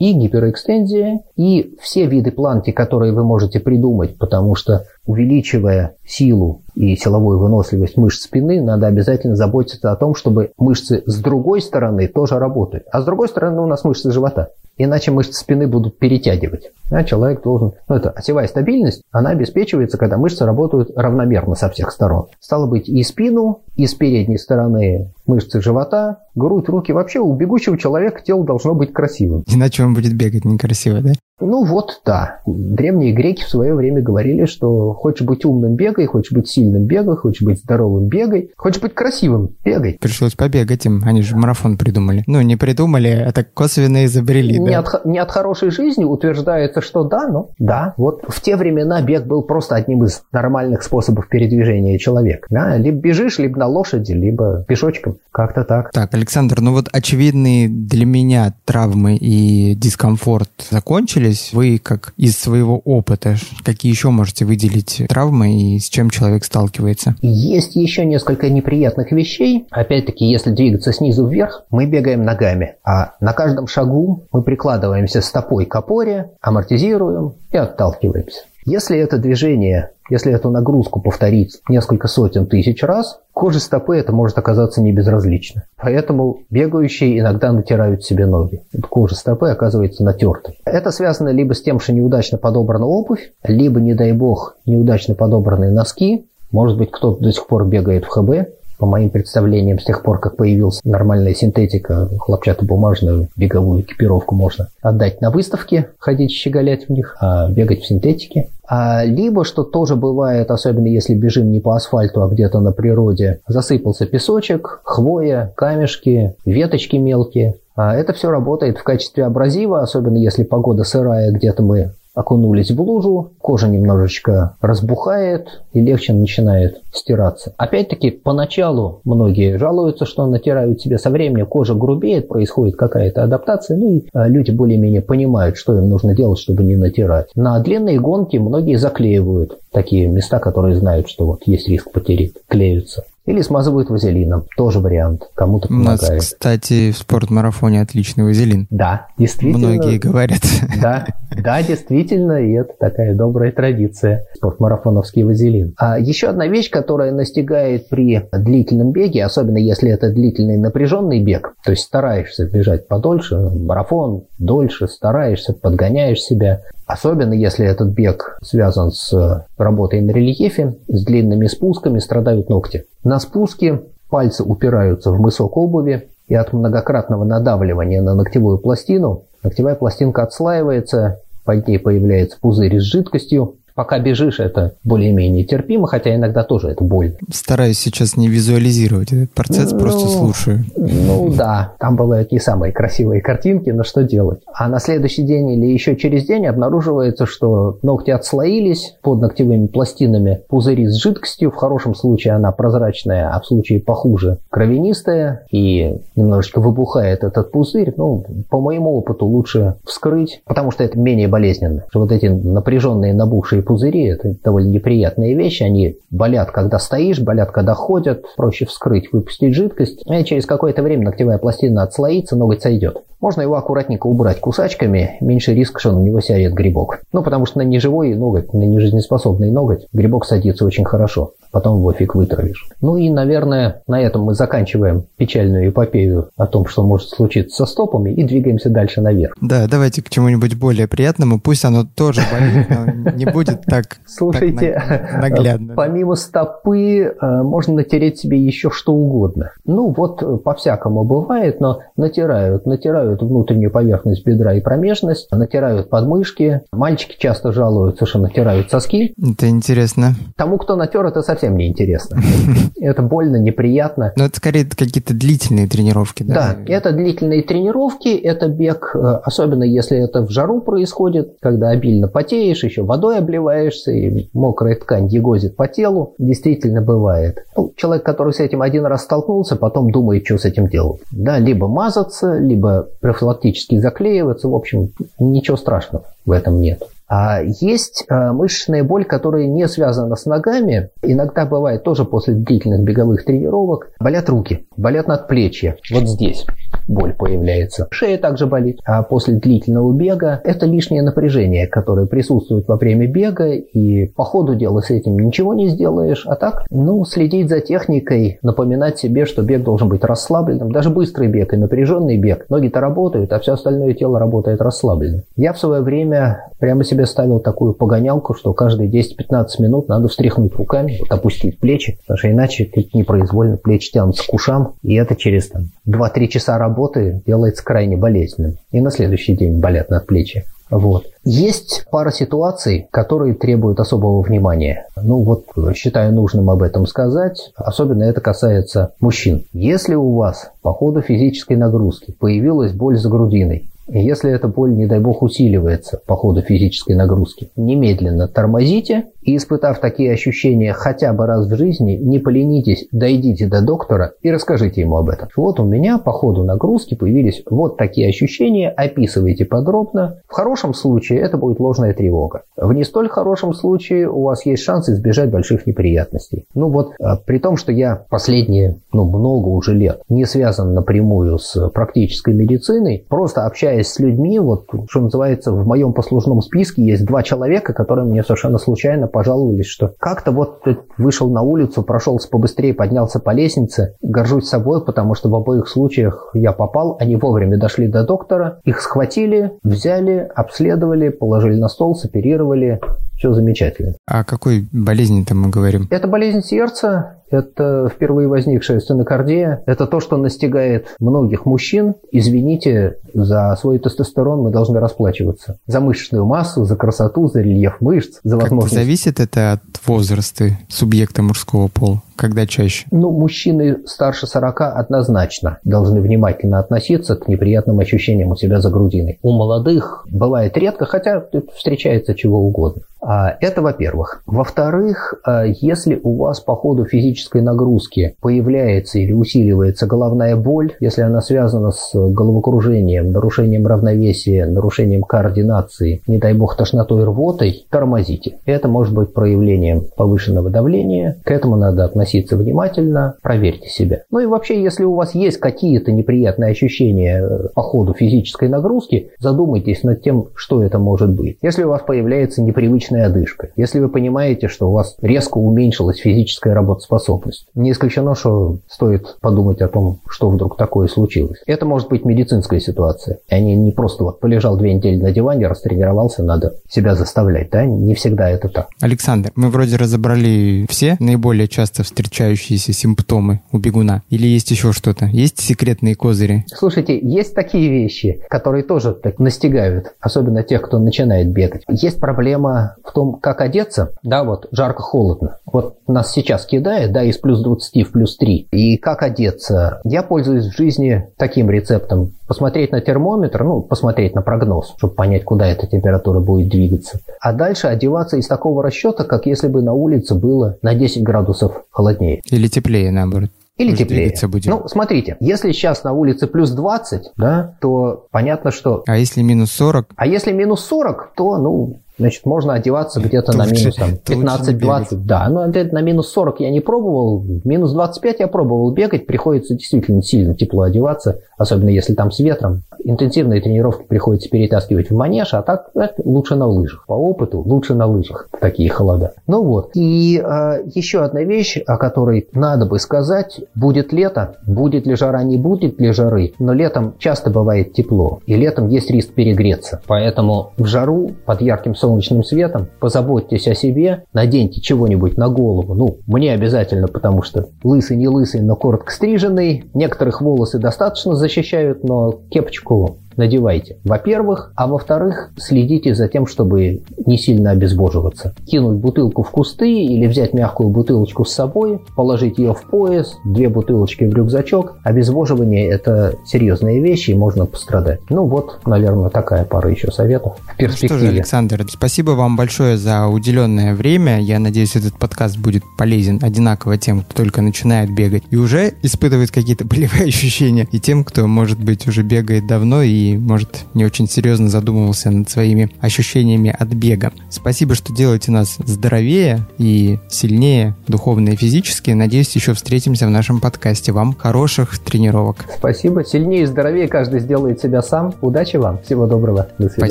и 0.00 0.14
гиперэкстензия, 0.14 1.20
и 1.36 1.76
все 1.80 2.06
виды 2.06 2.32
планки, 2.32 2.72
которые 2.72 3.12
вы 3.12 3.22
можете 3.22 3.60
придумать, 3.60 4.16
потому 4.16 4.54
что 4.54 4.86
увеличивая 5.04 5.94
силу 6.06 6.62
и 6.74 6.96
силовую 6.96 7.38
выносливость 7.38 7.98
мышц 7.98 8.22
спины, 8.22 8.62
надо 8.62 8.86
обязательно 8.86 9.36
заботиться 9.36 9.92
о 9.92 9.96
том, 9.96 10.14
чтобы 10.14 10.52
мышцы 10.56 11.02
с 11.04 11.20
другой 11.20 11.60
стороны 11.60 12.08
тоже 12.08 12.38
работали. 12.38 12.82
А 12.90 13.02
с 13.02 13.04
другой 13.04 13.28
стороны 13.28 13.60
у 13.60 13.66
нас 13.66 13.84
мышцы 13.84 14.10
живота. 14.10 14.48
Иначе 14.82 15.10
мышцы 15.10 15.34
спины 15.34 15.68
будут 15.68 15.98
перетягивать. 15.98 16.70
А 16.90 17.04
человек 17.04 17.42
должен... 17.42 17.72
Ну, 17.86 17.94
это 17.94 18.08
осевая 18.08 18.48
стабильность, 18.48 19.02
она 19.10 19.28
обеспечивается, 19.28 19.98
когда 19.98 20.16
мышцы 20.16 20.46
работают 20.46 20.90
равномерно 20.96 21.54
со 21.54 21.68
всех 21.68 21.92
сторон. 21.92 22.28
Стало 22.40 22.66
быть, 22.66 22.88
и 22.88 23.02
спину, 23.02 23.60
и 23.76 23.86
с 23.86 23.92
передней 23.92 24.38
стороны 24.38 25.12
мышцы 25.26 25.60
живота, 25.60 26.20
грудь, 26.34 26.70
руки. 26.70 26.92
Вообще 26.92 27.18
у 27.18 27.34
бегущего 27.34 27.76
человека 27.76 28.22
тело 28.24 28.42
должно 28.42 28.74
быть 28.74 28.94
красивым. 28.94 29.44
Иначе 29.46 29.84
он 29.84 29.92
будет 29.92 30.14
бегать 30.14 30.46
некрасиво, 30.46 31.02
да? 31.02 31.12
Ну 31.40 31.64
вот, 31.64 32.00
да. 32.04 32.40
Древние 32.46 33.12
греки 33.12 33.42
в 33.44 33.48
свое 33.48 33.74
время 33.74 34.02
говорили, 34.02 34.44
что 34.44 34.92
хочешь 34.92 35.26
быть 35.26 35.44
умным– 35.44 35.74
бегай, 35.76 36.06
хочешь 36.06 36.32
быть 36.32 36.48
сильным– 36.48 36.84
бегай, 36.86 37.16
хочешь 37.16 37.42
быть 37.42 37.58
здоровым– 37.58 38.06
бегай, 38.08 38.50
хочешь 38.56 38.80
быть 38.80 38.94
красивым– 38.94 39.50
бегай. 39.64 39.98
Пришлось 40.00 40.34
побегать 40.34 40.86
им, 40.86 41.02
они 41.04 41.22
же 41.22 41.36
марафон 41.36 41.76
придумали. 41.76 42.24
Ну, 42.26 42.40
не 42.42 42.56
придумали, 42.56 43.24
а 43.26 43.32
так 43.32 43.52
косвенно 43.54 44.04
изобрели, 44.04 44.58
не 44.58 44.70
да? 44.70 44.78
От, 44.80 45.04
не 45.04 45.18
от 45.18 45.30
хорошей 45.30 45.70
жизни 45.70 46.04
утверждается, 46.04 46.80
что 46.80 47.04
да, 47.04 47.28
но 47.28 47.50
да. 47.58 47.94
Вот 47.96 48.22
в 48.28 48.40
те 48.40 48.56
времена 48.56 49.02
бег 49.02 49.26
был 49.26 49.42
просто 49.42 49.74
одним 49.76 50.04
из 50.04 50.22
нормальных 50.32 50.82
способов 50.82 51.28
передвижения 51.28 51.98
человека. 51.98 52.46
Да? 52.50 52.76
Либо 52.76 52.98
бежишь, 52.98 53.38
либо 53.38 53.58
на 53.58 53.66
лошади, 53.66 54.12
либо 54.12 54.64
пешочком. 54.66 55.16
Как-то 55.32 55.64
так. 55.64 55.90
Так, 55.92 56.14
Александр, 56.14 56.60
ну 56.60 56.72
вот 56.72 56.88
очевидные 56.92 57.68
для 57.68 58.04
меня 58.04 58.54
травмы 58.64 59.16
и 59.16 59.74
дискомфорт 59.74 60.50
закончились, 60.70 61.29
общались, 61.30 61.52
вы 61.52 61.78
как 61.78 62.12
из 62.16 62.36
своего 62.36 62.78
опыта, 62.84 63.36
какие 63.64 63.90
еще 63.90 64.10
можете 64.10 64.44
выделить 64.44 65.02
травмы 65.08 65.74
и 65.74 65.78
с 65.78 65.88
чем 65.88 66.10
человек 66.10 66.44
сталкивается? 66.44 67.16
Есть 67.22 67.76
еще 67.76 68.04
несколько 68.04 68.50
неприятных 68.50 69.12
вещей. 69.12 69.66
Опять-таки, 69.70 70.24
если 70.24 70.50
двигаться 70.50 70.92
снизу 70.92 71.26
вверх, 71.26 71.64
мы 71.70 71.86
бегаем 71.86 72.24
ногами, 72.24 72.74
а 72.84 73.14
на 73.20 73.32
каждом 73.32 73.66
шагу 73.66 74.26
мы 74.32 74.42
прикладываемся 74.42 75.20
стопой 75.20 75.66
к 75.66 75.74
опоре, 75.76 76.30
амортизируем 76.40 77.34
и 77.50 77.56
отталкиваемся. 77.56 78.40
Если 78.70 78.96
это 78.96 79.18
движение, 79.18 79.90
если 80.08 80.32
эту 80.32 80.48
нагрузку 80.48 81.00
повторить 81.00 81.60
несколько 81.68 82.06
сотен 82.06 82.46
тысяч 82.46 82.84
раз, 82.84 83.18
коже 83.32 83.58
стопы 83.58 83.96
это 83.96 84.12
может 84.12 84.38
оказаться 84.38 84.80
не 84.80 84.92
безразлично. 84.92 85.64
Поэтому 85.76 86.42
бегающие 86.50 87.18
иногда 87.18 87.50
натирают 87.50 88.04
себе 88.04 88.26
ноги. 88.26 88.62
Кожа 88.88 89.16
стопы 89.16 89.48
оказывается 89.48 90.04
натертой. 90.04 90.60
Это 90.64 90.92
связано 90.92 91.30
либо 91.30 91.54
с 91.54 91.62
тем, 91.62 91.80
что 91.80 91.92
неудачно 91.92 92.38
подобрана 92.38 92.86
обувь, 92.86 93.32
либо, 93.42 93.80
не 93.80 93.94
дай 93.94 94.12
бог, 94.12 94.56
неудачно 94.66 95.16
подобранные 95.16 95.72
носки. 95.72 96.28
Может 96.52 96.78
быть, 96.78 96.92
кто-то 96.92 97.24
до 97.24 97.32
сих 97.32 97.48
пор 97.48 97.66
бегает 97.66 98.04
в 98.04 98.08
ХБ, 98.08 98.50
по 98.80 98.86
моим 98.86 99.10
представлениям, 99.10 99.78
с 99.78 99.84
тех 99.84 100.02
пор, 100.02 100.18
как 100.18 100.36
появилась 100.36 100.80
нормальная 100.84 101.34
синтетика, 101.34 102.08
хлопчатобумажную 102.18 103.28
беговую 103.36 103.82
экипировку 103.82 104.34
можно 104.34 104.68
отдать 104.82 105.20
на 105.20 105.30
выставке, 105.30 105.90
ходить 105.98 106.32
щеголять 106.32 106.88
в 106.88 106.90
них, 106.90 107.14
а 107.20 107.50
бегать 107.50 107.82
в 107.82 107.86
синтетике. 107.86 108.48
А, 108.66 109.04
либо, 109.04 109.44
что 109.44 109.64
тоже 109.64 109.96
бывает, 109.96 110.50
особенно 110.50 110.86
если 110.86 111.14
бежим 111.14 111.52
не 111.52 111.60
по 111.60 111.76
асфальту, 111.76 112.22
а 112.22 112.28
где-то 112.28 112.60
на 112.60 112.72
природе, 112.72 113.40
засыпался 113.46 114.06
песочек, 114.06 114.80
хвоя, 114.84 115.52
камешки, 115.56 116.34
веточки 116.46 116.96
мелкие. 116.96 117.56
А 117.76 117.94
это 117.94 118.12
все 118.12 118.30
работает 118.30 118.78
в 118.78 118.82
качестве 118.82 119.24
абразива, 119.24 119.82
особенно 119.82 120.16
если 120.16 120.44
погода 120.44 120.84
сырая, 120.84 121.32
где-то 121.32 121.62
мы 121.62 121.92
окунулись 122.14 122.70
в 122.70 122.80
лужу, 122.80 123.32
кожа 123.38 123.68
немножечко 123.68 124.56
разбухает 124.60 125.62
и 125.72 125.80
легче 125.80 126.12
начинает 126.12 126.80
стираться. 126.92 127.54
Опять-таки, 127.56 128.10
поначалу 128.10 129.00
многие 129.04 129.58
жалуются, 129.58 130.06
что 130.06 130.26
натирают 130.26 130.80
себе 130.80 130.98
со 130.98 131.10
временем, 131.10 131.46
кожа 131.46 131.74
грубеет, 131.74 132.28
происходит 132.28 132.76
какая-то 132.76 133.22
адаптация, 133.22 133.76
ну 133.76 133.92
и 133.92 134.08
а, 134.12 134.28
люди 134.28 134.50
более-менее 134.50 135.02
понимают, 135.02 135.56
что 135.56 135.76
им 135.76 135.88
нужно 135.88 136.14
делать, 136.14 136.38
чтобы 136.38 136.64
не 136.64 136.76
натирать. 136.76 137.28
На 137.34 137.58
длинные 137.60 138.00
гонки 138.00 138.36
многие 138.36 138.76
заклеивают 138.76 139.58
такие 139.72 140.08
места, 140.08 140.38
которые 140.38 140.74
знают, 140.76 141.08
что 141.08 141.26
вот 141.26 141.42
есть 141.46 141.68
риск 141.68 141.90
потерять, 141.92 142.32
клеются. 142.48 143.04
Или 143.30 143.42
смазывают 143.42 143.90
вазелином. 143.90 144.46
Тоже 144.56 144.80
вариант. 144.80 145.22
Кому-то 145.34 145.68
помогает. 145.68 146.02
У 146.02 146.14
нас, 146.14 146.34
кстати, 146.34 146.90
в 146.90 146.98
спортмарафоне 146.98 147.80
отличный 147.80 148.24
вазелин. 148.24 148.66
Да, 148.70 149.06
действительно. 149.16 149.68
Многие 149.68 149.98
говорят. 149.98 150.40
Да, 150.82 151.06
да, 151.36 151.62
действительно, 151.62 152.44
и 152.44 152.54
это 152.54 152.72
такая 152.78 153.14
добрая 153.14 153.52
традиция. 153.52 154.24
Спортмарафоновский 154.34 155.22
вазелин. 155.22 155.74
А 155.76 155.96
еще 156.00 156.26
одна 156.26 156.48
вещь, 156.48 156.70
которая 156.70 157.12
настигает 157.12 157.88
при 157.88 158.28
длительном 158.32 158.90
беге, 158.90 159.24
особенно 159.24 159.58
если 159.58 159.92
это 159.92 160.10
длительный 160.10 160.56
напряженный 160.56 161.22
бег, 161.22 161.54
то 161.64 161.70
есть 161.70 161.84
стараешься 161.84 162.46
бежать 162.46 162.88
подольше, 162.88 163.36
марафон 163.36 164.24
дольше, 164.38 164.88
стараешься, 164.88 165.52
подгоняешь 165.52 166.20
себя, 166.20 166.62
Особенно 166.90 167.34
если 167.34 167.64
этот 167.64 167.90
бег 167.90 168.36
связан 168.42 168.90
с 168.90 169.46
работой 169.56 170.00
на 170.00 170.10
рельефе, 170.10 170.74
с 170.88 171.04
длинными 171.04 171.46
спусками, 171.46 172.00
страдают 172.00 172.48
ногти. 172.48 172.84
На 173.04 173.20
спуске 173.20 173.82
пальцы 174.08 174.42
упираются 174.42 175.12
в 175.12 175.20
мысок 175.20 175.56
обуви, 175.56 176.08
и 176.26 176.34
от 176.34 176.52
многократного 176.52 177.22
надавливания 177.22 178.02
на 178.02 178.14
ногтевую 178.14 178.58
пластину 178.58 179.22
ногтевая 179.44 179.76
пластинка 179.76 180.24
отслаивается, 180.24 181.20
под 181.44 181.68
ней 181.68 181.78
появляется 181.78 182.38
пузырь 182.40 182.80
с 182.80 182.82
жидкостью, 182.82 183.54
Пока 183.80 183.98
бежишь, 183.98 184.40
это 184.40 184.74
более-менее 184.84 185.44
терпимо, 185.44 185.86
хотя 185.86 186.14
иногда 186.14 186.44
тоже 186.44 186.68
это 186.68 186.84
больно. 186.84 187.14
Стараюсь 187.32 187.78
сейчас 187.78 188.14
не 188.14 188.28
визуализировать 188.28 189.10
этот 189.10 189.30
процесс, 189.30 189.72
ну, 189.72 189.78
просто 189.78 190.06
слушаю. 190.06 190.66
Ну 190.76 191.32
да, 191.34 191.72
там 191.78 191.96
бывают 191.96 192.30
не 192.30 192.40
самые 192.40 192.74
красивые 192.74 193.22
картинки, 193.22 193.70
но 193.70 193.82
что 193.82 194.02
делать? 194.02 194.40
А 194.52 194.68
на 194.68 194.80
следующий 194.80 195.22
день 195.22 195.48
или 195.52 195.64
еще 195.64 195.96
через 195.96 196.26
день 196.26 196.46
обнаруживается, 196.46 197.24
что 197.24 197.78
ногти 197.80 198.10
отслоились 198.10 198.96
под 199.00 199.22
ногтевыми 199.22 199.66
пластинами, 199.66 200.40
пузыри 200.50 200.86
с 200.86 200.96
жидкостью, 200.96 201.50
в 201.50 201.56
хорошем 201.56 201.94
случае 201.94 202.34
она 202.34 202.52
прозрачная, 202.52 203.30
а 203.30 203.40
в 203.40 203.46
случае 203.46 203.80
похуже 203.80 204.40
кровянистая, 204.50 205.46
и 205.50 205.96
немножечко 206.16 206.60
выбухает 206.60 207.24
этот 207.24 207.50
пузырь. 207.50 207.94
Ну, 207.96 208.26
по 208.50 208.60
моему 208.60 208.98
опыту 208.98 209.24
лучше 209.24 209.76
вскрыть, 209.86 210.42
потому 210.44 210.70
что 210.70 210.84
это 210.84 210.98
менее 210.98 211.28
болезненно. 211.28 211.84
Вот 211.94 212.12
эти 212.12 212.26
напряженные 212.26 213.14
набухшие 213.14 213.62
пузыри– 213.70 214.04
это 214.08 214.34
довольно 214.42 214.68
неприятные 214.70 215.36
вещи. 215.36 215.62
Они 215.62 215.96
болят, 216.10 216.50
когда 216.50 216.80
стоишь, 216.80 217.20
болят, 217.20 217.52
когда 217.52 217.74
ходят. 217.74 218.24
Проще 218.36 218.66
вскрыть, 218.66 219.12
выпустить 219.12 219.54
жидкость. 219.54 220.02
И 220.10 220.24
через 220.24 220.44
какое-то 220.44 220.82
время 220.82 221.04
ногтевая 221.04 221.38
пластина 221.38 221.84
отслоится, 221.84 222.34
ноготь 222.34 222.62
сойдет. 222.62 223.04
Можно 223.20 223.42
его 223.42 223.56
аккуратненько 223.56 224.06
убрать 224.06 224.40
кусачками, 224.40 225.16
меньше 225.20 225.54
риска, 225.54 225.78
что 225.80 225.92
на 225.92 226.00
него 226.00 226.20
сядет 226.20 226.54
грибок. 226.54 227.00
Ну, 227.12 227.22
потому 227.22 227.46
что 227.46 227.58
на 227.58 227.62
неживой 227.62 228.14
ноготь, 228.14 228.52
на 228.52 228.64
нежизнеспособный 228.64 229.50
ноготь 229.50 229.86
грибок 229.92 230.24
садится 230.24 230.64
очень 230.64 230.84
хорошо. 230.84 231.32
Потом 231.52 231.78
его 231.78 231.92
фиг 231.92 232.14
вытравишь. 232.14 232.68
Ну 232.80 232.96
и, 232.96 233.10
наверное, 233.10 233.82
на 233.88 234.00
этом 234.00 234.22
мы 234.22 234.34
заканчиваем 234.34 235.04
печальную 235.16 235.70
эпопею 235.70 236.28
о 236.36 236.46
том, 236.46 236.66
что 236.66 236.84
может 236.84 237.08
случиться 237.08 237.56
со 237.56 237.66
стопами, 237.66 238.12
и 238.12 238.22
двигаемся 238.22 238.70
дальше 238.70 239.00
наверх. 239.00 239.34
Да, 239.40 239.66
давайте 239.66 240.00
к 240.00 240.08
чему-нибудь 240.08 240.54
более 240.54 240.86
приятному. 240.86 241.40
Пусть 241.40 241.64
оно 241.64 241.84
тоже 241.84 242.20
болит, 242.30 242.68
но 242.70 243.10
не 243.12 243.24
будет 243.24 243.62
так, 243.66 243.98
Слушайте, 244.06 244.80
наглядно. 245.20 245.74
Помимо 245.74 246.14
стопы 246.14 247.16
э, 247.20 247.42
можно 247.42 247.74
натереть 247.74 248.18
себе 248.18 248.38
еще 248.38 248.70
что 248.70 248.92
угодно. 248.92 249.50
Ну 249.64 249.92
вот 249.96 250.22
э, 250.22 250.36
по-всякому 250.36 251.02
бывает, 251.02 251.60
но 251.60 251.80
натирают, 251.96 252.64
натирают 252.64 253.09
натирают 253.10 253.22
внутреннюю 253.22 253.70
поверхность 253.70 254.24
бедра 254.24 254.54
и 254.54 254.60
промежность, 254.60 255.28
натирают 255.32 255.88
подмышки. 255.90 256.62
Мальчики 256.72 257.16
часто 257.18 257.52
жалуются, 257.52 258.06
что 258.06 258.18
натирают 258.18 258.70
соски. 258.70 259.14
Это 259.20 259.48
интересно. 259.48 260.14
Тому, 260.36 260.58
кто 260.58 260.76
натер, 260.76 261.04
это 261.06 261.22
совсем 261.22 261.56
не 261.56 261.68
интересно. 261.68 262.18
Это 262.80 263.02
больно, 263.02 263.36
неприятно. 263.36 264.12
Но 264.16 264.24
это 264.24 264.36
скорее 264.36 264.64
какие-то 264.64 265.12
длительные 265.12 265.66
тренировки, 265.66 266.22
да? 266.22 266.34
Да, 266.34 266.72
это 266.72 266.92
длительные 266.92 267.42
тренировки, 267.42 268.08
это 268.08 268.48
бег, 268.48 268.92
э, 268.94 268.98
особенно 269.22 269.64
если 269.64 269.98
это 269.98 270.26
в 270.26 270.30
жару 270.30 270.62
происходит, 270.62 271.36
когда 271.40 271.68
обильно 271.68 272.08
потеешь, 272.08 272.64
еще 272.64 272.82
водой 272.82 273.18
обливаешься, 273.18 273.90
и 273.90 274.28
мокрая 274.32 274.76
ткань 274.76 275.08
егозит 275.08 275.56
по 275.56 275.68
телу. 275.68 276.14
Действительно 276.18 276.80
бывает. 276.80 277.44
Ну, 277.54 277.72
человек, 277.76 278.04
который 278.04 278.32
с 278.32 278.40
этим 278.40 278.62
один 278.62 278.86
раз 278.86 279.02
столкнулся, 279.02 279.56
потом 279.56 279.90
думает, 279.90 280.24
что 280.24 280.38
с 280.38 280.46
этим 280.46 280.68
делать. 280.68 281.02
Да, 281.10 281.38
либо 281.38 281.68
мазаться, 281.68 282.38
либо 282.38 282.88
профилактически 283.00 283.78
заклеиваться. 283.78 284.48
В 284.48 284.54
общем, 284.54 284.92
ничего 285.18 285.56
страшного 285.56 286.04
в 286.24 286.32
этом 286.32 286.60
нет. 286.60 286.82
А 287.10 287.40
есть 287.42 288.04
э, 288.08 288.30
мышечная 288.30 288.84
боль, 288.84 289.04
которая 289.04 289.46
не 289.46 289.66
связана 289.66 290.14
с 290.14 290.26
ногами. 290.26 290.90
Иногда 291.02 291.44
бывает 291.44 291.82
тоже 291.82 292.04
после 292.04 292.34
длительных 292.34 292.84
беговых 292.84 293.24
тренировок. 293.24 293.90
Болят 293.98 294.28
руки, 294.28 294.66
болят 294.76 295.08
надплечья. 295.08 295.76
Вот 295.92 296.04
здесь 296.04 296.46
боль 296.86 297.14
появляется. 297.14 297.88
Шея 297.90 298.16
также 298.16 298.46
болит. 298.46 298.78
А 298.84 299.02
после 299.02 299.34
длительного 299.34 299.92
бега 299.92 300.40
это 300.44 300.66
лишнее 300.66 301.02
напряжение, 301.02 301.66
которое 301.66 302.06
присутствует 302.06 302.68
во 302.68 302.76
время 302.76 303.08
бега. 303.08 303.54
И 303.54 304.06
по 304.06 304.22
ходу 304.24 304.54
дела 304.54 304.80
с 304.80 304.90
этим 304.90 305.18
ничего 305.18 305.54
не 305.54 305.68
сделаешь. 305.68 306.24
А 306.26 306.36
так, 306.36 306.64
ну, 306.70 307.04
следить 307.04 307.48
за 307.48 307.60
техникой, 307.60 308.38
напоминать 308.42 308.98
себе, 308.98 309.26
что 309.26 309.42
бег 309.42 309.64
должен 309.64 309.88
быть 309.88 310.04
расслабленным. 310.04 310.70
Даже 310.70 310.90
быстрый 310.90 311.26
бег 311.26 311.52
и 311.54 311.56
напряженный 311.56 312.18
бег. 312.18 312.46
Ноги-то 312.48 312.80
работают, 312.80 313.32
а 313.32 313.40
все 313.40 313.54
остальное 313.54 313.94
тело 313.94 314.20
работает 314.20 314.60
расслабленно. 314.60 315.22
Я 315.36 315.52
в 315.52 315.58
свое 315.58 315.82
время 315.82 316.50
прямо 316.58 316.84
себе 316.84 316.99
ставил 317.06 317.40
такую 317.40 317.74
погонялку, 317.74 318.34
что 318.34 318.52
каждые 318.52 318.90
10-15 318.90 319.46
минут 319.60 319.88
надо 319.88 320.08
встряхнуть 320.08 320.54
руками, 320.54 320.98
вот, 321.00 321.10
опустить 321.10 321.58
плечи, 321.58 321.98
потому 322.00 322.18
что 322.18 322.30
иначе 322.30 322.64
ты 322.64 322.88
непроизвольно 322.92 323.56
плечи 323.56 323.92
тянутся 323.92 324.26
к 324.26 324.32
ушам, 324.32 324.74
и 324.82 324.94
это 324.94 325.16
через 325.16 325.48
там, 325.48 325.70
2-3 325.88 326.26
часа 326.28 326.58
работы 326.58 327.22
делается 327.26 327.64
крайне 327.64 327.96
болезненным. 327.96 328.56
И 328.70 328.80
на 328.80 328.90
следующий 328.90 329.36
день 329.36 329.60
болят 329.60 329.90
над 329.90 330.06
плечи. 330.06 330.44
Вот. 330.70 331.06
Есть 331.24 331.84
пара 331.90 332.10
ситуаций, 332.10 332.86
которые 332.90 333.34
требуют 333.34 333.80
особого 333.80 334.22
внимания. 334.22 334.86
Ну 334.96 335.22
вот, 335.22 335.46
считаю 335.74 336.14
нужным 336.14 336.48
об 336.48 336.62
этом 336.62 336.86
сказать. 336.86 337.52
Особенно 337.56 338.04
это 338.04 338.20
касается 338.20 338.92
мужчин. 339.00 339.44
Если 339.52 339.94
у 339.94 340.14
вас 340.14 340.52
по 340.62 340.72
ходу 340.72 341.02
физической 341.02 341.56
нагрузки 341.56 342.12
появилась 342.12 342.72
боль 342.72 342.96
за 342.96 343.08
грудиной, 343.08 343.69
если 343.98 344.30
эта 344.30 344.48
боль, 344.48 344.72
не 344.72 344.86
дай 344.86 345.00
бог, 345.00 345.22
усиливается 345.22 346.00
по 346.06 346.16
ходу 346.16 346.42
физической 346.42 346.94
нагрузки, 346.94 347.50
немедленно 347.56 348.28
тормозите 348.28 349.06
и, 349.22 349.36
испытав 349.36 349.80
такие 349.80 350.12
ощущения 350.12 350.72
хотя 350.72 351.12
бы 351.12 351.26
раз 351.26 351.46
в 351.46 351.54
жизни, 351.56 351.92
не 351.92 352.18
поленитесь, 352.18 352.86
дойдите 352.92 353.46
до 353.46 353.62
доктора 353.62 354.12
и 354.22 354.30
расскажите 354.30 354.80
ему 354.80 354.96
об 354.96 355.08
этом. 355.08 355.28
Вот 355.36 355.60
у 355.60 355.64
меня 355.64 355.98
по 355.98 356.12
ходу 356.12 356.44
нагрузки 356.44 356.94
появились 356.94 357.42
вот 357.48 357.76
такие 357.76 358.08
ощущения, 358.08 358.70
описывайте 358.70 359.44
подробно. 359.44 360.16
В 360.28 360.32
хорошем 360.32 360.74
случае 360.74 361.20
это 361.20 361.36
будет 361.36 361.60
ложная 361.60 361.94
тревога. 361.94 362.42
В 362.56 362.72
не 362.72 362.84
столь 362.84 363.08
хорошем 363.08 363.52
случае 363.52 364.08
у 364.08 364.22
вас 364.22 364.46
есть 364.46 364.62
шанс 364.62 364.88
избежать 364.88 365.30
больших 365.30 365.66
неприятностей. 365.66 366.44
Ну 366.54 366.68
вот, 366.68 366.92
а, 367.00 367.16
при 367.16 367.38
том, 367.38 367.56
что 367.56 367.72
я 367.72 368.04
последние, 368.08 368.78
ну, 368.92 369.04
много 369.04 369.48
уже 369.48 369.74
лет 369.74 370.02
не 370.08 370.24
связан 370.24 370.74
напрямую 370.74 371.38
с 371.38 371.68
практической 371.70 372.34
медициной, 372.34 373.04
просто 373.08 373.46
общаясь 373.46 373.88
с 373.88 373.98
людьми, 373.98 374.38
вот 374.38 374.66
что 374.88 375.00
называется, 375.00 375.52
в 375.52 375.66
моем 375.66 375.92
послужном 375.92 376.40
списке 376.40 376.82
есть 376.82 377.04
два 377.04 377.22
человека, 377.22 377.72
которые 377.72 378.06
мне 378.06 378.22
совершенно 378.22 378.58
случайно 378.58 379.06
пожаловались, 379.10 379.66
что 379.66 379.92
как-то 379.98 380.32
вот 380.32 380.62
вышел 380.98 381.30
на 381.30 381.42
улицу, 381.42 381.82
прошелся 381.82 382.28
побыстрее, 382.28 382.74
поднялся 382.74 383.20
по 383.20 383.30
лестнице, 383.30 383.94
горжусь 384.02 384.48
собой, 384.48 384.84
потому 384.84 385.14
что 385.14 385.28
в 385.28 385.34
обоих 385.34 385.68
случаях 385.68 386.30
я 386.34 386.52
попал, 386.52 386.96
они 387.00 387.16
вовремя 387.16 387.58
дошли 387.58 387.88
до 387.88 388.04
доктора, 388.04 388.60
их 388.64 388.80
схватили, 388.80 389.52
взяли, 389.62 390.30
обследовали, 390.34 391.08
положили 391.08 391.56
на 391.56 391.68
стол, 391.68 391.94
соперировали, 391.94 392.80
все 393.20 393.34
замечательно. 393.34 393.94
О 394.06 394.24
какой 394.24 394.66
болезни-то 394.72 395.34
мы 395.34 395.50
говорим? 395.50 395.86
Это 395.90 396.08
болезнь 396.08 396.42
сердца, 396.42 397.20
это 397.30 397.88
впервые 397.94 398.28
возникшая 398.28 398.80
стенокардия. 398.80 399.62
Это 399.66 399.86
то, 399.86 400.00
что 400.00 400.16
настигает 400.16 400.94
многих 400.98 401.46
мужчин. 401.46 401.94
Извините, 402.10 402.96
за 403.14 403.56
свой 403.60 403.78
тестостерон 403.78 404.40
мы 404.40 404.50
должны 404.50 404.80
расплачиваться. 404.80 405.58
За 405.66 405.80
мышечную 405.80 406.24
массу, 406.24 406.64
за 406.64 406.76
красоту, 406.76 407.28
за 407.28 407.40
рельеф 407.40 407.80
мышц, 407.80 408.18
за 408.24 408.36
возможность... 408.36 408.74
Как 408.74 408.82
зависит 408.82 409.20
это 409.20 409.52
от 409.52 409.60
возраста 409.86 410.58
субъекта 410.68 411.22
мужского 411.22 411.68
пола? 411.68 412.02
Когда 412.16 412.46
чаще? 412.46 412.86
Ну, 412.90 413.10
мужчины 413.12 413.78
старше 413.86 414.26
40 414.26 414.60
однозначно 414.60 415.58
должны 415.64 416.00
внимательно 416.00 416.58
относиться 416.58 417.16
к 417.16 417.28
неприятным 417.28 417.78
ощущениям 417.78 418.30
у 418.30 418.36
себя 418.36 418.60
за 418.60 418.70
грудиной. 418.70 419.18
У 419.22 419.32
молодых 419.32 420.04
бывает 420.10 420.56
редко, 420.56 420.84
хотя 420.84 421.24
встречается 421.54 422.14
чего 422.14 422.38
угодно. 422.38 422.82
А, 423.12 423.36
это 423.40 423.60
во-первых. 423.60 424.22
Во-вторых, 424.24 425.14
а, 425.24 425.44
если 425.44 425.98
у 426.00 426.14
вас 426.14 426.38
по 426.38 426.54
ходу 426.54 426.84
физической 426.84 427.42
нагрузки 427.42 428.14
появляется 428.20 429.00
или 429.00 429.12
усиливается 429.12 429.88
головная 429.88 430.36
боль, 430.36 430.74
если 430.78 431.02
она 431.02 431.20
связана 431.20 431.72
с 431.72 431.92
головокружением, 431.92 433.10
нарушением 433.10 433.66
равновесия, 433.66 434.46
нарушением 434.46 435.02
координации, 435.02 436.02
не 436.06 436.18
дай 436.18 436.34
бог 436.34 436.56
тошнотой 436.56 437.02
рвотой, 437.02 437.66
тормозите. 437.68 438.38
Это 438.44 438.68
может 438.68 438.94
быть 438.94 439.12
проявлением 439.12 439.86
повышенного 439.96 440.48
давления. 440.48 441.20
К 441.24 441.32
этому 441.32 441.56
надо 441.56 441.84
относиться 441.84 442.36
внимательно, 442.36 443.16
проверьте 443.22 443.70
себя. 443.70 444.02
Ну 444.12 444.20
и 444.20 444.26
вообще, 444.26 444.62
если 444.62 444.84
у 444.84 444.94
вас 444.94 445.16
есть 445.16 445.38
какие-то 445.38 445.90
неприятные 445.90 446.52
ощущения 446.52 447.20
э, 447.20 447.48
по 447.56 447.62
ходу 447.62 447.92
физической 447.92 448.48
нагрузки, 448.48 449.10
задумайтесь 449.18 449.82
над 449.82 450.00
тем, 450.00 450.28
что 450.36 450.62
это 450.62 450.78
может 450.78 451.10
быть. 451.10 451.38
Если 451.42 451.64
у 451.64 451.70
вас 451.70 451.82
появляется 451.82 452.40
непривычный 452.40 452.99
обычная 453.00 453.06
одышка. 453.06 453.48
Если 453.56 453.80
вы 453.80 453.88
понимаете, 453.88 454.48
что 454.48 454.68
у 454.68 454.72
вас 454.72 454.96
резко 455.00 455.38
уменьшилась 455.38 455.98
физическая 455.98 456.54
работоспособность, 456.54 457.46
не 457.54 457.72
исключено, 457.72 458.14
что 458.14 458.58
стоит 458.68 459.16
подумать 459.20 459.60
о 459.60 459.68
том, 459.68 460.00
что 460.08 460.30
вдруг 460.30 460.56
такое 460.56 460.88
случилось. 460.88 461.38
Это 461.46 461.66
может 461.66 461.88
быть 461.88 462.04
медицинская 462.04 462.60
ситуация. 462.60 463.18
И 463.28 463.40
не, 463.40 463.56
не 463.56 463.72
просто 463.72 464.04
вот 464.04 464.20
полежал 464.20 464.56
две 464.56 464.74
недели 464.74 465.00
на 465.00 465.12
диване, 465.12 465.46
растренировался, 465.46 466.22
надо 466.22 466.54
себя 466.68 466.94
заставлять. 466.94 467.50
Да? 467.50 467.64
Не 467.64 467.94
всегда 467.94 468.28
это 468.30 468.48
так. 468.48 468.68
Александр, 468.80 469.30
мы 469.34 469.48
вроде 469.48 469.76
разобрали 469.76 470.66
все 470.68 470.96
наиболее 471.00 471.48
часто 471.48 471.82
встречающиеся 471.82 472.72
симптомы 472.72 473.40
у 473.52 473.58
бегуна. 473.58 474.02
Или 474.10 474.26
есть 474.26 474.50
еще 474.50 474.72
что-то? 474.72 475.06
Есть 475.06 475.40
секретные 475.40 475.94
козыри? 475.94 476.44
Слушайте, 476.48 476.98
есть 476.98 477.34
такие 477.34 477.70
вещи, 477.70 478.20
которые 478.28 478.64
тоже 478.64 478.94
так 478.94 479.18
настигают, 479.18 479.92
особенно 480.00 480.42
тех, 480.42 480.62
кто 480.62 480.78
начинает 480.78 481.32
бегать. 481.32 481.62
Есть 481.68 482.00
проблема 482.00 482.76
в 482.84 482.89
том, 482.92 483.14
как 483.20 483.40
одеться, 483.40 483.92
да, 484.02 484.24
вот 484.24 484.48
жарко-холодно. 484.52 485.38
Вот 485.46 485.78
нас 485.86 486.12
сейчас 486.12 486.46
кидает, 486.46 486.92
да, 486.92 487.02
из 487.02 487.18
плюс 487.18 487.40
20 487.42 487.88
в 487.88 487.92
плюс 487.92 488.16
3. 488.16 488.48
И 488.52 488.76
как 488.76 489.02
одеться? 489.02 489.80
Я 489.84 490.02
пользуюсь 490.02 490.46
в 490.46 490.56
жизни 490.56 491.08
таким 491.16 491.50
рецептом. 491.50 492.12
Посмотреть 492.26 492.72
на 492.72 492.80
термометр, 492.80 493.42
ну, 493.44 493.60
посмотреть 493.60 494.14
на 494.14 494.22
прогноз, 494.22 494.74
чтобы 494.76 494.94
понять, 494.94 495.24
куда 495.24 495.46
эта 495.46 495.66
температура 495.66 496.20
будет 496.20 496.48
двигаться. 496.48 497.00
А 497.20 497.32
дальше 497.32 497.66
одеваться 497.66 498.16
из 498.16 498.26
такого 498.26 498.62
расчета, 498.62 499.04
как 499.04 499.26
если 499.26 499.48
бы 499.48 499.62
на 499.62 499.72
улице 499.72 500.14
было 500.14 500.56
на 500.62 500.74
10 500.74 501.02
градусов 501.02 501.64
холоднее. 501.70 502.20
Или 502.30 502.48
теплее, 502.48 502.90
наоборот. 502.90 503.30
Или 503.60 503.76
теплее. 503.76 504.14
Будем. 504.22 504.50
Ну, 504.52 504.68
смотрите, 504.68 505.18
если 505.20 505.52
сейчас 505.52 505.84
на 505.84 505.92
улице 505.92 506.26
плюс 506.26 506.50
20, 506.50 507.12
да, 507.18 507.56
то 507.60 508.06
понятно, 508.10 508.52
что... 508.52 508.84
А 508.86 508.96
если 508.96 509.20
минус 509.20 509.52
40? 509.52 509.90
А 509.96 510.06
если 510.06 510.32
минус 510.32 510.64
40, 510.64 511.12
то, 511.14 511.36
ну, 511.36 511.76
Значит, 512.00 512.24
можно 512.24 512.54
одеваться 512.54 512.98
где-то 512.98 513.36
на 513.36 513.44
минус 513.44 513.76
там, 513.76 513.90
15-20. 514.06 515.02
Да, 515.04 515.28
но 515.28 515.46
на 515.46 515.82
минус 515.82 516.10
40 516.12 516.40
я 516.40 516.50
не 516.50 516.60
пробовал. 516.60 517.22
Минус 517.44 517.72
25 517.72 518.20
я 518.20 518.26
пробовал 518.26 518.72
бегать. 518.72 519.06
Приходится 519.06 519.54
действительно 519.54 520.02
сильно 520.02 520.34
тепло 520.34 520.62
одеваться, 520.62 521.20
особенно 521.36 521.68
если 521.68 521.92
там 521.92 522.10
с 522.10 522.18
ветром. 522.20 522.62
Интенсивные 522.82 523.42
тренировки 523.42 523.84
приходится 523.84 524.30
перетаскивать 524.30 524.88
в 524.88 524.94
манеж, 524.94 525.34
а 525.34 525.42
так 525.42 525.68
это 525.74 526.00
лучше 526.02 526.36
на 526.36 526.46
лыжах. 526.46 526.86
По 526.86 526.94
опыту 526.94 527.42
лучше 527.44 527.74
на 527.74 527.84
лыжах 527.84 528.30
в 528.32 528.40
такие 528.40 528.70
холода. 528.70 529.12
Ну 529.26 529.44
вот. 529.44 529.72
И 529.74 530.18
э, 530.24 530.62
еще 530.74 531.00
одна 531.02 531.22
вещь, 531.22 531.58
о 531.66 531.76
которой 531.76 532.28
надо 532.32 532.64
бы 532.64 532.78
сказать. 532.78 533.40
Будет 533.54 533.92
лето, 533.92 534.36
будет 534.46 534.86
ли 534.86 534.96
жара, 534.96 535.22
не 535.22 535.36
будет 535.36 535.78
ли 535.78 535.92
жары, 535.92 536.32
но 536.38 536.54
летом 536.54 536.94
часто 536.98 537.28
бывает 537.28 537.74
тепло. 537.74 538.20
И 538.24 538.36
летом 538.36 538.68
есть 538.68 538.90
риск 538.90 539.12
перегреться. 539.12 539.82
Поэтому 539.86 540.52
в 540.56 540.64
жару 540.64 541.10
под 541.26 541.42
ярким 541.42 541.74
солнцем 541.74 541.89
солнечным 541.90 542.22
светом, 542.22 542.68
позаботьтесь 542.78 543.48
о 543.48 543.54
себе, 543.54 544.04
наденьте 544.12 544.60
чего-нибудь 544.60 545.16
на 545.16 545.28
голову. 545.28 545.74
Ну, 545.74 545.96
мне 546.06 546.32
обязательно, 546.32 546.86
потому 546.86 547.22
что 547.22 547.48
лысый 547.64 547.96
не 547.96 548.06
лысый, 548.06 548.42
но 548.42 548.54
коротко 548.54 548.92
стриженный. 548.92 549.64
Некоторых 549.74 550.20
волосы 550.20 550.58
достаточно 550.58 551.16
защищают, 551.16 551.82
но 551.82 552.20
кепочку 552.30 552.98
надевайте. 553.16 553.78
Во-первых, 553.84 554.52
а 554.56 554.66
во-вторых, 554.66 555.30
следите 555.36 555.94
за 555.94 556.08
тем, 556.08 556.26
чтобы 556.26 556.82
не 557.06 557.18
сильно 557.18 557.50
обезвоживаться. 557.50 558.34
Кинуть 558.46 558.78
бутылку 558.78 559.22
в 559.22 559.30
кусты 559.30 559.70
или 559.84 560.06
взять 560.06 560.32
мягкую 560.32 560.70
бутылочку 560.70 561.24
с 561.24 561.32
собой, 561.32 561.80
положить 561.96 562.38
ее 562.38 562.54
в 562.54 562.62
пояс, 562.62 563.16
две 563.24 563.48
бутылочки 563.48 564.04
в 564.04 564.14
рюкзачок. 564.14 564.76
Обезвоживание– 564.82 565.68
это 565.70 566.14
серьезные 566.24 566.80
вещи, 566.80 567.10
и 567.10 567.14
можно 567.14 567.46
пострадать. 567.46 568.00
Ну 568.08 568.26
вот, 568.26 568.60
наверное, 568.66 569.10
такая 569.10 569.44
пара 569.44 569.70
еще 569.70 569.90
советов 569.90 570.38
в 570.42 570.56
перспективе. 570.56 570.94
Ну 570.94 570.98
что 570.98 571.06
же, 571.06 571.12
Александр, 571.12 571.66
спасибо 571.68 572.12
вам 572.12 572.36
большое 572.36 572.76
за 572.76 573.06
уделенное 573.06 573.74
время. 573.74 574.20
Я 574.20 574.38
надеюсь, 574.38 574.76
этот 574.76 574.98
подкаст 574.98 575.38
будет 575.38 575.62
полезен 575.76 576.18
одинаково 576.22 576.78
тем, 576.78 577.02
кто 577.02 577.22
только 577.24 577.42
начинает 577.42 577.92
бегать 577.92 578.22
и 578.30 578.36
уже 578.36 578.74
испытывает 578.82 579.30
какие-то 579.30 579.64
болевые 579.70 580.04
ощущения, 580.04 580.66
и 580.70 580.80
тем, 580.80 581.04
кто, 581.04 581.26
может 581.26 581.58
быть, 581.58 581.86
уже 581.88 582.02
бегает 582.02 582.46
давно 582.46 582.82
и 583.00 583.16
может, 583.16 583.64
не 583.74 583.84
очень 583.84 584.08
серьезно 584.08 584.48
задумывался 584.48 585.10
над 585.10 585.30
своими 585.30 585.70
ощущениями 585.80 586.54
от 586.56 586.68
бега. 586.68 587.12
Спасибо, 587.30 587.74
что 587.74 587.94
делаете 587.94 588.30
нас 588.30 588.56
здоровее 588.58 589.46
и 589.58 589.98
сильнее 590.08 590.76
духовно 590.86 591.30
и 591.30 591.36
физически. 591.36 591.90
Надеюсь, 591.92 592.34
еще 592.34 592.54
встретимся 592.54 593.06
в 593.06 593.10
нашем 593.10 593.40
подкасте. 593.40 593.92
Вам 593.92 594.14
хороших 594.14 594.78
тренировок. 594.78 595.46
Спасибо. 595.58 596.04
Сильнее 596.04 596.42
и 596.42 596.46
здоровее 596.46 596.88
каждый 596.88 597.20
сделает 597.20 597.60
себя 597.60 597.82
сам. 597.82 598.14
Удачи 598.20 598.56
вам. 598.56 598.80
Всего 598.82 599.06
доброго. 599.06 599.48
До 599.58 599.68
свидания. 599.68 599.90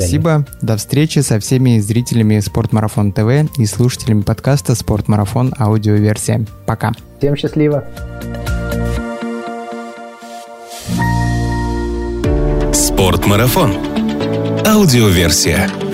Спасибо. 0.00 0.46
До 0.62 0.76
встречи 0.76 1.20
со 1.20 1.40
всеми 1.40 1.78
зрителями 1.78 2.40
Спортмарафон 2.40 3.12
ТВ 3.12 3.58
и 3.58 3.66
слушателями 3.66 4.22
подкаста 4.22 4.74
Спортмарафон 4.74 5.54
аудиоверсия. 5.58 6.44
Пока. 6.66 6.92
Всем 7.18 7.36
счастливо. 7.36 7.84
Спортмарафон. 13.00 13.72
Аудиоверсия. 14.66 15.89